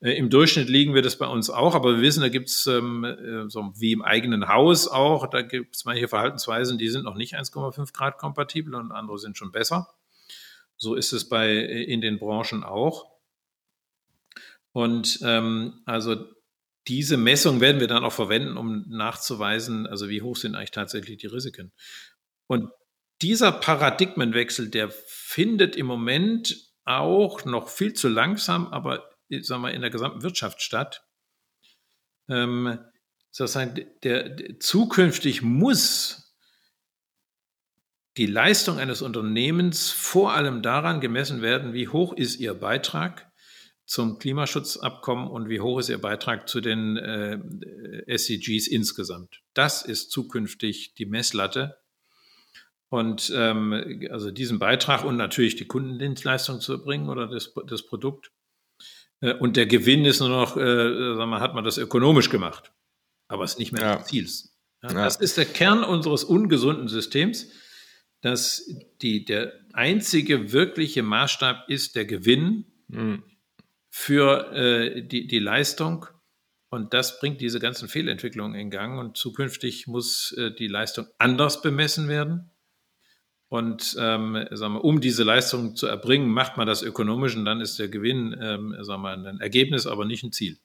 Äh, 0.01 0.13
Im 0.13 0.31
Durchschnitt 0.31 0.69
liegen 0.69 0.95
wir 0.95 1.03
das 1.03 1.17
bei 1.19 1.27
uns 1.27 1.51
auch, 1.51 1.75
aber 1.75 1.97
wir 1.97 2.03
wissen, 2.03 2.21
da 2.21 2.29
gibt 2.29 2.49
es 2.49 2.67
ähm, 2.67 3.05
äh, 3.05 3.49
so 3.49 3.73
wie 3.77 3.93
im 3.93 4.03
eigenen 4.03 4.49
Haus 4.49 4.87
auch, 4.87 5.27
da 5.27 5.43
gibt 5.43 5.77
es 5.77 5.85
manche 5.85 6.09
Verhaltensweisen, 6.09 6.79
die 6.79 6.89
sind 6.89 7.05
noch 7.05 7.17
nicht 7.17 7.37
1,5 7.37 7.93
Grad 7.93 8.19
kompatibel 8.19 8.75
und 8.75 8.93
andere 8.93 9.19
sind 9.19 9.37
schon 9.37 9.51
besser. 9.51 9.89
So 10.77 10.95
ist 10.95 11.13
es 11.13 11.29
bei 11.29 11.49
äh, 11.49 11.85
in 11.85 12.01
den 12.01 12.19
Branchen 12.19 12.65
auch. 12.65 13.11
Und 14.73 15.21
ähm, 15.23 15.83
also 15.87 16.27
diese 16.89 17.17
Messung 17.17 17.61
werden 17.61 17.81
wir 17.81 17.87
dann 17.87 18.05
auch 18.05 18.13
verwenden, 18.13 18.57
um 18.57 18.85
nachzuweisen, 18.89 19.87
also 19.87 20.09
wie 20.09 20.23
hoch 20.23 20.37
sind 20.37 20.55
eigentlich 20.55 20.73
tatsächlich 20.73 21.19
die 21.19 21.29
Risiken. 21.29 21.73
Und 22.47 22.71
dieser 23.23 23.53
Paradigmenwechsel, 23.53 24.69
der 24.69 24.91
findet 24.91 25.77
im 25.77 25.87
Moment 25.87 26.73
auch 26.85 27.45
noch 27.45 27.69
viel 27.69 27.95
zu 27.95 28.09
langsam, 28.09 28.67
aber 28.67 29.11
sagen 29.41 29.63
wir, 29.63 29.73
in 29.73 29.81
der 29.81 29.91
gesamten 29.91 30.23
Wirtschaft 30.23 30.61
statt. 30.61 31.03
Ähm, 32.29 32.79
sozusagen 33.31 33.75
der, 34.03 34.29
der, 34.29 34.61
zukünftig 34.61 35.43
muss 35.43 36.24
die 38.17 38.27
Leistung 38.27 38.79
eines 38.79 39.03
Unternehmens 39.03 39.91
vor 39.91 40.33
allem 40.33 40.63
daran 40.63 41.01
gemessen 41.01 41.43
werden, 41.43 41.73
wie 41.73 41.89
hoch 41.89 42.13
ist 42.13 42.39
ihr 42.39 42.55
Beitrag 42.55 43.31
zum 43.87 44.19
Klimaschutzabkommen 44.19 45.29
und 45.29 45.49
wie 45.49 45.61
hoch 45.61 45.79
ist 45.79 45.89
ihr 45.89 46.01
Beitrag 46.01 46.49
zu 46.49 46.61
den 46.61 46.97
äh, 46.97 47.39
SDGs 48.07 48.67
insgesamt. 48.67 49.43
Das 49.53 49.83
ist 49.83 50.11
zukünftig 50.11 50.95
die 50.95 51.07
Messlatte. 51.07 51.77
Und 52.89 53.33
ähm, 53.35 54.07
also 54.11 54.31
diesen 54.31 54.59
Beitrag 54.59 55.05
und 55.05 55.17
natürlich 55.17 55.57
die 55.57 55.67
Kundendienstleistung 55.67 56.61
zu 56.61 56.73
erbringen 56.75 57.09
oder 57.09 57.27
das, 57.27 57.53
das 57.67 57.85
Produkt. 57.85 58.31
Äh, 59.21 59.35
und 59.35 59.57
der 59.57 59.67
Gewinn 59.67 60.05
ist 60.05 60.21
nur 60.21 60.29
noch, 60.29 60.57
äh, 60.57 61.17
sagen 61.17 61.31
wir, 61.31 61.41
hat 61.41 61.55
man 61.55 61.65
das 61.65 61.77
ökonomisch 61.77 62.31
gemacht, 62.31 62.73
aber 63.29 63.45
es 63.45 63.53
ist 63.53 63.59
nicht 63.59 63.73
mehr 63.73 63.83
ja. 63.83 63.97
des 63.97 64.07
Ziels. 64.07 64.57
Ja, 64.83 64.91
ja. 64.91 65.05
Das 65.05 65.17
ist 65.17 65.37
der 65.37 65.47
Kern 65.47 65.83
unseres 65.83 66.25
ungesunden 66.25 66.89
Systems 66.89 67.51
dass 68.25 68.67
die, 69.03 69.27
der 69.27 69.53
einzige 69.75 70.51
wirkliche 70.51 71.03
Maßstab 71.03 71.69
ist 71.69 71.95
der 71.95 72.07
Gewinn 72.07 72.65
mhm. 72.89 73.23
für 73.91 74.51
äh, 74.55 75.07
die, 75.07 75.27
die 75.27 75.39
Leistung. 75.39 76.07
Und 76.71 76.95
das 76.95 77.21
bringt 77.21 77.43
diese 77.43 77.61
ganzen 77.61 77.87
Fehlentwicklungen 77.87 78.59
in 78.59 78.71
Gang. 78.71 78.99
Und 78.99 79.19
zukünftig 79.19 79.87
muss 79.89 80.33
äh, 80.39 80.53
die 80.53 80.69
Leistung 80.69 81.07
anders 81.19 81.61
bemessen 81.61 82.09
werden. 82.09 82.51
Und 83.49 83.95
ähm, 84.01 84.47
sagen 84.53 84.75
wir, 84.75 84.85
um 84.85 85.03
diese 85.03 85.23
Leistung 85.23 85.77
zu 85.77 85.87
erbringen, 85.87 86.31
macht 86.31 86.57
man 86.57 86.67
das 86.67 86.83
ökonomisch 86.83 87.37
und 87.37 87.45
dann 87.45 87.61
ist 87.61 87.79
der 87.79 87.89
Gewinn 87.89 88.35
ähm, 88.41 88.75
sagen 88.81 89.03
wir, 89.03 89.11
ein 89.11 89.41
Ergebnis, 89.41 89.87
aber 89.87 90.07
nicht 90.07 90.25
ein 90.25 90.33
Ziel. 90.33 90.59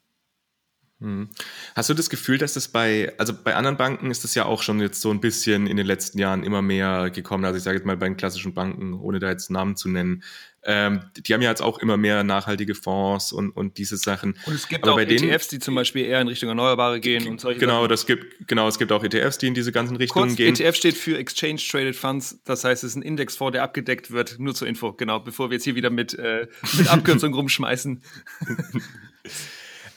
Hm. 1.01 1.29
Hast 1.75 1.89
du 1.89 1.93
das 1.93 2.09
Gefühl, 2.09 2.37
dass 2.37 2.55
das 2.55 2.67
bei, 2.67 3.13
also 3.17 3.33
bei 3.33 3.55
anderen 3.55 3.77
Banken 3.77 4.11
ist 4.11 4.25
das 4.25 4.35
ja 4.35 4.45
auch 4.45 4.61
schon 4.61 4.81
jetzt 4.81 4.99
so 4.99 5.11
ein 5.11 5.21
bisschen 5.21 5.65
in 5.65 5.77
den 5.77 5.85
letzten 5.85 6.19
Jahren 6.19 6.43
immer 6.43 6.61
mehr 6.61 7.09
gekommen. 7.09 7.45
Also 7.45 7.57
ich 7.57 7.63
sage 7.63 7.77
jetzt 7.77 7.85
mal 7.85 7.95
bei 7.95 8.07
den 8.07 8.17
klassischen 8.17 8.53
Banken, 8.53 8.93
ohne 8.93 9.19
da 9.19 9.29
jetzt 9.29 9.49
Namen 9.49 9.77
zu 9.77 9.87
nennen. 9.87 10.23
Ähm, 10.61 11.03
die 11.15 11.33
haben 11.33 11.41
ja 11.41 11.49
jetzt 11.49 11.61
auch 11.61 11.79
immer 11.79 11.95
mehr 11.95 12.25
nachhaltige 12.25 12.75
Fonds 12.75 13.31
und, 13.31 13.51
und 13.51 13.77
diese 13.77 13.95
Sachen. 13.95 14.37
Und 14.45 14.55
es 14.55 14.67
gibt 14.67 14.83
Aber 14.83 14.91
auch 14.91 14.97
bei 14.97 15.03
ETFs, 15.05 15.47
die 15.47 15.59
zum 15.59 15.73
Beispiel 15.73 16.03
eher 16.03 16.19
in 16.19 16.27
Richtung 16.27 16.49
Erneuerbare 16.49 16.99
gehen 16.99 17.29
und 17.29 17.39
solche 17.39 17.61
Genau, 17.61 17.77
Sachen. 17.77 17.89
das 17.89 18.05
gibt, 18.05 18.45
genau, 18.45 18.67
es 18.67 18.77
gibt 18.77 18.91
auch 18.91 19.01
ETFs, 19.01 19.37
die 19.37 19.47
in 19.47 19.53
diese 19.53 19.71
ganzen 19.71 19.95
Richtungen 19.95 20.27
Kurz, 20.27 20.37
gehen. 20.37 20.53
ETF 20.53 20.75
steht 20.75 20.97
für 20.97 21.17
Exchange 21.17 21.61
Traded 21.65 21.95
Funds, 21.95 22.41
das 22.43 22.65
heißt, 22.65 22.83
es 22.83 22.89
ist 22.89 22.95
ein 22.97 23.03
Indexfonds, 23.03 23.53
der 23.53 23.63
abgedeckt 23.63 24.11
wird. 24.11 24.37
Nur 24.37 24.53
zur 24.53 24.67
Info, 24.67 24.91
genau, 24.91 25.21
bevor 25.21 25.49
wir 25.49 25.55
jetzt 25.55 25.63
hier 25.63 25.75
wieder 25.75 25.91
mit, 25.91 26.13
äh, 26.19 26.47
mit 26.77 26.89
Abkürzungen 26.89 27.33
rumschmeißen. 27.35 28.03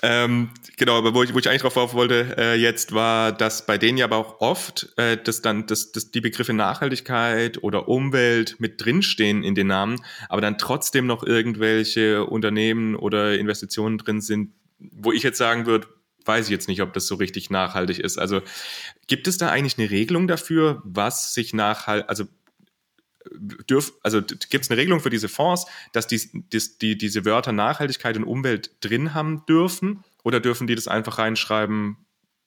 Ähm, 0.04 0.50
genau, 0.76 0.98
aber 0.98 1.14
wo 1.14 1.22
ich, 1.22 1.34
wo 1.34 1.38
ich 1.38 1.48
eigentlich 1.48 1.62
drauf 1.62 1.76
auf 1.76 1.94
wollte 1.94 2.34
äh, 2.36 2.54
jetzt 2.54 2.92
war, 2.92 3.32
dass 3.32 3.66
bei 3.66 3.78
denen 3.78 3.98
ja 3.98 4.04
aber 4.06 4.16
auch 4.16 4.40
oft, 4.40 4.92
äh, 4.96 5.16
dass 5.16 5.42
dann 5.42 5.66
dass, 5.66 5.92
dass 5.92 6.10
die 6.10 6.20
Begriffe 6.20 6.52
Nachhaltigkeit 6.52 7.62
oder 7.62 7.88
Umwelt 7.88 8.56
mit 8.58 8.84
drinstehen 8.84 9.42
in 9.42 9.54
den 9.54 9.68
Namen, 9.68 10.02
aber 10.28 10.40
dann 10.40 10.58
trotzdem 10.58 11.06
noch 11.06 11.22
irgendwelche 11.24 12.24
Unternehmen 12.24 12.96
oder 12.96 13.38
Investitionen 13.38 13.98
drin 13.98 14.20
sind, 14.20 14.52
wo 14.78 15.12
ich 15.12 15.22
jetzt 15.22 15.38
sagen 15.38 15.66
würde, 15.66 15.88
weiß 16.24 16.46
ich 16.46 16.50
jetzt 16.50 16.68
nicht, 16.68 16.82
ob 16.82 16.92
das 16.92 17.06
so 17.06 17.16
richtig 17.16 17.50
nachhaltig 17.50 17.98
ist. 17.98 18.18
Also 18.18 18.42
gibt 19.06 19.26
es 19.26 19.38
da 19.38 19.50
eigentlich 19.50 19.78
eine 19.78 19.90
Regelung 19.90 20.28
dafür, 20.28 20.82
was 20.84 21.34
sich 21.34 21.52
nachhaltig, 21.52 22.08
also 22.08 22.24
dürf, 23.34 23.92
also 24.02 24.20
gibt 24.20 24.64
es 24.64 24.70
eine 24.70 24.78
Regelung 24.78 25.00
für 25.00 25.10
diese 25.10 25.28
Fonds, 25.28 25.66
dass 25.92 26.06
die, 26.06 26.20
die, 26.32 26.60
die, 26.80 26.98
diese 26.98 27.24
Wörter 27.24 27.52
Nachhaltigkeit 27.52 28.16
und 28.16 28.24
Umwelt 28.24 28.70
drin 28.80 29.14
haben 29.14 29.44
dürfen? 29.46 30.04
Oder 30.22 30.40
dürfen 30.40 30.66
die 30.66 30.74
das 30.74 30.88
einfach 30.88 31.18
reinschreiben, 31.18 31.96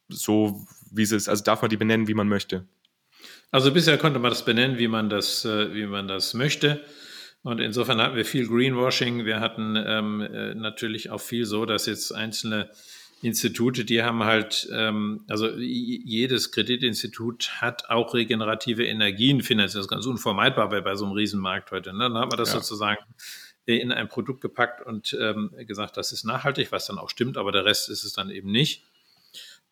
so 0.07 0.65
wie 0.91 1.05
sie 1.05 1.15
es, 1.15 1.28
also 1.28 1.43
darf 1.43 1.61
man 1.61 1.69
die 1.69 1.78
benennen, 1.78 2.07
wie 2.07 2.13
man 2.13 2.28
möchte? 2.28 2.67
Also 3.51 3.71
bisher 3.71 3.97
konnte 3.97 4.19
man 4.19 4.32
das 4.32 4.45
benennen, 4.45 4.78
wie 4.78 4.88
man 4.88 5.09
das, 5.09 5.45
äh, 5.45 5.73
wie 5.73 5.86
man 5.86 6.07
das 6.07 6.34
möchte. 6.34 6.84
Und 7.43 7.59
insofern 7.59 8.01
hatten 8.01 8.15
wir 8.15 8.26
viel 8.26 8.47
Greenwashing. 8.47 9.26
Wir 9.26 9.39
hatten 9.39 9.76
ähm, 9.76 10.21
äh, 10.21 10.55
natürlich 10.55 11.11
auch 11.11 11.21
viel 11.21 11.45
so, 11.45 11.65
dass 11.65 11.86
jetzt 11.86 12.11
einzelne 12.11 12.69
Institute, 13.21 13.86
die 13.86 14.03
haben 14.03 14.23
halt, 14.23 14.67
ähm, 14.71 15.23
also 15.28 15.49
jedes 15.49 16.51
Kreditinstitut 16.51 17.61
hat 17.61 17.89
auch 17.89 18.13
regenerative 18.13 18.86
Energien 18.86 19.41
finanziert. 19.41 19.78
Das 19.80 19.86
ist 19.86 19.89
ganz 19.89 20.05
unvermeidbar 20.05 20.69
bei, 20.69 20.82
bei 20.82 20.95
so 20.95 21.05
einem 21.05 21.13
Riesenmarkt 21.13 21.71
heute. 21.71 21.93
Ne? 21.93 22.09
Dann 22.09 22.17
hat 22.17 22.30
man 22.30 22.38
das 22.38 22.53
ja. 22.53 22.59
sozusagen 22.59 23.03
in 23.66 23.91
ein 23.91 24.07
Produkt 24.07 24.41
gepackt 24.41 24.86
und 24.86 25.18
ähm, 25.20 25.51
gesagt, 25.66 25.97
das 25.97 26.11
ist 26.11 26.24
nachhaltig, 26.24 26.72
was 26.72 26.86
dann 26.86 26.99
auch 26.99 27.09
stimmt, 27.09 27.38
aber 27.38 27.51
der 27.51 27.66
Rest 27.66 27.89
ist 27.89 28.03
es 28.03 28.13
dann 28.13 28.30
eben 28.30 28.51
nicht. 28.51 28.84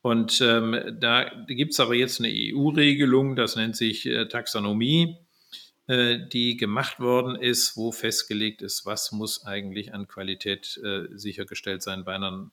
Und 0.01 0.41
ähm, 0.41 0.97
da 0.99 1.29
gibt 1.47 1.71
es 1.71 1.79
aber 1.79 1.93
jetzt 1.95 2.19
eine 2.19 2.29
EU-Regelung, 2.29 3.35
das 3.35 3.55
nennt 3.55 3.77
sich 3.77 4.05
äh, 4.05 4.27
Taxonomie, 4.27 5.17
äh, 5.87 6.17
die 6.31 6.57
gemacht 6.57 6.99
worden 6.99 7.35
ist, 7.35 7.77
wo 7.77 7.91
festgelegt 7.91 8.61
ist, 8.61 8.85
was 8.85 9.11
muss 9.13 9.45
eigentlich 9.45 9.93
an 9.93 10.07
Qualität 10.07 10.79
äh, 10.83 11.07
sichergestellt 11.17 11.83
sein 11.83 12.03
bei 12.03 12.15
einer 12.15 12.51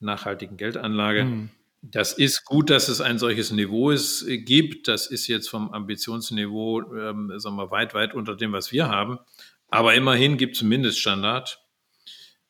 nachhaltigen 0.00 0.56
Geldanlage. 0.56 1.24
Mhm. 1.24 1.50
Das 1.82 2.12
ist 2.12 2.44
gut, 2.44 2.70
dass 2.70 2.88
es 2.88 3.00
ein 3.00 3.20
solches 3.20 3.52
Niveau 3.52 3.90
ist, 3.90 4.26
gibt. 4.26 4.88
Das 4.88 5.06
ist 5.06 5.28
jetzt 5.28 5.48
vom 5.48 5.70
Ambitionsniveau 5.70 6.80
ähm, 6.96 7.32
sagen 7.36 7.56
wir, 7.56 7.70
weit, 7.70 7.94
weit 7.94 8.14
unter 8.14 8.34
dem, 8.34 8.52
was 8.52 8.72
wir 8.72 8.88
haben. 8.88 9.20
Aber 9.68 9.94
immerhin 9.94 10.36
gibt 10.36 10.56
es 10.56 10.62
einen 10.62 10.70
Mindeststandard, 10.70 11.60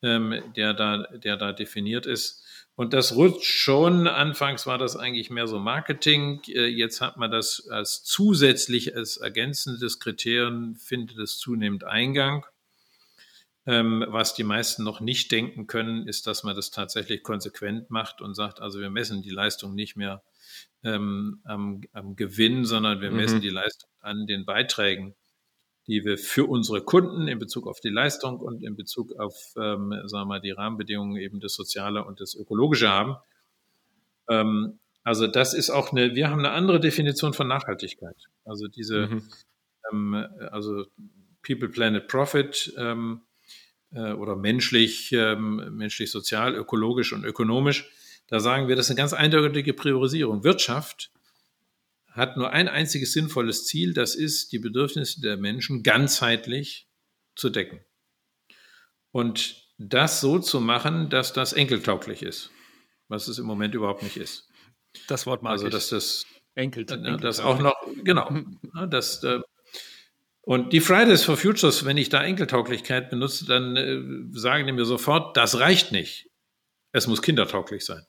ähm, 0.03 0.43
der, 0.57 0.75
da, 0.75 1.05
der 1.13 1.37
da 1.37 1.53
definiert 1.53 2.07
ist. 2.07 2.45
Und 2.79 2.93
das 2.93 3.17
rutscht 3.17 3.43
schon. 3.45 4.07
Anfangs 4.07 4.65
war 4.65 4.79
das 4.79 4.97
eigentlich 4.97 5.31
mehr 5.31 5.49
so 5.49 5.59
Marketing. 5.59 6.41
Äh, 6.47 6.67
jetzt 6.67 7.01
hat 7.01 7.17
man 7.17 7.29
das 7.29 7.69
als 7.69 8.05
zusätzliches 8.05 9.17
ergänzendes 9.17 9.99
Kriterium, 9.99 10.77
findet 10.77 11.19
es 11.19 11.39
zunehmend 11.39 11.83
Eingang. 11.83 12.47
Ähm, 13.67 14.05
was 14.09 14.35
die 14.35 14.45
meisten 14.45 14.85
noch 14.85 15.01
nicht 15.01 15.33
denken 15.33 15.67
können, 15.67 16.07
ist, 16.07 16.27
dass 16.29 16.45
man 16.45 16.55
das 16.55 16.71
tatsächlich 16.71 17.25
konsequent 17.25 17.91
macht 17.91 18.21
und 18.21 18.35
sagt, 18.35 18.61
also 18.61 18.79
wir 18.79 18.91
messen 18.91 19.23
die 19.23 19.29
Leistung 19.29 19.75
nicht 19.75 19.97
mehr 19.97 20.23
ähm, 20.85 21.41
am, 21.45 21.83
am, 21.93 22.17
Gewinn, 22.17 22.65
sondern 22.65 23.01
wir 23.01 23.11
mhm. 23.11 23.17
messen 23.17 23.41
die 23.41 23.51
Leistung 23.51 23.91
an 24.01 24.27
den 24.27 24.47
Beiträgen, 24.47 25.17
die 25.89 26.05
wir 26.05 26.19
für 26.19 26.45
unsere 26.47 26.83
Kunden 26.83 27.27
in 27.29 27.39
Bezug 27.39 27.67
auf 27.67 27.81
die 27.81 27.89
Leistung 27.89 28.39
und 28.39 28.63
in 28.63 28.77
Bezug 28.77 29.19
auf, 29.19 29.55
ähm, 29.57 29.91
sagen 30.05 30.11
wir 30.11 30.25
mal, 30.27 30.41
die 30.41 30.51
Rahmenbedingungen 30.51 31.17
eben 31.17 31.41
das 31.41 31.55
Soziale 31.55 32.05
und 32.05 32.21
das 32.21 32.35
Ökologische 32.35 32.91
haben. 32.91 33.17
Ähm, 34.29 34.79
also 35.03 35.27
das 35.27 35.55
ist 35.55 35.71
auch 35.71 35.91
eine, 35.91 36.15
wir 36.15 36.29
haben 36.31 36.41
eine 36.41 36.51
andere 36.51 36.79
Definition 36.79 37.33
von 37.33 37.49
Nachhaltigkeit. 37.49 38.29
Also 38.45 38.69
diese, 38.69 39.07
mhm. 39.07 39.23
ähm, 39.91 40.27
also 40.53 40.85
People, 41.43 41.71
Planet, 41.71 42.07
Profit, 42.07 42.75
ähm, 42.77 43.23
äh, 43.93 44.13
oder 44.13 44.37
menschlich, 44.37 45.11
ähm, 45.13 45.77
menschlich, 45.77 46.11
sozial, 46.11 46.55
ökologisch 46.55 47.15
und 47.15 47.25
ökonomisch. 47.25 47.91
Da 48.27 48.41
sagen 48.41 48.69
wir, 48.69 48.77
das 48.77 48.87
ist 48.87 48.91
eine 48.91 48.99
ganz 48.99 49.15
eindeutige 49.15 49.73
Priorisierung. 49.73 50.45
Wirtschaft 50.45 51.11
hat 52.19 52.37
nur 52.37 52.51
ein 52.53 52.69
einziges 52.69 53.13
sinnvolles 53.13 53.65
Ziel, 53.65 53.95
das 53.95 54.15
ist, 54.15 54.53
die 54.53 54.59
Bedürfnisse 54.59 55.21
der 55.21 55.37
Menschen 55.37 55.83
ganzheitlich 55.83 56.89
zu 57.35 57.49
decken. 57.49 57.81
Und 59.11 59.69
das 59.79 60.21
so 60.21 60.39
zu 60.39 60.61
machen, 60.61 61.09
dass 61.09 61.33
das 61.33 61.53
enkeltauglich 61.53 62.23
ist, 62.23 62.51
was 63.09 63.29
es 63.29 63.39
im 63.39 63.47
Moment 63.47 63.75
überhaupt 63.75 64.03
nicht 64.03 64.17
ist. 64.17 64.49
Das 65.07 65.27
Wort 65.27 65.43
mag 65.43 65.53
also, 65.53 65.69
dass 65.69 65.89
das 65.89 66.27
Enkel, 66.55 66.85
das 66.85 67.41
auch 67.41 67.61
noch, 67.61 67.77
genau, 68.03 68.29
dass 68.91 69.23
äh, 69.23 69.41
und 70.43 70.73
die 70.73 70.81
Fridays 70.81 71.25
for 71.25 71.37
Futures, 71.37 71.85
wenn 71.85 71.99
ich 71.99 72.09
da 72.09 72.25
Enkeltauglichkeit 72.25 73.11
benutze, 73.11 73.45
dann 73.45 73.77
äh, 73.77 74.01
sagen 74.33 74.67
die 74.67 74.73
mir 74.73 74.87
sofort, 74.87 75.37
das 75.37 75.61
reicht 75.61 75.93
nicht. 75.93 76.31
Es 76.91 77.07
muss 77.07 77.21
kindertauglich 77.21 77.85
sein. 77.85 78.07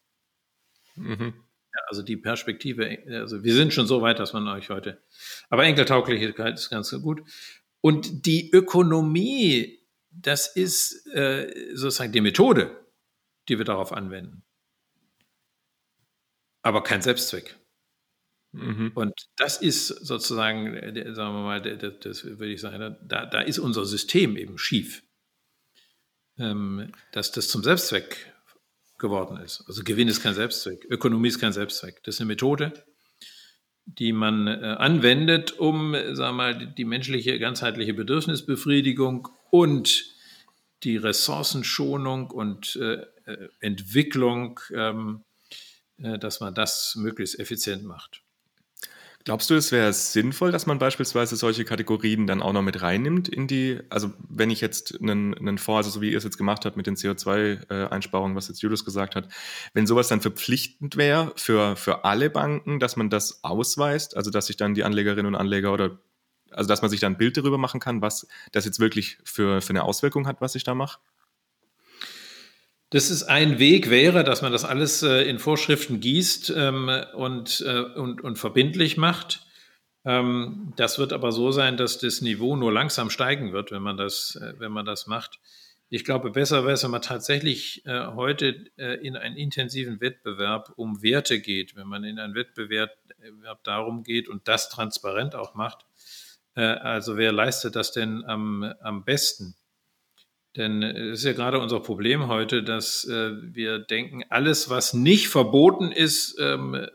Mhm. 0.95 1.33
Ja, 1.73 1.81
also 1.87 2.01
die 2.01 2.17
Perspektive, 2.17 2.97
also 3.07 3.43
wir 3.43 3.53
sind 3.53 3.73
schon 3.73 3.85
so 3.85 4.01
weit, 4.01 4.19
dass 4.19 4.33
man 4.33 4.47
euch 4.47 4.69
heute. 4.69 5.03
Aber 5.49 5.63
Enkeltauglichkeit 5.65 6.55
ist 6.55 6.69
ganz 6.69 6.91
gut. 7.01 7.21
Und 7.81 8.25
die 8.25 8.51
Ökonomie, 8.51 9.79
das 10.09 10.55
ist 10.55 11.05
äh, 11.13 11.75
sozusagen 11.75 12.11
die 12.11 12.21
Methode, 12.21 12.75
die 13.47 13.57
wir 13.57 13.65
darauf 13.65 13.93
anwenden. 13.93 14.43
Aber 16.61 16.83
kein 16.83 17.01
Selbstzweck. 17.01 17.55
Mhm. 18.51 18.91
Und 18.95 19.27
das 19.37 19.61
ist 19.61 19.87
sozusagen, 19.87 20.75
äh, 20.75 21.13
sagen 21.13 21.35
wir 21.35 21.43
mal, 21.43 21.61
das, 21.61 21.99
das 21.99 22.23
würde 22.25 22.51
ich 22.51 22.61
sagen, 22.61 22.97
da, 23.01 23.25
da 23.25 23.41
ist 23.41 23.59
unser 23.59 23.85
System 23.85 24.35
eben 24.37 24.57
schief. 24.57 25.03
Ähm, 26.37 26.91
dass 27.11 27.31
das 27.31 27.49
zum 27.49 27.63
Selbstzweck 27.63 28.33
geworden 28.99 29.37
ist. 29.37 29.63
Also 29.67 29.83
Gewinn 29.83 30.07
ist 30.07 30.21
kein 30.21 30.33
Selbstzweck, 30.33 30.85
Ökonomie 30.89 31.29
ist 31.29 31.39
kein 31.39 31.53
Selbstzweck. 31.53 32.03
Das 32.03 32.15
ist 32.15 32.21
eine 32.21 32.27
Methode, 32.27 32.73
die 33.85 34.13
man 34.13 34.47
äh, 34.47 34.75
anwendet, 34.77 35.57
um, 35.57 35.95
sagen 36.13 36.37
mal, 36.37 36.73
die 36.73 36.85
menschliche 36.85 37.39
ganzheitliche 37.39 37.93
Bedürfnisbefriedigung 37.93 39.29
und 39.49 40.05
die 40.83 40.97
Ressourcenschonung 40.97 42.29
und 42.31 42.75
äh, 42.75 43.05
äh 43.25 43.49
Entwicklung, 43.59 44.59
ähm, 44.73 45.23
äh, 45.97 46.19
dass 46.19 46.39
man 46.39 46.53
das 46.53 46.95
möglichst 46.95 47.39
effizient 47.39 47.83
macht. 47.83 48.21
Glaubst 49.25 49.49
du, 49.49 49.55
es 49.55 49.71
wäre 49.73 49.91
sinnvoll, 49.91 50.51
dass 50.51 50.65
man 50.65 50.79
beispielsweise 50.79 51.35
solche 51.35 51.65
Kategorien 51.65 52.25
dann 52.25 52.41
auch 52.41 52.53
noch 52.53 52.61
mit 52.61 52.81
reinnimmt 52.81 53.27
in 53.27 53.47
die, 53.47 53.79
also 53.89 54.13
wenn 54.29 54.49
ich 54.49 54.61
jetzt 54.61 54.99
einen, 55.01 55.37
einen 55.37 55.57
Fonds, 55.57 55.87
also 55.87 55.89
so 55.89 56.01
wie 56.01 56.11
ihr 56.11 56.17
es 56.17 56.23
jetzt 56.23 56.37
gemacht 56.37 56.63
habt 56.63 56.77
mit 56.77 56.87
den 56.87 56.95
CO2-Einsparungen, 56.95 58.35
was 58.37 58.47
jetzt 58.47 58.61
Julius 58.61 58.85
gesagt 58.85 59.15
hat, 59.15 59.27
wenn 59.73 59.85
sowas 59.85 60.07
dann 60.07 60.21
verpflichtend 60.21 60.95
wäre 60.95 61.33
für, 61.35 61.75
für 61.75 62.05
alle 62.05 62.29
Banken, 62.29 62.79
dass 62.79 62.95
man 62.95 63.09
das 63.09 63.43
ausweist, 63.43 64.15
also 64.15 64.31
dass 64.31 64.47
sich 64.47 64.55
dann 64.55 64.73
die 64.73 64.85
Anlegerinnen 64.85 65.33
und 65.33 65.35
Anleger 65.35 65.73
oder 65.73 65.99
also 66.51 66.67
dass 66.67 66.81
man 66.81 66.89
sich 66.89 67.01
da 67.01 67.07
ein 67.07 67.17
Bild 67.17 67.37
darüber 67.37 67.57
machen 67.57 67.79
kann, 67.79 68.01
was 68.01 68.27
das 68.53 68.65
jetzt 68.65 68.79
wirklich 68.79 69.19
für, 69.23 69.61
für 69.61 69.69
eine 69.71 69.83
Auswirkung 69.83 70.27
hat, 70.27 70.41
was 70.41 70.55
ich 70.55 70.63
da 70.63 70.73
mache? 70.73 70.99
Das 72.91 73.11
ist 73.11 73.23
ein 73.23 73.59
Weg 73.59 73.91
wäre, 73.91 74.23
dass 74.23 74.41
man 74.41 74.51
das 74.51 74.65
alles 74.65 75.03
äh, 75.03 75.21
in 75.29 75.37
Vorschriften 75.37 75.99
gießt 75.99 76.51
ähm, 76.55 76.89
und, 77.13 77.63
äh, 77.65 77.81
und, 77.81 78.21
und 78.21 78.37
verbindlich 78.37 78.97
macht. 78.97 79.45
Ähm, 80.05 80.73
das 80.75 80.97
wird 80.97 81.13
aber 81.13 81.31
so 81.31 81.51
sein, 81.51 81.77
dass 81.77 81.99
das 81.99 82.21
Niveau 82.21 82.55
nur 82.55 82.73
langsam 82.73 83.11
steigen 83.11 83.53
wird, 83.53 83.71
wenn 83.71 83.83
man 83.83 83.95
das, 83.95 84.39
äh, 84.41 84.53
wenn 84.57 84.71
man 84.71 84.85
das 84.85 85.05
macht. 85.05 85.39
Ich 85.91 86.03
glaube, 86.03 86.31
besser 86.31 86.63
wäre 86.63 86.73
es, 86.73 86.83
wenn 86.83 86.91
man 86.91 87.01
tatsächlich 87.01 87.81
heute 87.87 88.65
in 88.77 89.15
einen 89.15 89.35
intensiven 89.35 89.99
Wettbewerb 90.01 90.71
um 90.75 91.01
Werte 91.01 91.39
geht, 91.39 91.75
wenn 91.75 91.87
man 91.87 92.03
in 92.03 92.19
einen 92.19 92.35
Wettbewerb 92.35 92.91
darum 93.63 94.03
geht 94.03 94.29
und 94.29 94.47
das 94.47 94.69
transparent 94.69 95.33
auch 95.33 95.55
macht. 95.55 95.87
Also 96.53 97.17
wer 97.17 97.31
leistet 97.31 97.75
das 97.75 97.91
denn 97.91 98.23
am, 98.23 98.71
am 98.81 99.03
besten? 99.03 99.55
Denn 100.57 100.81
es 100.81 101.19
ist 101.19 101.25
ja 101.25 101.33
gerade 101.33 101.59
unser 101.59 101.79
Problem 101.79 102.27
heute, 102.27 102.63
dass 102.63 103.05
äh, 103.05 103.31
wir 103.41 103.79
denken, 103.79 104.23
alles, 104.29 104.69
was 104.69 104.93
nicht 104.93 105.29
verboten 105.29 105.91
ist, 105.91 106.37
ähm, 106.39 106.87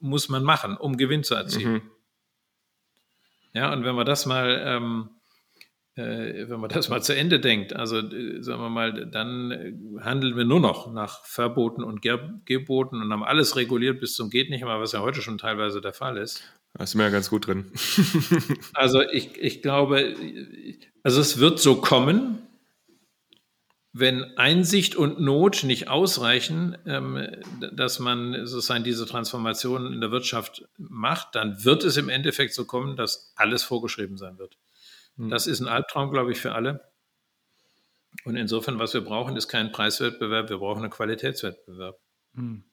muss 0.00 0.28
man 0.28 0.42
machen, 0.42 0.76
um 0.76 0.96
Gewinn 0.96 1.22
zu 1.22 1.34
erzielen. 1.34 1.72
Mhm. 1.74 1.82
Ja, 3.52 3.72
und 3.72 3.84
wenn 3.84 3.94
man 3.94 4.06
das 4.06 4.26
mal, 4.26 4.62
ähm, 4.66 5.08
äh, 5.94 6.48
wenn 6.48 6.60
man 6.60 6.68
das 6.68 6.88
mal 6.88 7.02
zu 7.02 7.16
Ende 7.16 7.40
denkt, 7.40 7.74
also 7.74 7.98
äh, 7.98 8.42
sagen 8.42 8.60
wir 8.60 8.68
mal, 8.68 9.06
dann 9.10 9.98
handeln 10.02 10.36
wir 10.36 10.44
nur 10.44 10.60
noch 10.60 10.92
nach 10.92 11.24
Verboten 11.24 11.82
und 11.84 12.02
Geboten 12.02 13.00
und 13.00 13.12
haben 13.12 13.24
alles 13.24 13.56
reguliert 13.56 14.00
bis 14.00 14.14
zum 14.14 14.30
geht 14.30 14.50
nicht 14.50 14.64
mehr, 14.64 14.80
was 14.80 14.92
ja 14.92 15.00
heute 15.00 15.22
schon 15.22 15.38
teilweise 15.38 15.80
der 15.80 15.94
Fall 15.94 16.18
ist. 16.18 16.42
Da 16.74 16.84
ist 16.84 16.94
mir 16.94 17.04
ja 17.04 17.10
ganz 17.10 17.30
gut 17.30 17.46
drin. 17.46 17.72
also 18.74 19.00
ich, 19.00 19.38
ich 19.40 19.62
glaube, 19.62 20.14
also 21.02 21.20
es 21.20 21.38
wird 21.38 21.58
so 21.58 21.76
kommen, 21.76 22.45
wenn 23.98 24.36
Einsicht 24.36 24.94
und 24.94 25.20
Not 25.20 25.62
nicht 25.64 25.88
ausreichen, 25.88 26.76
ähm, 26.86 27.26
dass 27.72 27.98
man 27.98 28.46
sozusagen 28.46 28.84
diese 28.84 29.06
Transformation 29.06 29.92
in 29.92 30.00
der 30.02 30.10
Wirtschaft 30.10 30.68
macht, 30.76 31.34
dann 31.34 31.64
wird 31.64 31.82
es 31.82 31.96
im 31.96 32.10
Endeffekt 32.10 32.52
so 32.52 32.66
kommen, 32.66 32.96
dass 32.96 33.32
alles 33.36 33.62
vorgeschrieben 33.62 34.18
sein 34.18 34.38
wird. 34.38 34.58
Hm. 35.16 35.30
Das 35.30 35.46
ist 35.46 35.60
ein 35.60 35.68
Albtraum, 35.68 36.10
glaube 36.10 36.32
ich, 36.32 36.38
für 36.38 36.52
alle. 36.52 36.92
Und 38.24 38.36
insofern, 38.36 38.78
was 38.78 38.92
wir 38.92 39.00
brauchen, 39.00 39.34
ist 39.36 39.48
kein 39.48 39.72
Preiswettbewerb, 39.72 40.50
wir 40.50 40.58
brauchen 40.58 40.82
einen 40.82 40.90
Qualitätswettbewerb. 40.90 41.98
Hm. 42.34 42.64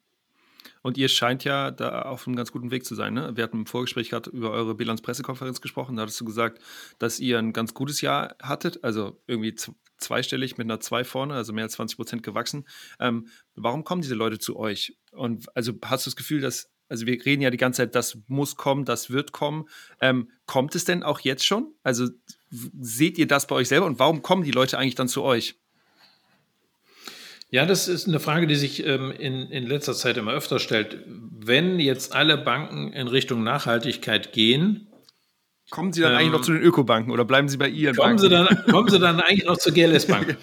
Und 0.83 0.97
ihr 0.97 1.07
scheint 1.07 1.45
ja 1.45 1.71
da 1.71 2.03
auf 2.03 2.27
einem 2.27 2.35
ganz 2.35 2.51
guten 2.51 2.69
Weg 2.69 2.85
zu 2.85 2.93
sein. 2.93 3.13
Ne? 3.13 3.35
Wir 3.35 3.45
hatten 3.45 3.59
im 3.59 3.65
Vorgespräch 3.65 4.09
gerade 4.09 4.29
über 4.29 4.51
eure 4.51 4.75
Bilanzpressekonferenz 4.75 5.61
gesprochen. 5.61 5.95
Da 5.95 6.03
hattest 6.03 6.21
du 6.21 6.25
gesagt, 6.25 6.61
dass 6.99 7.19
ihr 7.19 7.39
ein 7.39 7.53
ganz 7.53 7.73
gutes 7.73 8.01
Jahr 8.01 8.35
hattet, 8.41 8.83
also 8.83 9.19
irgendwie 9.25 9.55
zweistellig 9.97 10.57
mit 10.57 10.65
einer 10.65 10.81
2 10.81 11.05
vorne, 11.05 11.33
also 11.35 11.53
mehr 11.53 11.63
als 11.63 11.73
20 11.73 11.95
Prozent 11.95 12.23
gewachsen. 12.23 12.65
Ähm, 12.99 13.27
warum 13.55 13.85
kommen 13.85 14.01
diese 14.01 14.15
Leute 14.15 14.39
zu 14.39 14.57
euch? 14.57 14.97
Und 15.13 15.45
also 15.55 15.71
hast 15.85 16.05
du 16.05 16.09
das 16.09 16.17
Gefühl, 16.17 16.41
dass, 16.41 16.69
also 16.89 17.05
wir 17.05 17.25
reden 17.25 17.41
ja 17.41 17.49
die 17.49 17.57
ganze 17.57 17.77
Zeit, 17.77 17.95
das 17.95 18.17
muss 18.27 18.57
kommen, 18.57 18.83
das 18.83 19.09
wird 19.09 19.31
kommen. 19.31 19.69
Ähm, 20.01 20.29
kommt 20.45 20.75
es 20.75 20.83
denn 20.83 21.01
auch 21.01 21.21
jetzt 21.21 21.45
schon? 21.45 21.73
Also 21.83 22.09
seht 22.49 23.17
ihr 23.17 23.27
das 23.27 23.47
bei 23.47 23.55
euch 23.55 23.69
selber 23.69 23.85
und 23.85 23.99
warum 23.99 24.21
kommen 24.21 24.43
die 24.43 24.51
Leute 24.51 24.77
eigentlich 24.77 24.95
dann 24.95 25.07
zu 25.07 25.23
euch? 25.23 25.55
Ja, 27.53 27.67
das 27.67 27.87
ist 27.87 28.07
eine 28.07 28.19
Frage, 28.19 28.47
die 28.47 28.55
sich 28.55 28.83
ähm, 28.83 29.11
in, 29.11 29.51
in 29.51 29.67
letzter 29.67 29.93
Zeit 29.93 30.17
immer 30.17 30.31
öfter 30.31 30.57
stellt. 30.57 30.97
Wenn 31.05 31.79
jetzt 31.79 32.15
alle 32.15 32.35
Banken 32.35 32.91
in 32.91 33.07
Richtung 33.07 33.43
Nachhaltigkeit 33.43 34.33
gehen, 34.33 34.87
Kommen 35.69 35.93
Sie 35.93 36.01
dann 36.01 36.13
ähm, 36.13 36.17
eigentlich 36.17 36.31
noch 36.31 36.39
ähm, 36.39 36.45
zu 36.45 36.51
den 36.53 36.63
Ökobanken 36.63 37.13
oder 37.13 37.25
bleiben 37.25 37.47
Sie 37.47 37.57
bei 37.57 37.69
Ihren 37.69 37.95
kommen 37.95 38.17
Banken? 38.17 38.21
Sie 38.23 38.29
dann, 38.29 38.47
kommen 38.71 38.89
Sie 38.89 38.97
dann 38.97 39.21
eigentlich 39.21 39.45
noch 39.45 39.57
zur 39.57 39.71
GLS 39.71 40.07
Bank? 40.07 40.35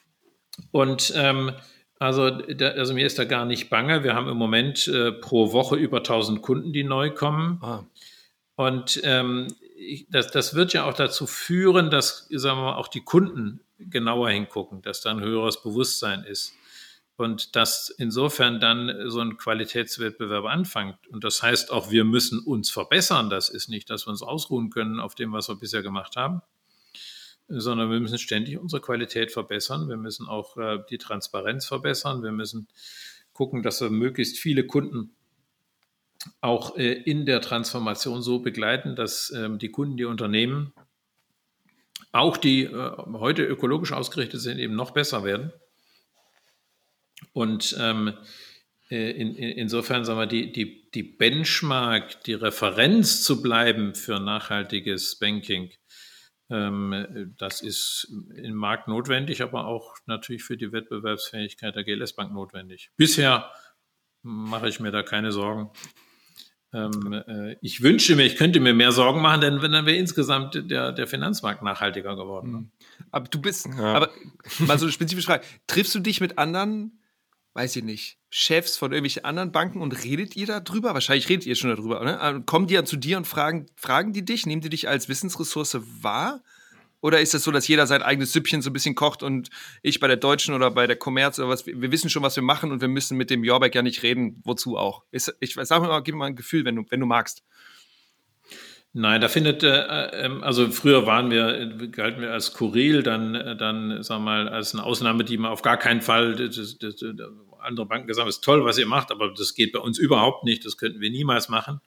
Und 0.70 1.12
ähm, 1.16 1.50
also, 1.98 2.30
da, 2.30 2.68
also 2.68 2.94
mir 2.94 3.06
ist 3.06 3.18
da 3.18 3.24
gar 3.24 3.44
nicht 3.44 3.68
bange. 3.68 4.04
Wir 4.04 4.14
haben 4.14 4.28
im 4.28 4.36
Moment 4.36 4.86
äh, 4.86 5.10
pro 5.10 5.52
Woche 5.52 5.74
über 5.74 5.98
1000 5.98 6.42
Kunden, 6.42 6.72
die 6.72 6.84
neu 6.84 7.10
kommen. 7.10 7.58
Ah. 7.60 7.82
Und 8.54 9.00
ähm, 9.02 9.48
ich, 9.76 10.06
das, 10.10 10.30
das 10.30 10.54
wird 10.54 10.72
ja 10.72 10.84
auch 10.84 10.94
dazu 10.94 11.26
führen, 11.26 11.90
dass 11.90 12.28
sagen 12.30 12.58
wir 12.58 12.66
mal, 12.66 12.76
auch 12.76 12.88
die 12.88 13.02
Kunden 13.02 13.65
genauer 13.78 14.30
hingucken, 14.30 14.82
dass 14.82 15.00
da 15.00 15.10
ein 15.10 15.20
höheres 15.20 15.62
Bewusstsein 15.62 16.24
ist. 16.24 16.52
Und 17.16 17.56
dass 17.56 17.88
insofern 17.88 18.60
dann 18.60 19.08
so 19.08 19.20
ein 19.20 19.38
Qualitätswettbewerb 19.38 20.44
anfängt. 20.44 21.06
Und 21.08 21.24
das 21.24 21.42
heißt 21.42 21.70
auch, 21.70 21.90
wir 21.90 22.04
müssen 22.04 22.40
uns 22.40 22.70
verbessern. 22.70 23.30
Das 23.30 23.48
ist 23.48 23.68
nicht, 23.70 23.88
dass 23.88 24.06
wir 24.06 24.10
uns 24.10 24.22
ausruhen 24.22 24.68
können 24.68 25.00
auf 25.00 25.14
dem, 25.14 25.32
was 25.32 25.48
wir 25.48 25.56
bisher 25.56 25.82
gemacht 25.82 26.16
haben, 26.16 26.42
sondern 27.48 27.90
wir 27.90 28.00
müssen 28.00 28.18
ständig 28.18 28.58
unsere 28.58 28.82
Qualität 28.82 29.32
verbessern. 29.32 29.88
Wir 29.88 29.96
müssen 29.96 30.28
auch 30.28 30.58
äh, 30.58 30.78
die 30.90 30.98
Transparenz 30.98 31.64
verbessern. 31.64 32.22
Wir 32.22 32.32
müssen 32.32 32.68
gucken, 33.32 33.62
dass 33.62 33.80
wir 33.80 33.88
möglichst 33.88 34.38
viele 34.38 34.66
Kunden 34.66 35.16
auch 36.40 36.76
äh, 36.76 36.92
in 36.92 37.24
der 37.26 37.40
Transformation 37.40 38.22
so 38.22 38.40
begleiten, 38.40 38.96
dass 38.96 39.30
ähm, 39.30 39.58
die 39.58 39.70
Kunden, 39.70 39.96
die 39.96 40.04
Unternehmen, 40.04 40.72
auch 42.18 42.36
die 42.36 42.64
äh, 42.64 42.96
heute 43.12 43.44
ökologisch 43.44 43.92
ausgerichtet 43.92 44.40
sind, 44.40 44.58
eben 44.58 44.74
noch 44.74 44.92
besser 44.92 45.24
werden. 45.24 45.52
Und 47.32 47.76
ähm, 47.78 48.14
äh, 48.90 49.10
in, 49.10 49.34
in, 49.34 49.50
insofern 49.50 50.04
sagen 50.04 50.18
wir, 50.18 50.26
die, 50.26 50.52
die, 50.52 50.90
die 50.90 51.02
Benchmark, 51.02 52.22
die 52.24 52.34
Referenz 52.34 53.22
zu 53.22 53.42
bleiben 53.42 53.94
für 53.94 54.20
nachhaltiges 54.20 55.18
Banking, 55.18 55.70
ähm, 56.48 57.34
das 57.38 57.60
ist 57.60 58.12
im 58.36 58.54
Markt 58.54 58.86
notwendig, 58.88 59.42
aber 59.42 59.66
auch 59.66 59.96
natürlich 60.06 60.44
für 60.44 60.56
die 60.56 60.72
Wettbewerbsfähigkeit 60.72 61.74
der 61.74 61.84
GLS 61.84 62.14
Bank 62.14 62.32
notwendig. 62.32 62.90
Bisher 62.96 63.50
mache 64.22 64.68
ich 64.68 64.80
mir 64.80 64.92
da 64.92 65.02
keine 65.02 65.32
Sorgen. 65.32 65.70
Ähm, 66.72 67.12
äh, 67.12 67.56
ich 67.62 67.82
wünsche 67.82 68.16
mir, 68.16 68.24
ich 68.24 68.36
könnte 68.36 68.60
mir 68.60 68.74
mehr 68.74 68.92
Sorgen 68.92 69.22
machen, 69.22 69.40
denn 69.40 69.60
dann 69.60 69.86
wäre 69.86 69.96
insgesamt 69.96 70.70
der, 70.70 70.92
der 70.92 71.06
Finanzmarkt 71.06 71.62
nachhaltiger 71.62 72.16
geworden. 72.16 72.50
Mhm. 72.50 72.70
Aber 73.10 73.28
du 73.28 73.40
bist, 73.40 73.66
ja. 73.66 73.94
aber 73.94 74.10
mal 74.58 74.78
so 74.78 74.86
eine 74.86 74.92
spezifische 74.92 75.26
Frage. 75.26 75.44
Triffst 75.66 75.94
du 75.94 76.00
dich 76.00 76.20
mit 76.20 76.38
anderen 76.38 76.98
weiß 77.56 77.74
ich 77.76 77.84
nicht, 77.84 78.18
Chefs 78.28 78.76
von 78.76 78.92
irgendwelchen 78.92 79.24
anderen 79.24 79.50
Banken 79.50 79.80
und 79.80 80.04
redet 80.04 80.36
ihr 80.36 80.46
darüber? 80.46 80.92
Wahrscheinlich 80.92 81.28
redet 81.30 81.46
ihr 81.46 81.56
schon 81.56 81.74
darüber? 81.74 82.02
Also 82.20 82.42
kommen 82.42 82.66
die 82.66 82.74
dann 82.74 82.84
zu 82.84 82.96
dir 82.96 83.16
und 83.16 83.26
fragen, 83.26 83.66
fragen 83.76 84.12
die 84.12 84.26
dich? 84.26 84.44
Nehmen 84.44 84.60
die 84.60 84.68
dich 84.68 84.88
als 84.88 85.08
Wissensressource 85.08 85.78
wahr? 86.02 86.42
Oder 87.06 87.20
ist 87.20 87.28
es 87.28 87.32
das 87.34 87.44
so, 87.44 87.52
dass 87.52 87.68
jeder 87.68 87.86
sein 87.86 88.02
eigenes 88.02 88.32
Süppchen 88.32 88.62
so 88.62 88.70
ein 88.70 88.72
bisschen 88.72 88.96
kocht 88.96 89.22
und 89.22 89.48
ich 89.80 90.00
bei 90.00 90.08
der 90.08 90.16
Deutschen 90.16 90.54
oder 90.54 90.72
bei 90.72 90.88
der 90.88 90.96
Commerz 90.96 91.38
oder 91.38 91.48
was, 91.48 91.64
wir 91.64 91.92
wissen 91.92 92.10
schon, 92.10 92.24
was 92.24 92.34
wir 92.34 92.42
machen 92.42 92.72
und 92.72 92.80
wir 92.80 92.88
müssen 92.88 93.16
mit 93.16 93.30
dem 93.30 93.44
Jorbeck 93.44 93.76
ja 93.76 93.82
nicht 93.82 94.02
reden, 94.02 94.42
wozu 94.42 94.76
auch? 94.76 95.04
Ist, 95.12 95.32
ich 95.38 95.54
sag 95.54 95.82
mal, 95.82 96.00
gib 96.00 96.16
mir 96.16 96.18
mal 96.18 96.26
ein 96.26 96.34
Gefühl, 96.34 96.64
wenn 96.64 96.74
du, 96.74 96.84
wenn 96.90 96.98
du 96.98 97.06
magst. 97.06 97.44
Nein, 98.92 99.20
da 99.20 99.28
findet, 99.28 99.62
äh, 99.62 100.24
ähm, 100.24 100.42
also 100.42 100.68
früher 100.72 101.06
waren 101.06 101.30
wir, 101.30 101.76
galten 101.92 102.22
wir 102.22 102.32
als 102.32 102.46
skurril, 102.46 103.04
dann, 103.04 103.56
dann, 103.56 104.02
sag 104.02 104.18
mal, 104.18 104.48
als 104.48 104.74
eine 104.74 104.82
Ausnahme, 104.82 105.22
die 105.22 105.38
man 105.38 105.52
auf 105.52 105.62
gar 105.62 105.76
keinen 105.76 106.02
Fall, 106.02 106.34
das, 106.34 106.76
das, 106.76 107.04
andere 107.60 107.86
Banken 107.86 108.08
gesagt 108.08 108.24
haben, 108.24 108.30
ist 108.30 108.42
toll, 108.42 108.64
was 108.64 108.78
ihr 108.78 108.86
macht, 108.86 109.12
aber 109.12 109.32
das 109.32 109.54
geht 109.54 109.70
bei 109.70 109.78
uns 109.78 109.96
überhaupt 109.96 110.42
nicht, 110.42 110.64
das 110.64 110.76
könnten 110.76 111.00
wir 111.00 111.10
niemals 111.10 111.48
machen. 111.48 111.80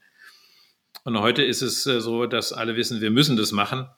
Und 1.04 1.20
heute 1.20 1.44
ist 1.44 1.62
es 1.62 1.86
äh, 1.88 2.00
so, 2.00 2.26
dass 2.26 2.54
alle 2.54 2.78
wissen, 2.78 3.02
wir 3.02 3.12
müssen 3.12 3.36
das 3.36 3.52
machen. 3.52 3.90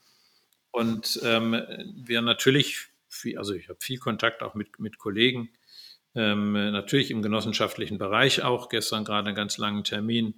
Und 0.72 1.20
ähm, 1.24 1.62
wir 1.96 2.22
natürlich, 2.22 2.88
viel, 3.10 3.38
also 3.38 3.54
ich 3.54 3.70
habe 3.70 3.80
viel 3.82 4.00
Kontakt 4.00 4.42
auch 4.42 4.56
mit, 4.56 4.80
mit 4.80 4.98
Kollegen, 4.98 5.50
ähm, 6.16 6.54
natürlich 6.54 7.12
im 7.12 7.22
genossenschaftlichen 7.22 7.98
Bereich 7.98 8.42
auch, 8.44 8.70
gestern 8.70 9.06
gerade 9.06 9.28
einen 9.28 9.36
ganz 9.36 9.58
langen 9.58 9.84
Termin 9.84 10.36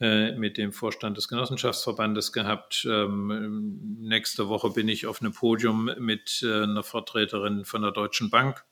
äh, 0.00 0.32
mit 0.32 0.58
dem 0.58 0.72
Vorstand 0.72 1.16
des 1.16 1.28
Genossenschaftsverbandes 1.28 2.32
gehabt. 2.32 2.86
Ähm, 2.90 3.96
nächste 4.00 4.48
Woche 4.48 4.70
bin 4.70 4.88
ich 4.88 5.06
auf 5.06 5.20
einem 5.20 5.32
Podium 5.32 5.90
mit 5.98 6.42
äh, 6.42 6.62
einer 6.64 6.82
Vertreterin 6.82 7.64
von 7.64 7.82
der 7.82 7.92
Deutschen 7.92 8.28
Bank. 8.28 8.64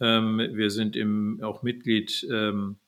Ähm, 0.00 0.38
wir 0.38 0.70
sind 0.70 0.96
im, 0.96 1.40
auch 1.42 1.62
Mitglied 1.62 2.26
ähm, 2.30 2.76
äh, 2.76 2.79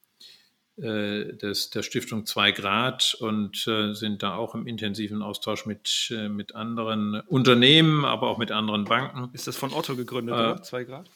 des, 0.77 1.71
der 1.71 1.83
Stiftung 1.83 2.25
2 2.25 2.53
Grad 2.53 3.15
und 3.21 3.67
äh, 3.67 3.93
sind 3.93 4.23
da 4.23 4.37
auch 4.37 4.55
im 4.55 4.67
intensiven 4.67 5.23
Austausch 5.23 5.67
mit, 5.67 6.11
äh, 6.17 6.29
mit 6.29 6.55
anderen 6.55 7.21
Unternehmen, 7.21 8.05
aber 8.05 8.29
auch 8.29 8.39
mit 8.39 8.51
anderen 8.51 8.85
Banken. 8.85 9.31
Ist 9.35 9.47
das 9.47 9.57
von 9.57 9.73
Otto 9.73 9.97
gegründet, 9.97 10.35
äh, 10.35 10.39
oder? 10.39 10.63
2 10.63 10.85
Grad? 10.85 11.11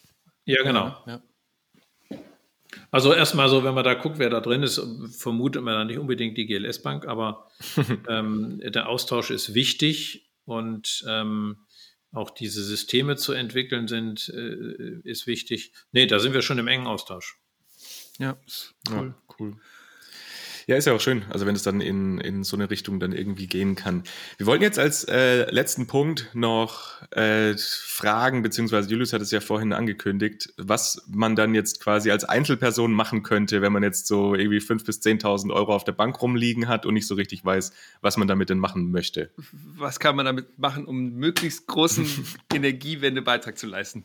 Ja, 0.45 0.63
genau. 0.63 0.95
Ja, 1.07 1.13
ja. 1.13 1.23
Also 2.91 3.13
erstmal 3.13 3.49
so, 3.49 3.65
wenn 3.65 3.75
man 3.75 3.85
da 3.85 3.95
guckt, 3.95 4.19
wer 4.19 4.31
da 4.31 4.41
drin 4.41 4.63
ist, 4.63 4.81
vermutet 5.11 5.63
man 5.63 5.75
da 5.75 5.85
nicht 5.85 5.99
unbedingt 5.99 6.37
die 6.37 6.47
GLS 6.47 6.83
Bank, 6.83 7.07
aber 7.07 7.49
ähm, 8.09 8.61
der 8.65 8.89
Austausch 8.89 9.31
ist 9.31 9.55
wichtig 9.55 10.31
und 10.45 11.05
ähm, 11.09 11.67
auch 12.13 12.31
diese 12.31 12.63
Systeme 12.63 13.17
zu 13.17 13.33
entwickeln 13.33 13.89
sind, 13.89 14.29
äh, 14.29 15.01
ist 15.05 15.27
wichtig. 15.27 15.73
Nee, 15.93 16.07
da 16.07 16.19
sind 16.19 16.33
wir 16.33 16.43
schon 16.43 16.59
im 16.59 16.69
engen 16.69 16.87
Austausch. 16.87 17.39
Ja, 18.19 18.37
cool. 18.91 19.15
Ja, 19.15 19.35
cool. 19.39 19.57
Ja, 20.69 20.75
ist 20.75 20.87
ja 20.87 20.95
auch 20.95 21.01
schön, 21.01 21.23
also 21.31 21.47
wenn 21.47 21.55
es 21.55 21.63
dann 21.63 21.81
in, 21.81 22.19
in 22.19 22.43
so 22.43 22.57
eine 22.57 22.71
Richtung 22.71 22.99
dann 22.99 23.13
irgendwie 23.13 23.47
gehen 23.47 23.77
kann. 23.77 24.03
Wir 24.37 24.47
wollten 24.47 24.65
jetzt 24.65 24.81
als 24.81 25.05
äh, 25.05 25.49
letzten 25.49 25.87
Punkt 25.87 26.31
noch 26.35 27.03
äh, 27.13 27.55
fragen, 27.57 28.43
beziehungsweise 28.43 28.91
Julius 28.91 29.13
hat 29.13 29.23
es 29.23 29.31
ja 29.31 29.39
vorhin 29.39 29.73
angekündigt, 29.73 30.53
was 30.57 31.05
man 31.07 31.37
dann 31.37 31.55
jetzt 31.55 31.81
quasi 31.81 32.11
als 32.11 32.25
Einzelperson 32.25 32.93
machen 32.93 33.23
könnte, 33.23 33.63
wenn 33.63 33.73
man 33.73 33.85
jetzt 33.85 34.09
so 34.09 34.35
irgendwie 34.35 34.59
5.000 34.59 34.87
bis 34.87 35.01
10.000 35.03 35.55
Euro 35.55 35.73
auf 35.73 35.85
der 35.85 35.93
Bank 35.93 36.21
rumliegen 36.21 36.67
hat 36.67 36.85
und 36.85 36.95
nicht 36.95 37.07
so 37.07 37.15
richtig 37.15 37.45
weiß, 37.45 37.73
was 38.01 38.17
man 38.17 38.27
damit 38.27 38.51
denn 38.51 38.59
machen 38.59 38.91
möchte. 38.91 39.31
Was 39.77 40.01
kann 40.01 40.17
man 40.17 40.27
damit 40.27 40.59
machen, 40.59 40.87
um 40.87 41.13
möglichst 41.13 41.69
großen 41.69 42.09
Energiewendebeitrag 42.53 43.57
zu 43.57 43.69
leisten? 43.69 44.03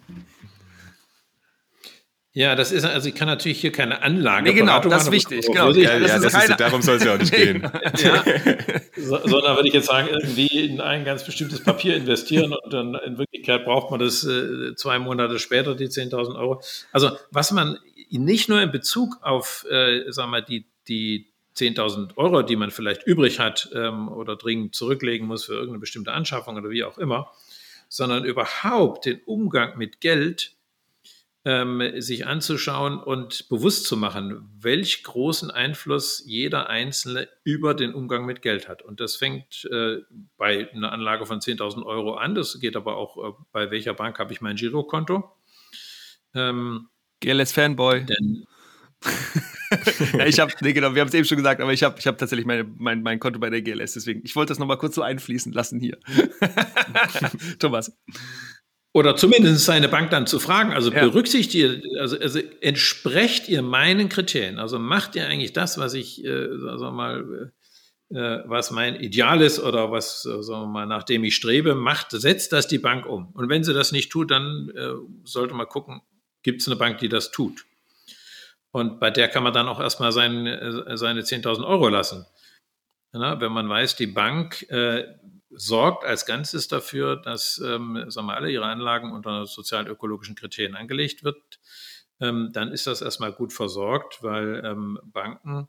Ja, 2.34 2.56
das 2.56 2.72
ist, 2.72 2.86
also 2.86 3.10
ich 3.10 3.16
kann 3.16 3.28
natürlich 3.28 3.60
hier 3.60 3.74
keine 3.74 4.02
Anlage. 4.04 4.50
Nee, 4.50 4.54
genau, 4.54 4.80
das 4.80 5.04
ist 5.04 5.12
wichtig. 5.12 5.46
Genau. 5.48 5.72
Ja, 5.72 5.98
ja, 5.98 6.18
das 6.18 6.34
ist, 6.34 6.60
darum 6.60 6.82
soll 6.82 6.96
es 6.96 7.04
ja 7.04 7.16
auch 7.16 7.20
nicht 7.20 7.34
gehen. 7.36 7.62
ja, 7.98 8.24
so, 8.96 9.20
sondern 9.28 9.58
würde 9.58 9.68
ich 9.68 9.74
jetzt 9.74 9.88
sagen, 9.88 10.08
irgendwie 10.08 10.48
in 10.48 10.80
ein 10.80 11.04
ganz 11.04 11.26
bestimmtes 11.26 11.62
Papier 11.62 11.98
investieren 11.98 12.54
und 12.54 12.72
dann 12.72 12.96
in 12.96 13.18
Wirklichkeit 13.18 13.66
braucht 13.66 13.92
man 13.92 14.00
das 14.00 14.24
äh, 14.24 14.76
zwei 14.76 14.98
Monate 14.98 15.40
später, 15.40 15.76
die 15.76 15.88
10.000 15.88 16.38
Euro. 16.38 16.62
Also 16.94 17.12
was 17.32 17.52
man 17.52 17.78
nicht 18.10 18.48
nur 18.48 18.62
in 18.62 18.72
Bezug 18.72 19.18
auf, 19.22 19.66
äh, 19.70 20.10
sagen 20.12 20.32
wir, 20.32 20.42
die, 20.42 20.66
die 20.88 21.28
10.000 21.58 22.16
Euro, 22.16 22.44
die 22.44 22.56
man 22.56 22.72
vielleicht 22.72 23.04
übrig 23.04 23.40
hat 23.40 23.70
ähm, 23.76 24.08
oder 24.08 24.38
dringend 24.38 24.74
zurücklegen 24.74 25.28
muss 25.28 25.46
für 25.46 25.54
irgendeine 25.54 25.80
bestimmte 25.80 26.14
Anschaffung 26.14 26.56
oder 26.56 26.70
wie 26.70 26.86
auch 26.86 26.98
immer, 26.98 27.32
sondern 27.90 28.24
überhaupt 28.24 29.06
den 29.06 29.20
Umgang 29.26 29.78
mit 29.78 30.00
Geld 30.00 30.54
ähm, 31.44 31.82
sich 32.02 32.28
anzuschauen 32.28 33.00
und 33.00 33.50
bewusst 33.50 33.86
zu 33.86 33.98
machen, 33.98 34.48
welch 34.60 35.04
großen 35.04 35.50
Einfluss 35.50 36.24
jeder 36.26 36.70
Einzelne 36.70 37.28
über 37.44 37.74
den 37.74 37.94
Umgang 37.94 38.26
mit 38.26 38.42
Geld 38.42 38.68
hat. 38.70 38.84
Und 38.84 39.00
das 39.00 39.16
fängt 39.16 39.68
äh, 39.72 39.98
bei 40.38 40.72
einer 40.72 40.92
Anlage 40.92 41.26
von 41.26 41.40
10.000 41.40 41.84
Euro 41.84 42.16
an. 42.16 42.36
Das 42.36 42.60
geht 42.60 42.76
aber 42.76 42.96
auch, 42.96 43.18
äh, 43.18 43.34
bei 43.52 43.72
welcher 43.72 43.96
Bank 43.96 44.20
habe 44.20 44.32
ich 44.34 44.42
mein 44.42 44.56
Girokonto. 44.56 45.32
Ähm, 46.36 46.90
GLS 47.22 47.52
Fanboy. 47.54 48.06
Denn, 48.06 48.46
ja, 50.14 50.26
ich 50.28 50.40
habe, 50.40 50.54
nee, 50.62 50.74
genau, 50.74 50.94
wir 50.94 51.02
haben 51.02 51.08
es 51.08 51.14
eben 51.16 51.26
schon 51.26 51.38
gesagt, 51.38 51.60
aber 51.60 51.74
ich 51.74 51.82
habe 51.82 51.98
ich 51.98 52.06
hab 52.06 52.20
tatsächlich 52.20 52.46
meine, 52.46 52.66
mein, 52.78 53.02
mein 53.02 53.20
Konto 53.20 53.40
bei 53.40 53.50
der 53.50 53.64
GLS, 53.64 53.94
deswegen, 53.94 54.22
ich 54.24 54.36
wollte 54.36 54.52
das 54.52 54.60
nochmal 54.60 54.78
kurz 54.78 54.94
so 54.94 55.02
einfließen 55.02 55.52
lassen 55.54 55.80
hier. 55.80 55.98
Thomas. 57.60 57.98
Oder 58.94 59.16
zumindest 59.16 59.66
seine 59.66 59.88
Bank 59.88 60.10
dann 60.10 60.28
zu 60.28 60.40
fragen, 60.40 60.74
also 60.74 60.92
ja. 60.92 61.00
berücksichtigt 61.00 61.56
ihr, 61.56 62.00
also, 62.02 62.20
also 62.20 62.40
entsprecht 62.60 63.48
ihr 63.48 63.62
meinen 63.62 64.10
Kriterien, 64.10 64.60
also 64.60 64.80
macht 64.80 65.16
ihr 65.16 65.26
eigentlich 65.28 65.54
das, 65.54 65.78
was 65.78 65.94
ich, 65.94 66.26
äh, 66.26 66.50
sagen 66.58 66.82
wir 66.82 66.92
mal, 66.92 67.52
äh, 68.10 68.40
was 68.46 68.72
mein 68.72 68.98
Ideal 68.98 69.42
ist 69.42 69.60
oder 69.62 69.92
was, 69.92 70.26
äh, 70.26 70.44
sagen 70.44 70.64
wir 70.64 70.68
mal, 70.68 70.86
nach 70.86 71.04
dem 71.04 71.24
ich 71.24 71.36
strebe, 71.36 71.74
macht, 71.74 72.12
setzt 72.12 72.52
das 72.52 72.68
die 72.68 72.80
Bank 72.80 73.06
um. 73.06 73.32
Und 73.34 73.48
wenn 73.48 73.64
sie 73.64 73.74
das 73.74 73.94
nicht 73.94 74.12
tut, 74.12 74.32
dann 74.32 74.70
äh, 74.76 74.92
sollte 75.24 75.54
man 75.54 75.68
gucken, 75.68 76.02
gibt 76.44 76.60
es 76.62 76.68
eine 76.68 76.76
Bank, 76.76 76.98
die 76.98 77.08
das 77.08 77.32
tut. 77.32 77.66
Und 78.72 79.00
bei 79.00 79.12
der 79.12 79.30
kann 79.30 79.44
man 79.44 79.54
dann 79.54 79.70
auch 79.70 79.80
erstmal 79.80 80.12
sein, 80.12 80.46
äh, 80.46 80.98
seine 80.98 81.22
10.000 81.22 81.66
Euro 81.66 81.88
lassen. 81.88 82.26
Ja, 83.14 83.40
wenn 83.40 83.52
man 83.52 83.68
weiß, 83.68 83.96
die 83.96 84.08
Bank 84.08 84.70
äh, 84.70 85.04
sorgt 85.54 86.06
als 86.06 86.26
Ganzes 86.26 86.68
dafür, 86.68 87.16
dass 87.16 87.62
ähm, 87.64 88.06
sagen 88.10 88.28
wir, 88.28 88.36
alle 88.36 88.52
ihre 88.52 88.66
Anlagen 88.66 89.12
unter 89.12 89.46
sozial-ökologischen 89.46 90.36
Kriterien 90.36 90.76
angelegt 90.76 91.24
wird, 91.24 91.60
ähm, 92.20 92.52
dann 92.54 92.72
ist 92.72 92.88
das 92.88 93.02
erstmal 93.02 93.34
gut 93.34 93.54
versorgt, 93.54 94.24
weil 94.24 94.64
ähm, 94.66 95.00
Banken 95.04 95.68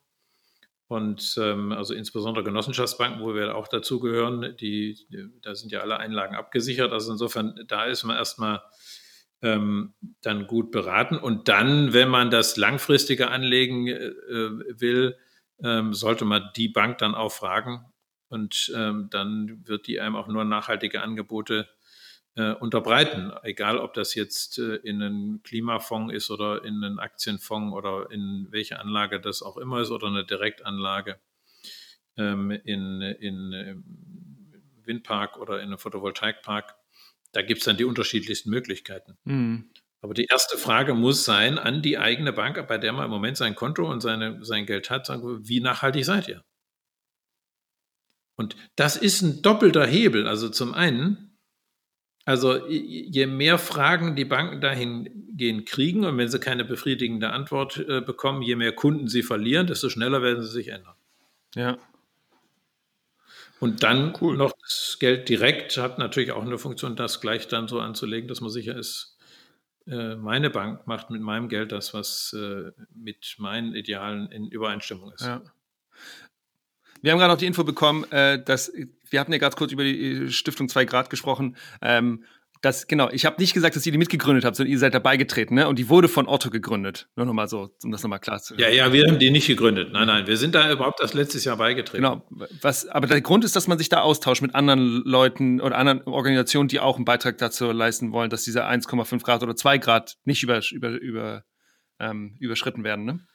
und 0.93 1.37
ähm, 1.41 1.73
also 1.73 1.95
insbesondere 1.95 2.45
Genossenschaftsbanken, 2.45 3.23
wo 3.23 3.35
wir 3.35 3.57
auch 3.57 3.67
dazugehören, 3.67 4.55
die, 4.61 4.99
da 5.41 5.55
sind 5.55 5.73
ja 5.73 5.81
alle 5.81 5.97
Einlagen 5.97 6.37
abgesichert. 6.37 6.93
Also 6.93 7.13
insofern, 7.13 7.59
da 7.67 7.87
ist 7.87 8.05
man 8.05 8.17
erstmal 8.17 8.61
ähm, 9.41 9.95
dann 10.21 10.47
gut 10.47 10.71
beraten. 10.71 11.17
Und 11.17 11.49
dann, 11.49 11.95
wenn 11.95 12.11
man 12.11 12.31
das 12.31 12.59
langfristige 12.59 13.31
anlegen 13.31 13.89
äh, 13.89 14.11
will, 14.81 15.17
ähm, 15.65 15.95
sollte 15.95 16.27
man 16.27 16.51
die 16.57 16.69
Bank 16.69 16.99
dann 16.99 17.15
auch 17.15 17.33
fragen. 17.33 17.87
Und 18.33 18.73
ähm, 18.75 19.09
dann 19.11 19.63
wird 19.67 19.87
die 19.87 20.01
einem 20.01 20.17
auch 20.17 20.27
nur 20.27 20.45
nachhaltige 20.45 21.03
Angebote 21.03 21.69
äh, 22.35 22.53
unterbreiten. 22.53 23.33
Egal, 23.43 23.79
ob 23.79 23.95
das 23.95 24.15
jetzt 24.15 24.59
äh, 24.59 24.77
in 24.77 25.03
einen 25.03 25.43
Klimafonds 25.43 26.13
ist 26.15 26.31
oder 26.31 26.65
in 26.65 26.83
einen 26.83 26.99
Aktienfonds 26.99 27.75
oder 27.75 28.11
in 28.11 28.47
welche 28.51 28.79
Anlage 28.79 29.21
das 29.21 29.43
auch 29.43 29.59
immer 29.59 29.81
ist 29.81 29.91
oder 29.91 30.07
eine 30.07 30.25
Direktanlage 30.25 31.21
ähm, 32.17 32.51
in, 32.51 33.03
in, 33.03 33.53
in 33.53 33.85
Windpark 34.85 35.37
oder 35.37 35.61
in 35.61 35.69
einem 35.69 35.79
Photovoltaikpark 35.79 36.75
da 37.33 37.43
gibt 37.43 37.61
es 37.61 37.65
dann 37.65 37.77
die 37.77 37.85
unterschiedlichsten 37.85 38.51
Möglichkeiten. 38.51 39.17
Mhm. 39.25 39.71
Aber 40.01 40.15
die 40.15 40.27
erste 40.27 40.59
Frage 40.59 40.95
muss 40.95 41.25
sein 41.25 41.59
an 41.59 41.81
die 41.81 41.99
eigene 41.99 42.33
Bank, 42.33 42.67
bei 42.67 42.79
der 42.79 42.93
man 42.93 43.05
im 43.05 43.11
Moment 43.11 43.37
sein 43.37 43.55
Konto 43.55 43.91
und 43.91 44.01
seine, 44.01 44.45
sein 44.45 44.67
Geld 44.67 44.91
hat, 44.91 45.07
sagen, 45.07 45.49
wie 45.49 45.61
nachhaltig 45.61 46.05
seid 46.05 46.29
ihr? 46.29 46.45
Und 48.37 48.57
das 48.77 48.97
ist 48.97 49.23
ein 49.23 49.43
doppelter 49.43 49.87
Hebel. 49.87 50.27
Also 50.27 50.49
zum 50.49 50.75
einen, 50.75 51.39
also 52.25 52.67
je 52.69 53.27
mehr 53.27 53.59
Fragen 53.59 54.17
die 54.17 54.25
Banken 54.25 54.61
dahingehend 54.61 55.67
kriegen 55.67 56.05
und 56.05 56.17
wenn 56.19 56.29
sie 56.29 56.39
keine 56.39 56.65
befriedigende 56.65 57.31
Antwort 57.31 57.79
äh, 57.89 58.01
bekommen, 58.01 58.43
je 58.43 58.57
mehr 58.57 58.73
Kunden 58.73 59.09
sie 59.09 59.23
verlieren, 59.23 59.67
desto 59.67 59.89
schneller 59.89 60.23
werden 60.23 60.43
sie 60.43 60.51
sich 60.51 60.69
ändern. 60.69 60.95
Ja. 61.55 61.79
Und 63.61 63.83
dann 63.85 64.13
cool. 64.21 64.37
noch 64.37 64.53
das 64.61 64.97
Geld 64.99 65.29
direkt 65.29 65.77
hat 65.77 65.99
natürlich 65.99 66.33
auch 66.33 66.43
eine 66.43 66.59
Funktion, 66.59 66.97
das 66.97 67.21
gleich 67.21 67.47
dann 67.47 67.69
so 67.69 67.79
anzulegen, 67.79 68.29
dass 68.29 68.41
man 68.41 68.51
sicher 68.51 68.77
ist, 68.77 69.17
äh, 69.87 70.17
meine 70.17 70.51
Bank 70.51 70.87
macht 70.87 71.11
mit 71.11 71.21
meinem 71.21 71.49
Geld 71.49 71.73
das, 71.73 71.95
was 71.95 72.33
äh, 72.33 72.73
mit 72.95 73.37
meinen 73.39 73.75
Idealen 73.75 74.31
in 74.31 74.49
Übereinstimmung 74.49 75.13
ist. 75.13 75.23
Ja. 75.23 75.43
Wir 77.03 77.13
haben 77.13 77.19
gerade 77.19 77.33
noch 77.33 77.39
die 77.39 77.47
Info 77.47 77.65
bekommen, 77.65 78.11
äh, 78.11 78.43
dass 78.43 78.73
wir 79.11 79.21
hatten 79.21 79.33
ja 79.33 79.39
gerade 79.39 79.57
kurz 79.57 79.73
über 79.73 79.85
die 79.85 80.31
Stiftung 80.31 80.69
2 80.69 80.85
Grad 80.87 81.11
gesprochen. 81.11 81.57
Ähm, 81.83 82.25
das, 82.63 82.87
genau, 82.87 83.11
ich 83.11 83.27
habe 83.27 83.41
nicht 83.41 83.55
gesagt, 83.55 83.75
dass 83.75 83.85
ihr 83.85 83.91
die 83.91 83.99
mitgegründet 83.99 84.45
habt, 84.45 84.55
sondern 84.55 84.71
ihr 84.71 84.79
seid 84.79 84.95
dabei 84.95 85.17
getreten, 85.17 85.57
ne? 85.57 85.67
Und 85.67 85.81
die 85.81 85.89
wurde 85.89 86.09
von 86.09 86.29
Otto 86.29 86.49
gegründet. 86.49 87.09
Nur 87.17 87.27
nochmal 87.27 87.49
so, 87.49 87.71
um 87.83 87.91
das 87.91 88.05
nochmal 88.05 88.21
klar 88.21 88.41
zu 88.41 88.55
Ja, 88.55 88.69
ja, 88.69 88.93
wir 88.93 89.09
haben 89.09 89.19
die 89.19 89.33
nicht 89.33 89.49
gegründet. 89.49 89.93
Nein, 89.93 90.07
nein, 90.07 90.29
wir 90.29 90.37
sind 90.37 90.55
da 90.55 90.71
überhaupt 90.71 91.01
erst 91.01 91.15
letztes 91.15 91.45
Jahr 91.45 91.57
beigetreten. 91.57 92.05
Genau. 92.05 92.25
Was, 92.61 92.87
aber 92.87 93.09
der 93.09 93.21
Grund 93.21 93.45
ist, 93.45 93.57
dass 93.57 93.67
man 93.67 93.79
sich 93.79 93.89
da 93.89 94.03
austauscht 94.03 94.43
mit 94.43 94.55
anderen 94.55 95.03
Leuten 95.05 95.61
oder 95.61 95.77
anderen 95.77 96.03
Organisationen, 96.03 96.69
die 96.69 96.79
auch 96.79 96.95
einen 96.97 97.05
Beitrag 97.05 97.37
dazu 97.39 97.73
leisten 97.73 98.13
wollen, 98.13 98.31
dass 98.31 98.45
diese 98.45 98.65
1,5 98.65 99.25
Grad 99.25 99.43
oder 99.43 99.57
2 99.57 99.79
Grad 99.79 100.15
nicht 100.25 100.45
über, 100.45 100.61
über, 100.71 100.91
über, 100.91 101.45
ähm, 101.99 102.37
überschritten 102.39 102.85
werden, 102.85 103.05
ne? 103.05 103.27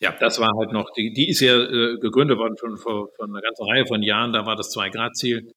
Ja, 0.00 0.12
das 0.18 0.38
war 0.38 0.50
halt 0.56 0.72
noch, 0.72 0.90
die, 0.96 1.12
die 1.12 1.28
ist 1.28 1.40
ja 1.40 1.56
äh, 1.56 1.98
gegründet 1.98 2.38
worden 2.38 2.56
schon 2.56 2.76
vor, 2.76 3.08
vor 3.16 3.26
einer 3.26 3.40
ganzen 3.40 3.64
Reihe 3.64 3.86
von 3.86 4.02
Jahren, 4.02 4.32
da 4.32 4.46
war 4.46 4.56
das 4.56 4.74
2-Grad-Ziel 4.74 5.52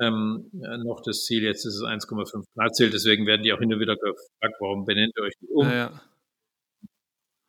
ähm, 0.00 0.48
noch 0.52 1.02
das 1.04 1.24
Ziel. 1.24 1.42
Jetzt 1.42 1.66
ist 1.66 1.76
es 1.76 1.82
1,5 1.82 2.44
Grad 2.54 2.74
Ziel. 2.74 2.90
Deswegen 2.90 3.26
werden 3.26 3.42
die 3.42 3.52
auch 3.52 3.58
hin 3.58 3.72
und 3.72 3.80
wieder 3.80 3.96
gefragt, 3.96 4.56
warum 4.58 4.84
benennt 4.84 5.12
ihr 5.16 5.24
euch 5.24 5.34
die 5.40 5.48
um? 5.48 5.68
Ja, 5.68 5.74
ja. 5.74 6.02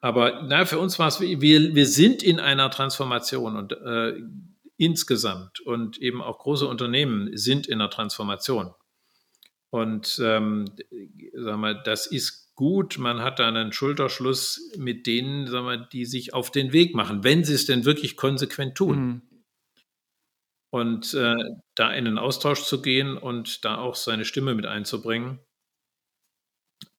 Aber 0.02 0.42
na, 0.44 0.66
für 0.66 0.80
uns 0.80 0.98
war 1.00 1.08
es, 1.08 1.20
wir, 1.22 1.40
wir 1.40 1.86
sind 1.86 2.24
in 2.24 2.40
einer 2.40 2.72
Transformation 2.72 3.56
und 3.56 3.72
äh, 3.72 4.20
insgesamt 4.78 5.60
und 5.62 6.00
eben 6.00 6.24
auch 6.24 6.40
große 6.40 6.68
Unternehmen 6.68 7.38
sind 7.38 7.68
in 7.68 7.76
einer 7.76 7.90
Transformation. 7.92 8.74
Und 9.70 10.20
ähm, 10.22 10.66
sagen 11.34 11.62
wir, 11.62 11.76
das 11.76 12.08
ist 12.08 12.51
gut. 12.56 12.98
Man 12.98 13.22
hat 13.22 13.40
da 13.40 13.48
einen 13.48 13.74
Schulterschluss 13.74 14.74
mit 14.78 15.08
denen, 15.08 15.48
sagen 15.48 15.66
wir, 15.66 15.78
die 15.78 16.06
sich 16.06 16.34
auf 16.34 16.52
den 16.52 16.74
Weg 16.74 16.96
machen, 16.96 17.24
wenn 17.24 17.44
sie 17.44 17.54
es 17.54 17.66
denn 17.66 17.86
wirklich 17.86 18.18
konsequent 18.18 18.76
tun. 18.76 19.00
Mhm. 19.00 19.22
Und 20.70 21.14
äh, 21.14 21.36
da 21.76 21.92
in 21.92 22.06
den 22.06 22.18
Austausch 22.18 22.64
zu 22.64 22.82
gehen 22.82 23.18
und 23.18 23.66
da 23.66 23.78
auch 23.78 23.96
seine 23.96 24.24
Stimme 24.24 24.56
mit 24.56 24.66
einzubringen, 24.66 25.40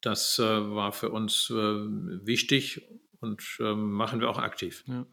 das 0.02 0.38
äh, 0.38 0.42
war 0.42 0.92
für 0.92 1.10
uns 1.10 1.48
äh, 1.50 1.54
wichtig 1.54 2.82
und 3.20 3.42
ähm, 3.60 3.92
machen 3.92 4.20
wir 4.20 4.28
auch 4.28 4.38
aktiv. 4.38 4.84
Ja. 4.86 5.06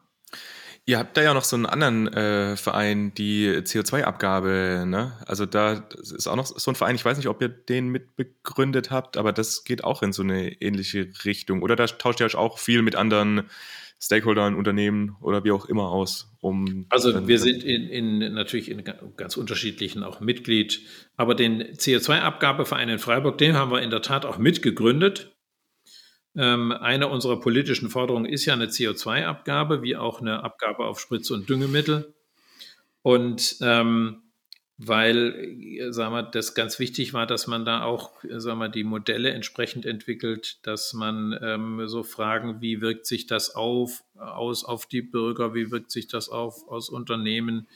Ihr 0.89 0.97
habt 0.97 1.15
da 1.17 1.21
ja 1.21 1.35
noch 1.35 1.43
so 1.43 1.55
einen 1.55 1.67
anderen 1.67 2.07
äh, 2.07 2.55
Verein, 2.57 3.13
die 3.13 3.47
CO2-Abgabe, 3.47 4.85
ne? 4.87 5.11
Also 5.27 5.45
da 5.45 5.87
ist 6.01 6.25
auch 6.25 6.35
noch 6.35 6.47
so 6.47 6.71
ein 6.71 6.73
Verein, 6.73 6.95
ich 6.95 7.05
weiß 7.05 7.15
nicht, 7.17 7.27
ob 7.27 7.39
ihr 7.43 7.49
den 7.49 7.89
mitbegründet 7.89 8.89
habt, 8.89 9.15
aber 9.15 9.31
das 9.31 9.63
geht 9.65 9.83
auch 9.83 10.01
in 10.01 10.13
so 10.13 10.23
eine 10.23 10.51
ähnliche 10.63 11.07
Richtung. 11.25 11.61
Oder 11.61 11.75
da 11.75 11.85
tauscht 11.85 12.21
ihr 12.21 12.25
euch 12.25 12.33
auch 12.33 12.57
viel 12.57 12.81
mit 12.81 12.95
anderen 12.95 13.43
Stakeholdern, 14.01 14.55
Unternehmen 14.55 15.15
oder 15.21 15.43
wie 15.43 15.51
auch 15.51 15.65
immer 15.65 15.91
aus? 15.91 16.31
Um 16.41 16.87
also 16.89 17.27
wir 17.27 17.37
sind 17.37 17.63
in, 17.63 17.87
in, 17.87 18.33
natürlich 18.33 18.71
in 18.71 18.83
ganz 19.15 19.37
unterschiedlichen 19.37 20.03
auch 20.03 20.21
Mitglied, 20.21 20.81
aber 21.17 21.35
den 21.35 21.61
CO2-Abgabeverein 21.61 22.89
in 22.89 22.97
Freiburg, 22.97 23.37
den 23.37 23.55
haben 23.55 23.71
wir 23.71 23.83
in 23.83 23.91
der 23.91 24.01
Tat 24.01 24.25
auch 24.25 24.39
mitgegründet. 24.39 25.35
Ähm, 26.35 26.71
eine 26.71 27.07
unserer 27.07 27.39
politischen 27.39 27.89
Forderungen 27.89 28.25
ist 28.25 28.45
ja 28.45 28.53
eine 28.53 28.67
CO2-Abgabe, 28.67 29.81
wie 29.81 29.95
auch 29.95 30.21
eine 30.21 30.43
Abgabe 30.43 30.85
auf 30.85 30.99
Spritz- 30.99 31.31
und 31.31 31.49
Düngemittel. 31.49 32.13
Und 33.01 33.57
ähm, 33.61 34.21
weil, 34.81 35.33
äh, 35.35 35.91
sagen 35.91 36.13
wir, 36.13 36.23
das 36.23 36.55
ganz 36.55 36.79
wichtig 36.79 37.13
war, 37.13 37.27
dass 37.27 37.47
man 37.47 37.65
da 37.65 37.83
auch, 37.83 38.11
sagen 38.23 38.59
wir, 38.59 38.69
die 38.69 38.85
Modelle 38.85 39.31
entsprechend 39.31 39.85
entwickelt, 39.85 40.65
dass 40.65 40.93
man 40.93 41.37
ähm, 41.41 41.87
so 41.87 42.03
Fragen, 42.03 42.61
wie 42.61 42.79
wirkt 42.79 43.05
sich 43.05 43.27
das 43.27 43.55
auf, 43.55 44.03
aus 44.15 44.63
auf 44.63 44.85
die 44.85 45.01
Bürger, 45.01 45.53
wie 45.53 45.69
wirkt 45.69 45.91
sich 45.91 46.07
das 46.07 46.29
auf 46.29 46.67
aus 46.69 46.87
Unternehmen, 46.89 47.67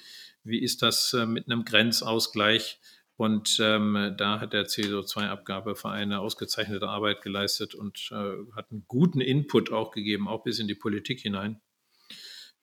wie 0.46 0.64
ist 0.64 0.82
das 0.82 1.14
äh, 1.14 1.26
mit 1.26 1.48
einem 1.48 1.66
Grenzausgleich? 1.66 2.80
Und 3.16 3.58
ähm, 3.62 4.16
da 4.18 4.40
hat 4.40 4.54
der 4.54 4.66
CO2-Abgabeverein 4.66 6.04
eine 6.04 6.20
ausgezeichnete 6.20 6.88
Arbeit 6.88 7.22
geleistet 7.22 7.76
und 7.76 8.10
äh, 8.12 8.56
hat 8.56 8.72
einen 8.72 8.86
guten 8.88 9.22
Input 9.22 9.72
auch 9.72 9.92
gegeben, 9.92 10.28
auch 10.28 10.44
bis 10.44 10.60
in 10.60 10.68
die 10.68 10.76
Politik 10.76 11.20
hinein. 11.20 11.62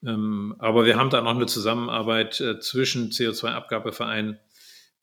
Ähm, 0.05 0.57
aber 0.59 0.85
wir 0.87 0.97
haben 0.97 1.11
da 1.11 1.21
noch 1.21 1.37
eine 1.37 1.47
Zusammenarbeit 1.47 2.41
äh, 2.41 2.59
zwischen 2.59 3.11
CO2-Abgabeverein, 3.11 4.39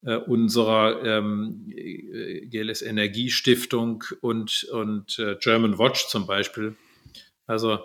äh, 0.03 0.15
unserer 0.15 1.03
ähm, 1.03 1.71
äh, 1.75 2.45
GLS 2.47 2.81
Energiestiftung 2.81 4.03
und, 4.21 4.65
und 4.65 5.17
äh, 5.19 5.37
German 5.39 5.77
Watch 5.79 6.07
zum 6.07 6.27
Beispiel. 6.27 6.75
Also 7.45 7.79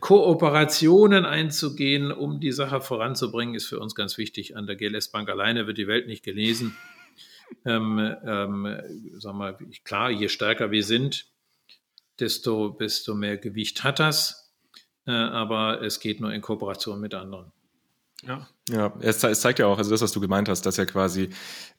Kooperationen 0.00 1.26
einzugehen, 1.26 2.10
um 2.10 2.40
die 2.40 2.52
Sache 2.52 2.80
voranzubringen, 2.80 3.54
ist 3.54 3.66
für 3.66 3.78
uns 3.78 3.94
ganz 3.94 4.16
wichtig. 4.16 4.56
An 4.56 4.66
der 4.66 4.76
GLS 4.76 5.08
Bank 5.08 5.28
alleine 5.28 5.66
wird 5.66 5.76
die 5.76 5.86
Welt 5.86 6.06
nicht 6.06 6.24
gelesen. 6.24 6.74
Ähm, 7.64 7.98
ähm, 8.24 8.80
sag 9.18 9.34
mal, 9.34 9.58
klar, 9.84 10.10
je 10.10 10.28
stärker 10.28 10.70
wir 10.70 10.84
sind, 10.84 11.26
desto, 12.18 12.70
desto 12.70 13.14
mehr 13.14 13.36
Gewicht 13.36 13.84
hat 13.84 13.98
das. 13.98 14.54
Äh, 15.06 15.12
aber 15.12 15.82
es 15.82 16.00
geht 16.00 16.20
nur 16.20 16.32
in 16.32 16.40
Kooperation 16.40 17.00
mit 17.00 17.14
anderen. 17.14 17.52
Ja. 18.26 18.48
Ja, 18.68 18.92
es, 19.00 19.20
zeigt 19.20 19.60
ja 19.60 19.66
auch, 19.66 19.78
also 19.78 19.90
das, 19.90 20.02
was 20.02 20.12
du 20.12 20.20
gemeint 20.20 20.48
hast, 20.48 20.66
dass 20.66 20.76
ja 20.76 20.84
quasi, 20.84 21.30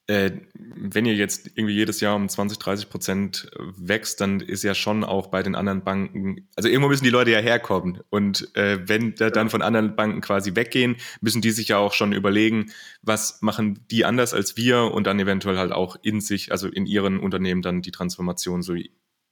äh, 0.08 0.32
wenn 0.56 1.06
ihr 1.06 1.14
jetzt 1.14 1.52
irgendwie 1.54 1.76
jedes 1.76 2.00
Jahr 2.00 2.16
um 2.16 2.28
20, 2.28 2.58
30 2.58 2.90
Prozent 2.90 3.52
wächst, 3.78 4.22
dann 4.22 4.40
ist 4.40 4.64
ja 4.64 4.74
schon 4.74 5.04
auch 5.04 5.28
bei 5.28 5.44
den 5.44 5.54
anderen 5.54 5.84
Banken, 5.84 6.48
also 6.56 6.68
irgendwo 6.68 6.90
müssen 6.90 7.04
die 7.04 7.12
Leute 7.12 7.30
ja 7.30 7.40
herkommen. 7.40 8.02
Und 8.10 8.56
äh, 8.56 8.80
wenn 8.88 9.14
da 9.14 9.30
dann 9.30 9.52
von 9.52 9.62
anderen 9.62 9.96
Banken 9.96 10.22
quasi 10.22 10.56
weggehen, 10.56 10.96
müssen 11.22 11.42
die 11.42 11.52
sich 11.52 11.68
ja 11.68 11.78
auch 11.78 11.94
schon 11.94 12.12
überlegen, 12.12 12.72
was 13.04 13.40
machen 13.42 13.86
die 13.92 14.06
anders 14.06 14.34
als 14.34 14.58
wir 14.58 14.92
und 14.92 15.06
dann 15.06 15.20
eventuell 15.20 15.58
halt 15.58 15.72
auch 15.72 15.96
in 16.02 16.22
sich, 16.22 16.52
also 16.52 16.68
in 16.70 16.88
ihren 16.88 17.20
Unternehmen 17.20 17.62
dann 17.62 17.84
die 17.84 17.92
Transformation, 17.92 18.64
so 18.64 18.74
wie 18.74 18.92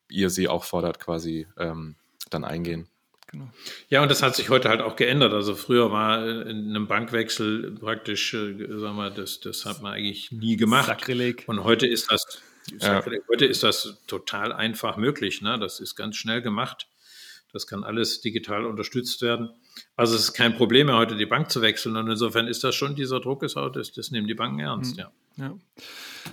ihr 0.09 0.29
sie 0.29 0.47
auch 0.47 0.63
fordert, 0.63 0.99
quasi 0.99 1.47
ähm, 1.57 1.95
dann 2.29 2.43
eingehen. 2.43 2.87
Genau. 3.27 3.49
Ja, 3.89 4.01
und 4.01 4.09
das 4.09 4.23
hat 4.23 4.35
sich 4.35 4.49
heute 4.49 4.69
halt 4.69 4.81
auch 4.81 4.95
geändert. 4.95 5.33
Also 5.33 5.53
früher 5.53 5.91
war 5.91 6.25
in 6.25 6.69
einem 6.69 6.87
Bankwechsel 6.87 7.71
praktisch, 7.71 8.33
äh, 8.33 8.55
sagen 8.79 8.95
wir, 8.95 9.09
das, 9.09 9.41
das 9.41 9.65
hat 9.65 9.81
man 9.81 9.93
eigentlich 9.93 10.31
nie 10.31 10.55
gemacht. 10.55 10.87
Sakrileg. 10.87 11.43
Und 11.47 11.63
heute 11.65 11.87
ist 11.87 12.09
das, 12.09 12.41
ja. 12.79 13.03
heute 13.29 13.45
ist 13.45 13.63
das 13.63 13.97
total 14.07 14.53
einfach 14.53 14.95
möglich. 14.95 15.41
Ne? 15.41 15.59
Das 15.59 15.81
ist 15.81 15.95
ganz 15.95 16.15
schnell 16.15 16.41
gemacht. 16.41 16.87
Das 17.51 17.67
kann 17.67 17.83
alles 17.83 18.21
digital 18.21 18.65
unterstützt 18.65 19.21
werden. 19.21 19.49
Also 19.95 20.15
es 20.15 20.21
ist 20.21 20.33
kein 20.33 20.55
Problem 20.55 20.87
mehr, 20.87 20.97
heute 20.97 21.17
die 21.17 21.25
Bank 21.25 21.51
zu 21.51 21.61
wechseln. 21.61 21.97
Und 21.97 22.09
insofern 22.09 22.47
ist 22.47 22.63
das 22.63 22.75
schon, 22.75 22.95
dieser 22.95 23.19
Druck 23.19 23.43
ist 23.43 23.57
auch, 23.57 23.69
das, 23.69 23.91
das 23.91 24.11
nehmen 24.11 24.27
die 24.27 24.35
Banken 24.35 24.59
ernst, 24.59 24.95
mhm. 24.95 25.01
ja. 25.01 25.11
Ja. 25.37 25.55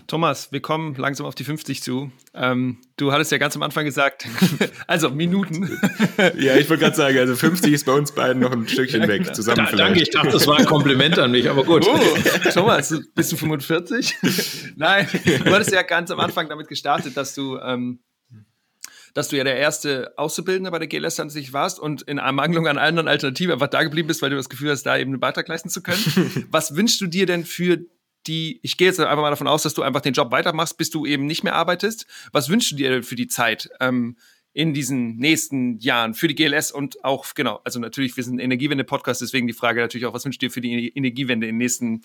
Thomas, 0.07 0.51
wir 0.51 0.61
kommen 0.61 0.95
langsam 0.97 1.27
auf 1.27 1.35
die 1.35 1.45
50 1.45 1.83
zu. 1.83 2.11
Ähm, 2.35 2.79
du 2.97 3.13
hattest 3.13 3.33
ja 3.33 3.39
ganz 3.39 3.55
am 3.55 3.63
Anfang 3.63 3.85
gesagt, 3.85 4.27
also 4.87 5.11
Minuten. 5.11 5.79
ja, 6.39 6.57
ich 6.57 6.69
wollte 6.69 6.85
gerade 6.85 6.97
sagen, 6.97 7.19
also 7.19 7.37
50 7.37 7.73
ist 7.73 7.87
bei 7.87 7.93
uns 7.93 8.13
beiden 8.13 8.41
noch 8.41 8.53
ein 8.53 8.67
Stückchen 8.67 9.03
ja, 9.03 9.09
weg. 9.09 9.35
Zusammen 9.35 9.67
da, 9.71 9.77
danke, 9.77 10.03
ich 10.03 10.11
dachte, 10.11 10.31
das 10.31 10.47
war 10.47 10.59
ein 10.59 10.67
Kompliment 10.67 11.19
an 11.19 11.31
mich, 11.31 11.49
aber 11.49 11.65
gut. 11.65 11.87
Oh, 11.87 12.51
Thomas, 12.53 12.95
bist 13.15 13.33
du 13.33 13.37
45? 13.37 14.17
Nein, 14.77 15.09
du 15.13 15.53
hattest 15.53 15.73
ja 15.73 15.83
ganz 15.83 16.11
am 16.11 16.21
Anfang 16.21 16.49
damit 16.49 16.69
gestartet, 16.69 17.17
dass 17.17 17.35
du 17.35 17.59
ähm, 17.59 18.01
dass 19.15 19.29
du 19.29 19.37
ja 19.37 19.45
der 19.45 19.57
erste 19.57 20.13
Auszubildende 20.17 20.73
bei 20.73 20.81
der 20.81 20.89
GLS 20.89 21.21
an 21.21 21.31
sich 21.31 21.53
warst 21.53 21.79
und 21.79 22.03
in 22.03 22.19
Ermangelung 22.19 22.67
an 22.67 22.79
anderen 22.79 23.07
Alternativen 23.07 23.53
einfach 23.53 23.69
da 23.69 23.85
geblieben 23.85 24.09
bist, 24.09 24.23
weil 24.23 24.31
du 24.31 24.37
das 24.37 24.49
Gefühl 24.49 24.73
hast, 24.73 24.83
da 24.83 24.99
eben 24.99 25.13
einen 25.13 25.21
Beitrag 25.21 25.47
leisten 25.47 25.69
zu 25.69 25.83
können. 25.83 26.47
Was 26.51 26.75
wünschst 26.75 27.01
du 27.01 27.07
dir 27.07 27.25
denn 27.25 27.45
für 27.45 27.79
die, 28.27 28.61
ich 28.63 28.77
gehe 28.77 28.89
jetzt 28.89 29.01
einfach 29.01 29.23
mal 29.23 29.31
davon 29.31 29.49
aus, 29.49 29.63
dass 29.63 29.75
du 29.75 29.83
einfach 29.83 30.01
den 30.01 30.15
Job 30.15 30.31
weitermachst, 30.31 30.79
bis 30.79 30.91
du 30.91 31.07
eben 31.07 31.27
nicht 31.27 31.45
mehr 31.45 31.55
arbeitest. 31.55 32.07
Was 32.33 32.49
wünschst 32.49 32.73
du 32.73 32.77
dir 32.77 33.03
für 33.03 33.17
die 33.17 33.29
Zeit 33.29 33.69
ähm, 33.81 34.17
in 34.53 34.73
diesen 34.73 35.17
nächsten 35.17 35.79
Jahren 35.81 36.15
für 36.15 36.29
die 36.29 36.35
GLS 36.35 36.71
und 36.71 37.05
auch, 37.05 37.27
genau, 37.35 37.61
also 37.65 37.81
natürlich, 37.81 38.17
wir 38.17 38.23
sind 38.23 38.39
Energiewende-Podcast, 38.39 39.21
deswegen 39.21 39.47
die 39.47 39.53
Frage 39.53 39.81
natürlich 39.81 40.07
auch, 40.07 40.15
was 40.15 40.25
wünschst 40.25 40.41
du 40.41 40.47
dir 40.47 40.53
für 40.53 40.61
die 40.61 40.89
Energiewende 40.95 41.47
in 41.47 41.55
den 41.55 41.59
nächsten 41.59 42.03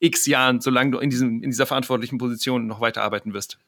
x 0.00 0.26
Jahren, 0.26 0.60
solange 0.60 0.90
du 0.90 0.98
in, 0.98 1.10
diesem, 1.10 1.42
in 1.42 1.50
dieser 1.50 1.66
verantwortlichen 1.66 2.18
Position 2.18 2.66
noch 2.66 2.80
weiterarbeiten 2.80 3.32
wirst? 3.34 3.58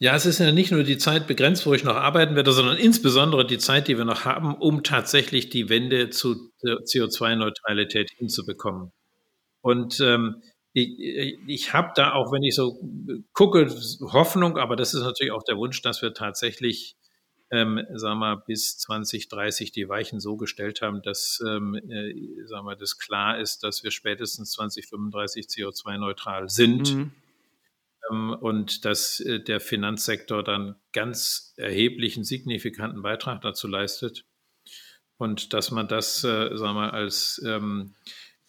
Ja, 0.00 0.16
es 0.16 0.26
ist 0.26 0.40
ja 0.40 0.50
nicht 0.50 0.72
nur 0.72 0.82
die 0.82 0.98
Zeit 0.98 1.28
begrenzt, 1.28 1.64
wo 1.64 1.74
ich 1.74 1.84
noch 1.84 1.94
arbeiten 1.94 2.34
werde, 2.34 2.50
sondern 2.50 2.76
insbesondere 2.76 3.46
die 3.46 3.58
Zeit, 3.58 3.86
die 3.86 3.96
wir 3.96 4.04
noch 4.04 4.24
haben, 4.24 4.56
um 4.56 4.82
tatsächlich 4.82 5.48
die 5.50 5.68
Wende 5.68 6.10
zu 6.10 6.50
CO2-Neutralität 6.64 8.10
hinzubekommen. 8.10 8.90
Und 9.62 10.00
ähm, 10.00 10.42
ich, 10.74 11.38
ich 11.46 11.72
habe 11.72 11.92
da 11.94 12.12
auch, 12.12 12.32
wenn 12.32 12.42
ich 12.42 12.54
so 12.54 12.78
gucke, 13.32 13.68
Hoffnung, 14.12 14.58
aber 14.58 14.76
das 14.76 14.94
ist 14.94 15.02
natürlich 15.02 15.32
auch 15.32 15.44
der 15.44 15.56
Wunsch, 15.56 15.82
dass 15.82 16.02
wir 16.02 16.14
tatsächlich, 16.14 16.96
ähm, 17.50 17.80
sagen 17.94 18.18
wir, 18.20 18.36
bis 18.36 18.78
2030 18.78 19.72
die 19.72 19.88
Weichen 19.88 20.20
so 20.20 20.36
gestellt 20.36 20.82
haben, 20.82 21.02
dass, 21.02 21.42
ähm, 21.46 21.74
äh, 21.74 22.14
sagen 22.46 22.66
wir, 22.66 22.76
das 22.76 22.98
klar 22.98 23.38
ist, 23.38 23.62
dass 23.62 23.84
wir 23.84 23.90
spätestens 23.90 24.52
2035 24.52 25.46
CO2-neutral 25.46 26.48
sind. 26.48 26.94
Mhm. 26.94 27.12
Ähm, 28.10 28.30
und 28.40 28.84
dass 28.84 29.20
äh, 29.20 29.40
der 29.40 29.60
Finanzsektor 29.60 30.42
dann 30.42 30.76
ganz 30.92 31.54
erheblichen, 31.56 32.24
signifikanten 32.24 33.02
Beitrag 33.02 33.42
dazu 33.42 33.68
leistet. 33.68 34.24
Und 35.18 35.52
dass 35.52 35.70
man 35.70 35.86
das, 35.86 36.24
äh, 36.24 36.56
sagen 36.56 36.76
wir, 36.76 36.94
als 36.94 37.40
ähm, 37.46 37.94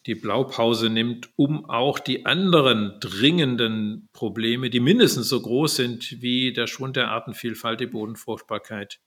die 0.05 0.15
Blaupause 0.15 0.89
nimmt, 0.89 1.29
um 1.35 1.65
auch 1.69 1.99
die 1.99 2.25
anderen 2.25 2.99
dringenden 2.99 4.09
Probleme, 4.11 4.69
die 4.69 4.79
mindestens 4.79 5.29
so 5.29 5.41
groß 5.41 5.75
sind 5.75 6.21
wie 6.21 6.51
der 6.51 6.67
Schwund 6.67 6.95
der 6.95 7.09
Artenvielfalt, 7.09 7.79
die 7.79 7.87
Bodenfruchtbarkeit, 7.87 8.99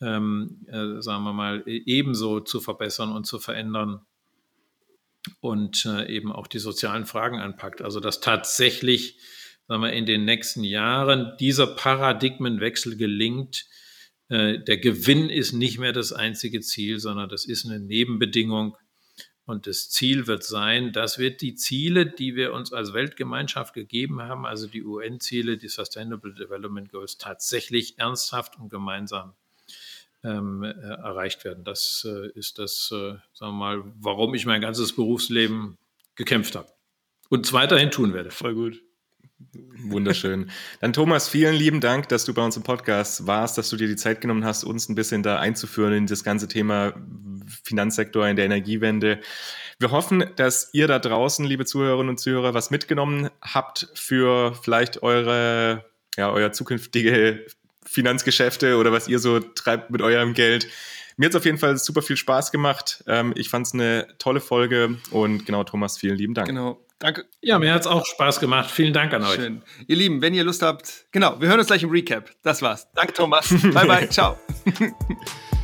ähm, 0.00 0.64
äh, 0.68 1.02
sagen 1.02 1.24
wir 1.24 1.32
mal, 1.32 1.64
e-, 1.66 1.82
ebenso 1.86 2.40
zu 2.40 2.60
verbessern 2.60 3.12
und 3.12 3.26
zu 3.26 3.38
verändern 3.38 4.00
und 5.40 5.84
äh, 5.86 6.08
eben 6.08 6.30
auch 6.30 6.46
die 6.46 6.60
sozialen 6.60 7.06
Fragen 7.06 7.40
anpackt. 7.40 7.82
Also 7.82 7.98
dass 7.98 8.20
tatsächlich 8.20 9.18
sagen 9.68 9.82
wir, 9.82 9.92
in 9.92 10.06
den 10.06 10.24
nächsten 10.24 10.64
Jahren 10.64 11.32
dieser 11.40 11.66
Paradigmenwechsel 11.66 12.96
gelingt. 12.96 13.66
Äh, 14.28 14.60
der 14.60 14.78
Gewinn 14.78 15.28
ist 15.28 15.52
nicht 15.52 15.78
mehr 15.78 15.92
das 15.92 16.12
einzige 16.12 16.60
Ziel, 16.60 16.98
sondern 16.98 17.28
das 17.28 17.46
ist 17.46 17.66
eine 17.66 17.80
Nebenbedingung. 17.80 18.76
Und 19.46 19.68
das 19.68 19.90
Ziel 19.90 20.26
wird 20.26 20.42
sein, 20.42 20.92
dass 20.92 21.18
wir 21.18 21.34
die 21.34 21.54
Ziele, 21.54 22.04
die 22.04 22.34
wir 22.34 22.52
uns 22.52 22.72
als 22.72 22.92
Weltgemeinschaft 22.92 23.74
gegeben 23.74 24.20
haben, 24.20 24.44
also 24.44 24.66
die 24.66 24.84
UN-Ziele, 24.84 25.56
die 25.56 25.68
Sustainable 25.68 26.34
Development 26.34 26.90
Goals, 26.90 27.16
tatsächlich 27.16 27.96
ernsthaft 27.98 28.58
und 28.58 28.70
gemeinsam 28.70 29.34
ähm, 30.24 30.64
äh, 30.64 30.72
erreicht 30.72 31.44
werden. 31.44 31.62
Das 31.62 32.04
äh, 32.08 32.28
ist 32.36 32.58
das, 32.58 32.90
äh, 32.92 33.14
sagen 33.32 33.52
wir 33.52 33.52
mal, 33.52 33.84
warum 34.00 34.34
ich 34.34 34.46
mein 34.46 34.60
ganzes 34.60 34.92
Berufsleben 34.94 35.78
gekämpft 36.16 36.56
habe 36.56 36.68
und 37.28 37.46
es 37.46 37.52
weiterhin 37.52 37.92
tun 37.92 38.14
werde. 38.14 38.32
Voll 38.32 38.54
gut. 38.54 38.82
Wunderschön. 39.78 40.50
Dann 40.80 40.92
Thomas, 40.92 41.28
vielen 41.28 41.54
lieben 41.54 41.80
Dank, 41.80 42.08
dass 42.08 42.24
du 42.24 42.34
bei 42.34 42.44
uns 42.44 42.56
im 42.56 42.62
Podcast 42.62 43.26
warst, 43.26 43.58
dass 43.58 43.68
du 43.68 43.76
dir 43.76 43.86
die 43.86 43.96
Zeit 43.96 44.20
genommen 44.20 44.44
hast, 44.44 44.64
uns 44.64 44.88
ein 44.88 44.94
bisschen 44.94 45.22
da 45.22 45.38
einzuführen 45.38 45.92
in 45.92 46.06
das 46.06 46.24
ganze 46.24 46.48
Thema 46.48 46.94
Finanzsektor 47.64 48.26
in 48.28 48.36
der 48.36 48.44
Energiewende. 48.44 49.20
Wir 49.78 49.90
hoffen, 49.90 50.24
dass 50.36 50.70
ihr 50.72 50.88
da 50.88 50.98
draußen, 50.98 51.44
liebe 51.44 51.64
Zuhörerinnen 51.64 52.10
und 52.10 52.18
Zuhörer, 52.18 52.54
was 52.54 52.70
mitgenommen 52.70 53.30
habt 53.42 53.88
für 53.94 54.54
vielleicht 54.54 55.02
eure, 55.02 55.84
ja, 56.16 56.30
euer 56.30 56.52
zukünftige 56.52 57.46
Finanzgeschäfte 57.84 58.76
oder 58.76 58.92
was 58.92 59.08
ihr 59.08 59.18
so 59.18 59.40
treibt 59.40 59.90
mit 59.90 60.02
eurem 60.02 60.34
Geld. 60.34 60.68
Mir 61.16 61.26
hat 61.26 61.30
es 61.30 61.36
auf 61.36 61.44
jeden 61.44 61.58
Fall 61.58 61.76
super 61.78 62.02
viel 62.02 62.16
Spaß 62.16 62.52
gemacht. 62.52 63.02
Ähm, 63.06 63.32
ich 63.36 63.48
fand 63.48 63.66
es 63.66 63.74
eine 63.74 64.06
tolle 64.18 64.40
Folge 64.40 64.98
und 65.10 65.46
genau, 65.46 65.64
Thomas, 65.64 65.98
vielen 65.98 66.16
lieben 66.16 66.34
Dank. 66.34 66.48
Genau. 66.48 66.82
Danke. 66.98 67.26
Ja, 67.42 67.58
mir 67.58 67.74
hat 67.74 67.82
es 67.82 67.86
auch 67.86 68.06
Spaß 68.06 68.40
gemacht. 68.40 68.70
Vielen 68.70 68.94
Dank 68.94 69.12
an 69.12 69.22
euch. 69.22 69.34
Schön. 69.34 69.62
Ihr 69.86 69.96
Lieben, 69.96 70.22
wenn 70.22 70.32
ihr 70.32 70.44
Lust 70.44 70.62
habt, 70.62 71.06
genau, 71.12 71.38
wir 71.40 71.48
hören 71.48 71.58
uns 71.58 71.68
gleich 71.68 71.82
im 71.82 71.90
Recap. 71.90 72.30
Das 72.42 72.62
war's. 72.62 72.88
Danke, 72.94 73.12
Thomas. 73.12 73.48
bye, 73.74 73.86
bye. 73.86 74.08
Ciao. 74.08 74.38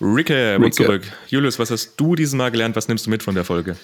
Ricke, 0.00 0.58
Ricke. 0.60 0.70
zurück. 0.70 1.02
Julius, 1.28 1.58
was 1.58 1.70
hast 1.70 1.94
du 1.96 2.14
dieses 2.14 2.34
Mal 2.34 2.50
gelernt? 2.50 2.76
Was 2.76 2.88
nimmst 2.88 3.06
du 3.06 3.10
mit 3.10 3.22
von 3.22 3.34
der 3.34 3.44
Folge? 3.44 3.76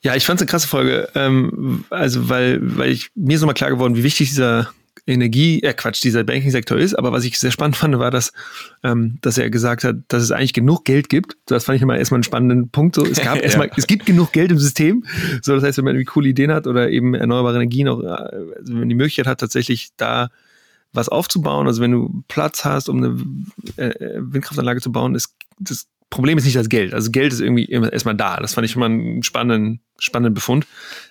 Ja, 0.00 0.14
ich 0.14 0.24
fand 0.24 0.40
es 0.40 0.42
eine 0.42 0.50
krasse 0.50 0.68
Folge. 0.68 1.08
Ähm, 1.14 1.84
also, 1.90 2.28
weil, 2.28 2.58
weil 2.62 2.90
ich, 2.90 3.10
mir 3.14 3.34
ist 3.34 3.40
nochmal 3.40 3.54
klar 3.54 3.70
geworden, 3.70 3.96
wie 3.96 4.02
wichtig 4.02 4.28
dieser 4.28 4.70
Energie, 5.06 5.62
äh 5.62 5.72
Quatsch, 5.72 6.02
dieser 6.02 6.24
Banking-Sektor 6.24 6.78
ist. 6.78 6.94
Aber 6.94 7.12
was 7.12 7.24
ich 7.24 7.38
sehr 7.38 7.50
spannend 7.50 7.76
fand, 7.76 7.98
war, 7.98 8.10
dass, 8.10 8.32
ähm, 8.82 9.18
dass 9.20 9.38
er 9.38 9.50
gesagt 9.50 9.84
hat, 9.84 9.96
dass 10.08 10.22
es 10.22 10.32
eigentlich 10.32 10.52
genug 10.52 10.84
Geld 10.84 11.08
gibt. 11.08 11.36
Das 11.46 11.64
fand 11.64 11.76
ich 11.76 11.82
immer 11.82 11.96
erstmal 11.96 12.18
einen 12.18 12.24
spannenden 12.24 12.70
Punkt. 12.70 12.96
So, 12.96 13.04
es 13.04 13.20
gab 13.20 13.36
ja. 13.36 13.42
erstmal, 13.42 13.70
es 13.76 13.86
gibt 13.86 14.06
genug 14.06 14.32
Geld 14.32 14.50
im 14.50 14.58
System. 14.58 15.04
So, 15.42 15.54
das 15.54 15.62
heißt, 15.62 15.78
wenn 15.78 15.84
man 15.84 15.94
irgendwie 15.94 16.12
coole 16.12 16.28
Ideen 16.28 16.52
hat 16.52 16.66
oder 16.66 16.90
eben 16.90 17.14
erneuerbare 17.14 17.56
Energien 17.56 17.88
auch, 17.88 18.02
äh, 18.02 18.06
also 18.06 18.72
wenn 18.72 18.80
man 18.80 18.88
die 18.88 18.94
Möglichkeit 18.94 19.26
hat, 19.26 19.40
tatsächlich 19.40 19.90
da 19.96 20.30
was 20.96 21.08
aufzubauen, 21.08 21.66
also 21.66 21.82
wenn 21.82 21.92
du 21.92 22.24
Platz 22.28 22.64
hast, 22.64 22.88
um 22.88 22.98
eine 22.98 23.16
äh, 23.76 24.18
Windkraftanlage 24.18 24.80
zu 24.80 24.90
bauen, 24.90 25.14
ist 25.14 25.34
das 25.58 25.86
Problem 26.10 26.38
ist 26.38 26.44
nicht 26.44 26.56
das 26.56 26.68
Geld. 26.68 26.94
Also 26.94 27.10
Geld 27.10 27.32
ist 27.32 27.40
irgendwie 27.40 27.68
erstmal 27.68 28.14
da. 28.14 28.36
Das 28.36 28.54
fand 28.54 28.64
ich 28.64 28.76
immer 28.76 28.86
einen 28.86 29.22
spannenden, 29.22 29.80
spannenden 29.98 30.34
Befund. 30.34 30.66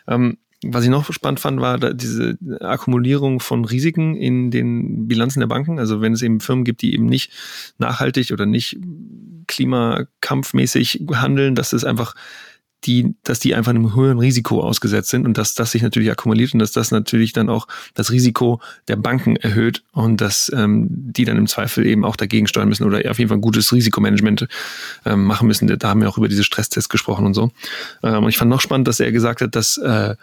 Ähm, 0.07 0.37
was 0.63 0.83
ich 0.83 0.89
noch 0.89 1.11
spannend 1.11 1.39
fand, 1.39 1.59
war 1.59 1.77
diese 1.93 2.37
Akkumulierung 2.61 3.39
von 3.39 3.65
Risiken 3.65 4.15
in 4.15 4.51
den 4.51 5.07
Bilanzen 5.07 5.41
der 5.41 5.47
Banken. 5.47 5.79
Also 5.79 6.01
wenn 6.01 6.13
es 6.13 6.21
eben 6.21 6.39
Firmen 6.39 6.63
gibt, 6.63 6.81
die 6.81 6.93
eben 6.93 7.05
nicht 7.05 7.31
nachhaltig 7.77 8.31
oder 8.31 8.45
nicht 8.45 8.79
klimakampfmäßig 9.47 11.05
handeln, 11.13 11.55
dass 11.55 11.73
es 11.73 11.83
einfach 11.83 12.15
die, 12.85 13.15
dass 13.23 13.39
die 13.39 13.55
einfach 13.55 13.71
einem 13.71 13.95
höheren 13.95 14.19
Risiko 14.19 14.61
ausgesetzt 14.61 15.09
sind 15.09 15.25
und 15.25 15.37
dass 15.37 15.55
das 15.55 15.71
sich 15.71 15.81
natürlich 15.81 16.11
akkumuliert 16.11 16.53
und 16.53 16.59
dass 16.59 16.71
das 16.71 16.91
natürlich 16.91 17.33
dann 17.33 17.49
auch 17.49 17.67
das 17.93 18.11
Risiko 18.11 18.61
der 18.87 18.95
Banken 18.95 19.35
erhöht 19.35 19.83
und 19.91 20.21
dass 20.21 20.51
ähm, 20.55 20.87
die 20.89 21.25
dann 21.25 21.37
im 21.37 21.47
Zweifel 21.47 21.85
eben 21.85 22.05
auch 22.05 22.15
dagegen 22.15 22.47
steuern 22.47 22.69
müssen 22.69 22.85
oder 22.85 23.09
auf 23.09 23.19
jeden 23.19 23.29
Fall 23.29 23.37
ein 23.37 23.41
gutes 23.41 23.71
Risikomanagement 23.71 24.47
ähm, 25.05 25.25
machen 25.25 25.47
müssen. 25.47 25.67
Da 25.67 25.89
haben 25.89 26.01
wir 26.01 26.09
auch 26.09 26.17
über 26.17 26.27
diese 26.27 26.43
Stresstests 26.43 26.89
gesprochen 26.89 27.25
und 27.25 27.33
so. 27.33 27.51
Ähm, 28.03 28.23
und 28.23 28.29
ich 28.29 28.37
fand 28.37 28.49
noch 28.49 28.61
spannend, 28.61 28.87
dass 28.87 28.99
er 28.99 29.11
gesagt 29.11 29.41
hat, 29.41 29.55
dass 29.55 29.77
äh, 29.77 30.15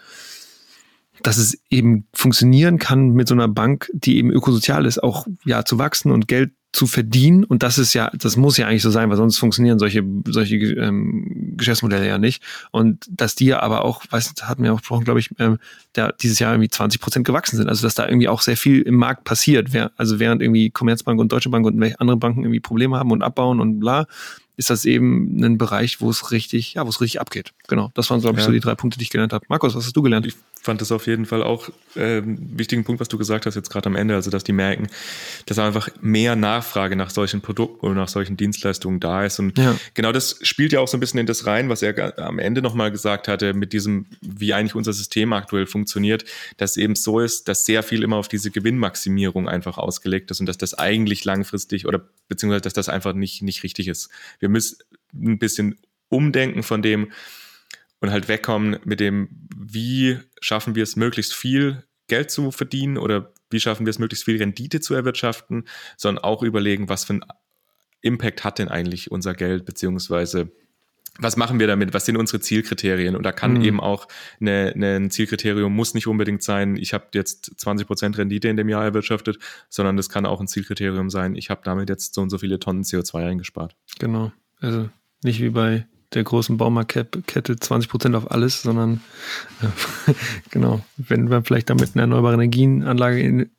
dass 1.22 1.38
es 1.38 1.56
eben 1.70 2.06
funktionieren 2.12 2.78
kann 2.78 3.10
mit 3.10 3.28
so 3.28 3.34
einer 3.34 3.46
Bank, 3.46 3.88
die 3.92 4.16
eben 4.16 4.30
ökosozial 4.30 4.86
ist, 4.86 5.02
auch 5.02 5.26
ja 5.44 5.64
zu 5.64 5.78
wachsen 5.78 6.10
und 6.10 6.26
Geld 6.26 6.50
zu 6.72 6.86
verdienen. 6.86 7.44
Und 7.44 7.62
das 7.62 7.78
ist 7.78 7.92
ja, 7.92 8.10
das 8.14 8.36
muss 8.36 8.56
ja 8.56 8.66
eigentlich 8.66 8.82
so 8.82 8.90
sein, 8.90 9.10
weil 9.10 9.18
sonst 9.18 9.36
funktionieren 9.36 9.78
solche, 9.78 10.02
solche 10.26 10.56
ähm, 10.56 11.54
Geschäftsmodelle 11.56 12.06
ja 12.06 12.18
nicht. 12.18 12.42
Und 12.70 13.06
dass 13.10 13.34
die 13.34 13.52
aber 13.52 13.84
auch, 13.84 14.02
weiß, 14.10 14.34
hatten 14.42 14.62
wir 14.62 14.72
auch 14.72 14.78
gesprochen, 14.78 15.04
glaube 15.04 15.20
ich, 15.20 15.30
ähm, 15.38 15.58
der 15.94 16.12
dieses 16.12 16.38
Jahr 16.38 16.52
irgendwie 16.52 16.70
20 16.70 17.00
Prozent 17.00 17.26
gewachsen 17.26 17.58
sind. 17.58 17.68
Also 17.68 17.86
dass 17.86 17.94
da 17.94 18.08
irgendwie 18.08 18.28
auch 18.28 18.40
sehr 18.40 18.56
viel 18.56 18.80
im 18.82 18.94
Markt 18.94 19.24
passiert. 19.24 19.72
Wer, 19.72 19.92
also 19.96 20.18
während 20.18 20.40
irgendwie 20.40 20.70
Commerzbank 20.70 21.20
und 21.20 21.30
Deutsche 21.30 21.50
Bank 21.50 21.66
und 21.66 21.82
andere 21.98 22.16
Banken 22.16 22.42
irgendwie 22.42 22.60
Probleme 22.60 22.98
haben 22.98 23.10
und 23.10 23.22
abbauen 23.22 23.60
und 23.60 23.78
bla, 23.78 24.06
ist 24.56 24.70
das 24.70 24.84
eben 24.84 25.42
ein 25.42 25.58
Bereich, 25.58 26.00
wo 26.00 26.10
es 26.10 26.30
richtig, 26.30 26.74
ja, 26.74 26.84
wo 26.84 26.88
es 26.88 27.00
richtig 27.00 27.20
abgeht. 27.20 27.52
Genau. 27.68 27.90
Das 27.94 28.08
waren, 28.10 28.20
glaube 28.20 28.36
ich, 28.36 28.42
ja. 28.42 28.46
so 28.46 28.52
die 28.52 28.60
drei 28.60 28.74
Punkte, 28.74 28.98
die 28.98 29.04
ich 29.04 29.10
gelernt 29.10 29.32
habe. 29.32 29.44
Markus, 29.48 29.74
was 29.74 29.84
hast 29.84 29.96
du 29.96 30.02
gelernt? 30.02 30.26
Ich 30.26 30.34
fand 30.62 30.80
das 30.80 30.92
auf 30.92 31.06
jeden 31.06 31.26
Fall 31.26 31.42
auch 31.42 31.68
äh, 31.96 32.18
einen 32.18 32.58
wichtigen 32.58 32.84
Punkt, 32.84 33.00
was 33.00 33.08
du 33.08 33.18
gesagt 33.18 33.46
hast 33.46 33.56
jetzt 33.56 33.68
gerade 33.68 33.86
am 33.86 33.96
Ende, 33.96 34.14
also 34.14 34.30
dass 34.30 34.44
die 34.44 34.52
merken, 34.52 34.86
dass 35.46 35.58
einfach 35.58 35.88
mehr 36.00 36.36
Nachfrage 36.36 36.94
nach 36.94 37.10
solchen 37.10 37.40
Produkten 37.40 37.84
oder 37.84 37.96
nach 37.96 38.08
solchen 38.08 38.36
Dienstleistungen 38.36 39.00
da 39.00 39.24
ist. 39.24 39.40
Und 39.40 39.58
ja. 39.58 39.76
genau 39.94 40.12
das 40.12 40.38
spielt 40.42 40.72
ja 40.72 40.80
auch 40.80 40.86
so 40.86 40.96
ein 40.96 41.00
bisschen 41.00 41.18
in 41.18 41.26
das 41.26 41.46
rein, 41.46 41.68
was 41.68 41.82
er 41.82 42.18
am 42.18 42.38
Ende 42.38 42.62
nochmal 42.62 42.92
gesagt 42.92 43.26
hatte, 43.26 43.54
mit 43.54 43.72
diesem, 43.72 44.06
wie 44.20 44.54
eigentlich 44.54 44.76
unser 44.76 44.92
System 44.92 45.32
aktuell 45.32 45.66
funktioniert, 45.66 46.24
dass 46.58 46.76
eben 46.76 46.94
so 46.94 47.18
ist, 47.18 47.48
dass 47.48 47.66
sehr 47.66 47.82
viel 47.82 48.04
immer 48.04 48.16
auf 48.16 48.28
diese 48.28 48.52
Gewinnmaximierung 48.52 49.48
einfach 49.48 49.78
ausgelegt 49.78 50.30
ist 50.30 50.38
und 50.38 50.46
dass 50.46 50.58
das 50.58 50.74
eigentlich 50.74 51.24
langfristig 51.24 51.86
oder 51.86 52.08
beziehungsweise 52.28 52.62
dass 52.62 52.72
das 52.72 52.88
einfach 52.88 53.14
nicht, 53.14 53.42
nicht 53.42 53.64
richtig 53.64 53.88
ist. 53.88 54.10
Wir 54.38 54.48
müssen 54.48 54.78
ein 55.12 55.38
bisschen 55.38 55.78
umdenken 56.08 56.62
von 56.62 56.82
dem, 56.82 57.10
und 58.02 58.10
halt 58.10 58.28
wegkommen 58.28 58.78
mit 58.84 59.00
dem, 59.00 59.28
wie 59.56 60.18
schaffen 60.40 60.74
wir 60.74 60.82
es 60.82 60.96
möglichst 60.96 61.32
viel 61.34 61.84
Geld 62.08 62.30
zu 62.30 62.50
verdienen 62.50 62.98
oder 62.98 63.32
wie 63.48 63.60
schaffen 63.60 63.86
wir 63.86 63.90
es 63.90 64.00
möglichst 64.00 64.24
viel 64.24 64.38
Rendite 64.38 64.80
zu 64.80 64.92
erwirtschaften, 64.92 65.64
sondern 65.96 66.24
auch 66.24 66.42
überlegen, 66.42 66.88
was 66.88 67.04
für 67.04 67.14
einen 67.14 67.24
Impact 68.00 68.42
hat 68.42 68.58
denn 68.58 68.68
eigentlich 68.68 69.12
unser 69.12 69.34
Geld, 69.34 69.64
beziehungsweise 69.64 70.50
was 71.18 71.36
machen 71.36 71.60
wir 71.60 71.66
damit? 71.66 71.92
Was 71.92 72.06
sind 72.06 72.16
unsere 72.16 72.40
Zielkriterien? 72.40 73.14
Und 73.14 73.22
da 73.22 73.32
kann 73.32 73.54
mhm. 73.54 73.62
eben 73.62 73.80
auch 73.80 74.08
eine, 74.40 74.72
eine, 74.74 74.96
ein 74.96 75.10
Zielkriterium 75.10 75.72
muss 75.72 75.94
nicht 75.94 76.06
unbedingt 76.06 76.42
sein, 76.42 76.74
ich 76.74 76.94
habe 76.94 77.06
jetzt 77.14 77.52
20% 77.58 78.16
Rendite 78.16 78.48
in 78.48 78.56
dem 78.56 78.68
Jahr 78.68 78.82
erwirtschaftet, 78.82 79.38
sondern 79.68 79.96
das 79.96 80.08
kann 80.08 80.26
auch 80.26 80.40
ein 80.40 80.48
Zielkriterium 80.48 81.10
sein, 81.10 81.36
ich 81.36 81.50
habe 81.50 81.60
damit 81.64 81.88
jetzt 81.88 82.14
so 82.14 82.22
und 82.22 82.30
so 82.30 82.38
viele 82.38 82.58
Tonnen 82.58 82.82
CO2 82.82 83.28
eingespart. 83.28 83.76
Genau. 83.98 84.32
Also 84.58 84.88
nicht 85.22 85.40
wie 85.40 85.50
bei 85.50 85.86
der 86.14 86.24
großen 86.24 86.56
Baumarktkette 86.56 87.56
20 87.56 87.90
Prozent 87.90 88.14
auf 88.14 88.30
alles, 88.30 88.62
sondern 88.62 89.00
äh, 89.62 90.12
genau, 90.50 90.80
wenn 90.96 91.24
man 91.24 91.44
vielleicht 91.44 91.70
damit 91.70 91.90
eine 91.94 92.02
erneuerbare 92.02 92.34
Energienanlage 92.34 93.20
in, 93.20 93.50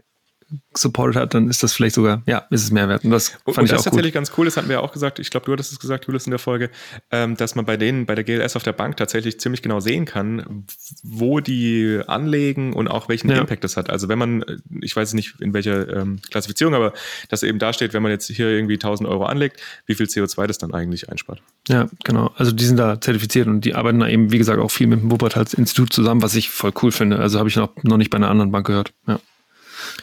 supported 0.74 1.16
hat, 1.16 1.34
dann 1.34 1.50
ist 1.50 1.64
das 1.64 1.74
vielleicht 1.74 1.96
sogar, 1.96 2.22
ja, 2.26 2.46
ist 2.50 2.64
es 2.64 2.72
mehr 2.72 2.88
wert. 2.90 3.04
Und 3.04 3.12
das 3.12 3.30
fand 3.30 3.48
und, 3.48 3.58
und 3.58 3.64
ich 3.66 3.72
das 3.72 3.80
auch 3.80 3.80
ist 3.80 3.86
tatsächlich 3.86 4.14
ganz 4.14 4.32
cool, 4.38 4.46
das 4.46 4.58
hatten 4.58 4.68
wir 4.68 4.76
ja 4.76 4.80
auch 4.82 4.92
gesagt, 4.92 5.20
ich 5.20 5.30
glaube, 5.30 5.46
du 5.46 5.52
hattest 5.54 5.72
es 5.72 5.80
gesagt, 5.80 6.06
Julius, 6.06 6.26
in 6.26 6.32
der 6.32 6.40
Folge, 6.40 6.70
ähm, 7.12 7.38
dass 7.38 7.56
man 7.56 7.66
bei 7.66 7.78
denen, 7.78 8.06
bei 8.06 8.16
der 8.16 8.24
GLS 8.24 8.56
auf 8.56 8.64
der 8.64 8.74
Bank 8.74 8.98
tatsächlich 8.98 9.40
ziemlich 9.40 9.62
genau 9.62 9.80
sehen 9.80 10.06
kann, 10.06 10.66
wo 11.04 11.40
die 11.40 12.02
anlegen 12.08 12.74
und 12.74 12.88
auch 12.88 13.10
welchen 13.10 13.30
ja. 13.30 13.40
Impact 13.40 13.64
das 13.64 13.78
hat. 13.78 13.90
Also 13.90 14.08
wenn 14.10 14.20
man, 14.20 14.42
äh, 14.44 14.58
ich 14.82 14.96
weiß 14.96 15.14
nicht 15.14 15.40
in 15.40 15.54
welcher 15.54 15.88
ähm, 15.96 16.20
Klassifizierung, 16.30 16.74
aber 16.74 16.94
dass 17.30 17.44
eben 17.44 17.60
da 17.60 17.74
steht, 17.74 17.94
wenn 17.94 18.04
man 18.04 18.12
jetzt 18.12 18.28
hier 18.28 18.50
irgendwie 18.50 18.76
1000 18.76 19.08
Euro 19.08 19.26
anlegt, 19.26 19.62
wie 19.86 19.96
viel 19.96 20.06
CO2 20.06 20.48
das 20.48 20.58
dann 20.58 20.74
eigentlich 20.74 21.10
einspart. 21.10 21.42
Ja, 21.68 21.88
genau. 22.04 22.32
Also 22.36 22.52
die 22.52 22.66
sind 22.66 22.78
da 22.78 23.00
zertifiziert 23.00 23.48
und 23.48 23.62
die 23.62 23.76
arbeiten 23.76 24.00
da 24.00 24.08
eben, 24.08 24.32
wie 24.32 24.38
gesagt, 24.38 24.60
auch 24.60 24.72
viel 24.72 24.88
mit 24.88 25.02
dem 25.02 25.12
Wuppertal-Institut 25.12 25.94
zusammen, 25.94 26.22
was 26.22 26.36
ich 26.36 26.50
voll 26.50 26.74
cool 26.82 26.92
finde. 26.92 27.20
Also 27.20 27.40
habe 27.40 27.50
ich 27.50 27.56
noch, 27.56 27.72
noch 27.84 27.98
nicht 27.98 28.10
bei 28.10 28.18
einer 28.18 28.30
anderen 28.30 28.52
Bank 28.52 28.68
gehört. 28.68 28.94
Ja. 29.08 29.20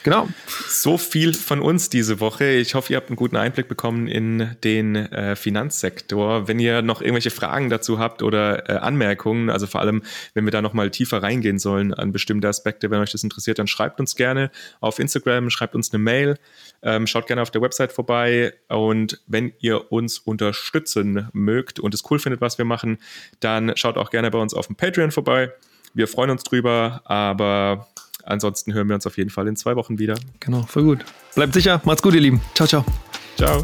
Genau. 0.03 0.27
So 0.67 0.97
viel 0.97 1.33
von 1.33 1.61
uns 1.61 1.89
diese 1.89 2.19
Woche. 2.19 2.45
Ich 2.45 2.73
hoffe, 2.73 2.93
ihr 2.93 2.97
habt 2.97 3.09
einen 3.09 3.15
guten 3.15 3.35
Einblick 3.35 3.67
bekommen 3.67 4.07
in 4.07 4.55
den 4.63 4.95
äh, 4.95 5.35
Finanzsektor. 5.35 6.47
Wenn 6.47 6.59
ihr 6.59 6.81
noch 6.81 7.01
irgendwelche 7.01 7.29
Fragen 7.29 7.69
dazu 7.69 7.99
habt 7.99 8.23
oder 8.23 8.67
äh, 8.69 8.73
Anmerkungen, 8.77 9.51
also 9.51 9.67
vor 9.67 9.81
allem, 9.81 10.01
wenn 10.33 10.45
wir 10.45 10.51
da 10.51 10.61
noch 10.61 10.73
mal 10.73 10.89
tiefer 10.89 11.21
reingehen 11.21 11.59
sollen 11.59 11.93
an 11.93 12.11
bestimmte 12.11 12.47
Aspekte, 12.47 12.89
wenn 12.89 12.99
euch 12.99 13.11
das 13.11 13.23
interessiert, 13.23 13.59
dann 13.59 13.67
schreibt 13.67 13.99
uns 13.99 14.15
gerne 14.15 14.49
auf 14.79 14.97
Instagram, 14.97 15.51
schreibt 15.51 15.75
uns 15.75 15.93
eine 15.93 16.01
Mail, 16.01 16.37
ähm, 16.81 17.05
schaut 17.05 17.27
gerne 17.27 17.43
auf 17.43 17.51
der 17.51 17.61
Website 17.61 17.91
vorbei 17.91 18.53
und 18.69 19.21
wenn 19.27 19.53
ihr 19.59 19.91
uns 19.91 20.17
unterstützen 20.17 21.29
mögt 21.33 21.79
und 21.79 21.93
es 21.93 22.03
cool 22.09 22.17
findet, 22.17 22.41
was 22.41 22.57
wir 22.57 22.65
machen, 22.65 22.97
dann 23.39 23.73
schaut 23.75 23.97
auch 23.97 24.09
gerne 24.09 24.31
bei 24.31 24.39
uns 24.39 24.53
auf 24.55 24.65
dem 24.65 24.75
Patreon 24.75 25.11
vorbei. 25.11 25.51
Wir 25.93 26.07
freuen 26.07 26.29
uns 26.29 26.43
drüber, 26.43 27.01
aber 27.05 27.87
Ansonsten 28.23 28.73
hören 28.73 28.87
wir 28.87 28.95
uns 28.95 29.07
auf 29.07 29.17
jeden 29.17 29.29
Fall 29.29 29.47
in 29.47 29.55
zwei 29.55 29.75
Wochen 29.75 29.99
wieder. 29.99 30.15
Genau, 30.39 30.63
voll 30.63 30.83
gut. 30.83 31.05
Bleibt 31.35 31.53
sicher, 31.53 31.81
macht's 31.85 32.01
gut, 32.01 32.13
ihr 32.13 32.21
Lieben. 32.21 32.41
Ciao, 32.53 32.67
ciao. 32.67 32.85
Ciao. 33.37 33.63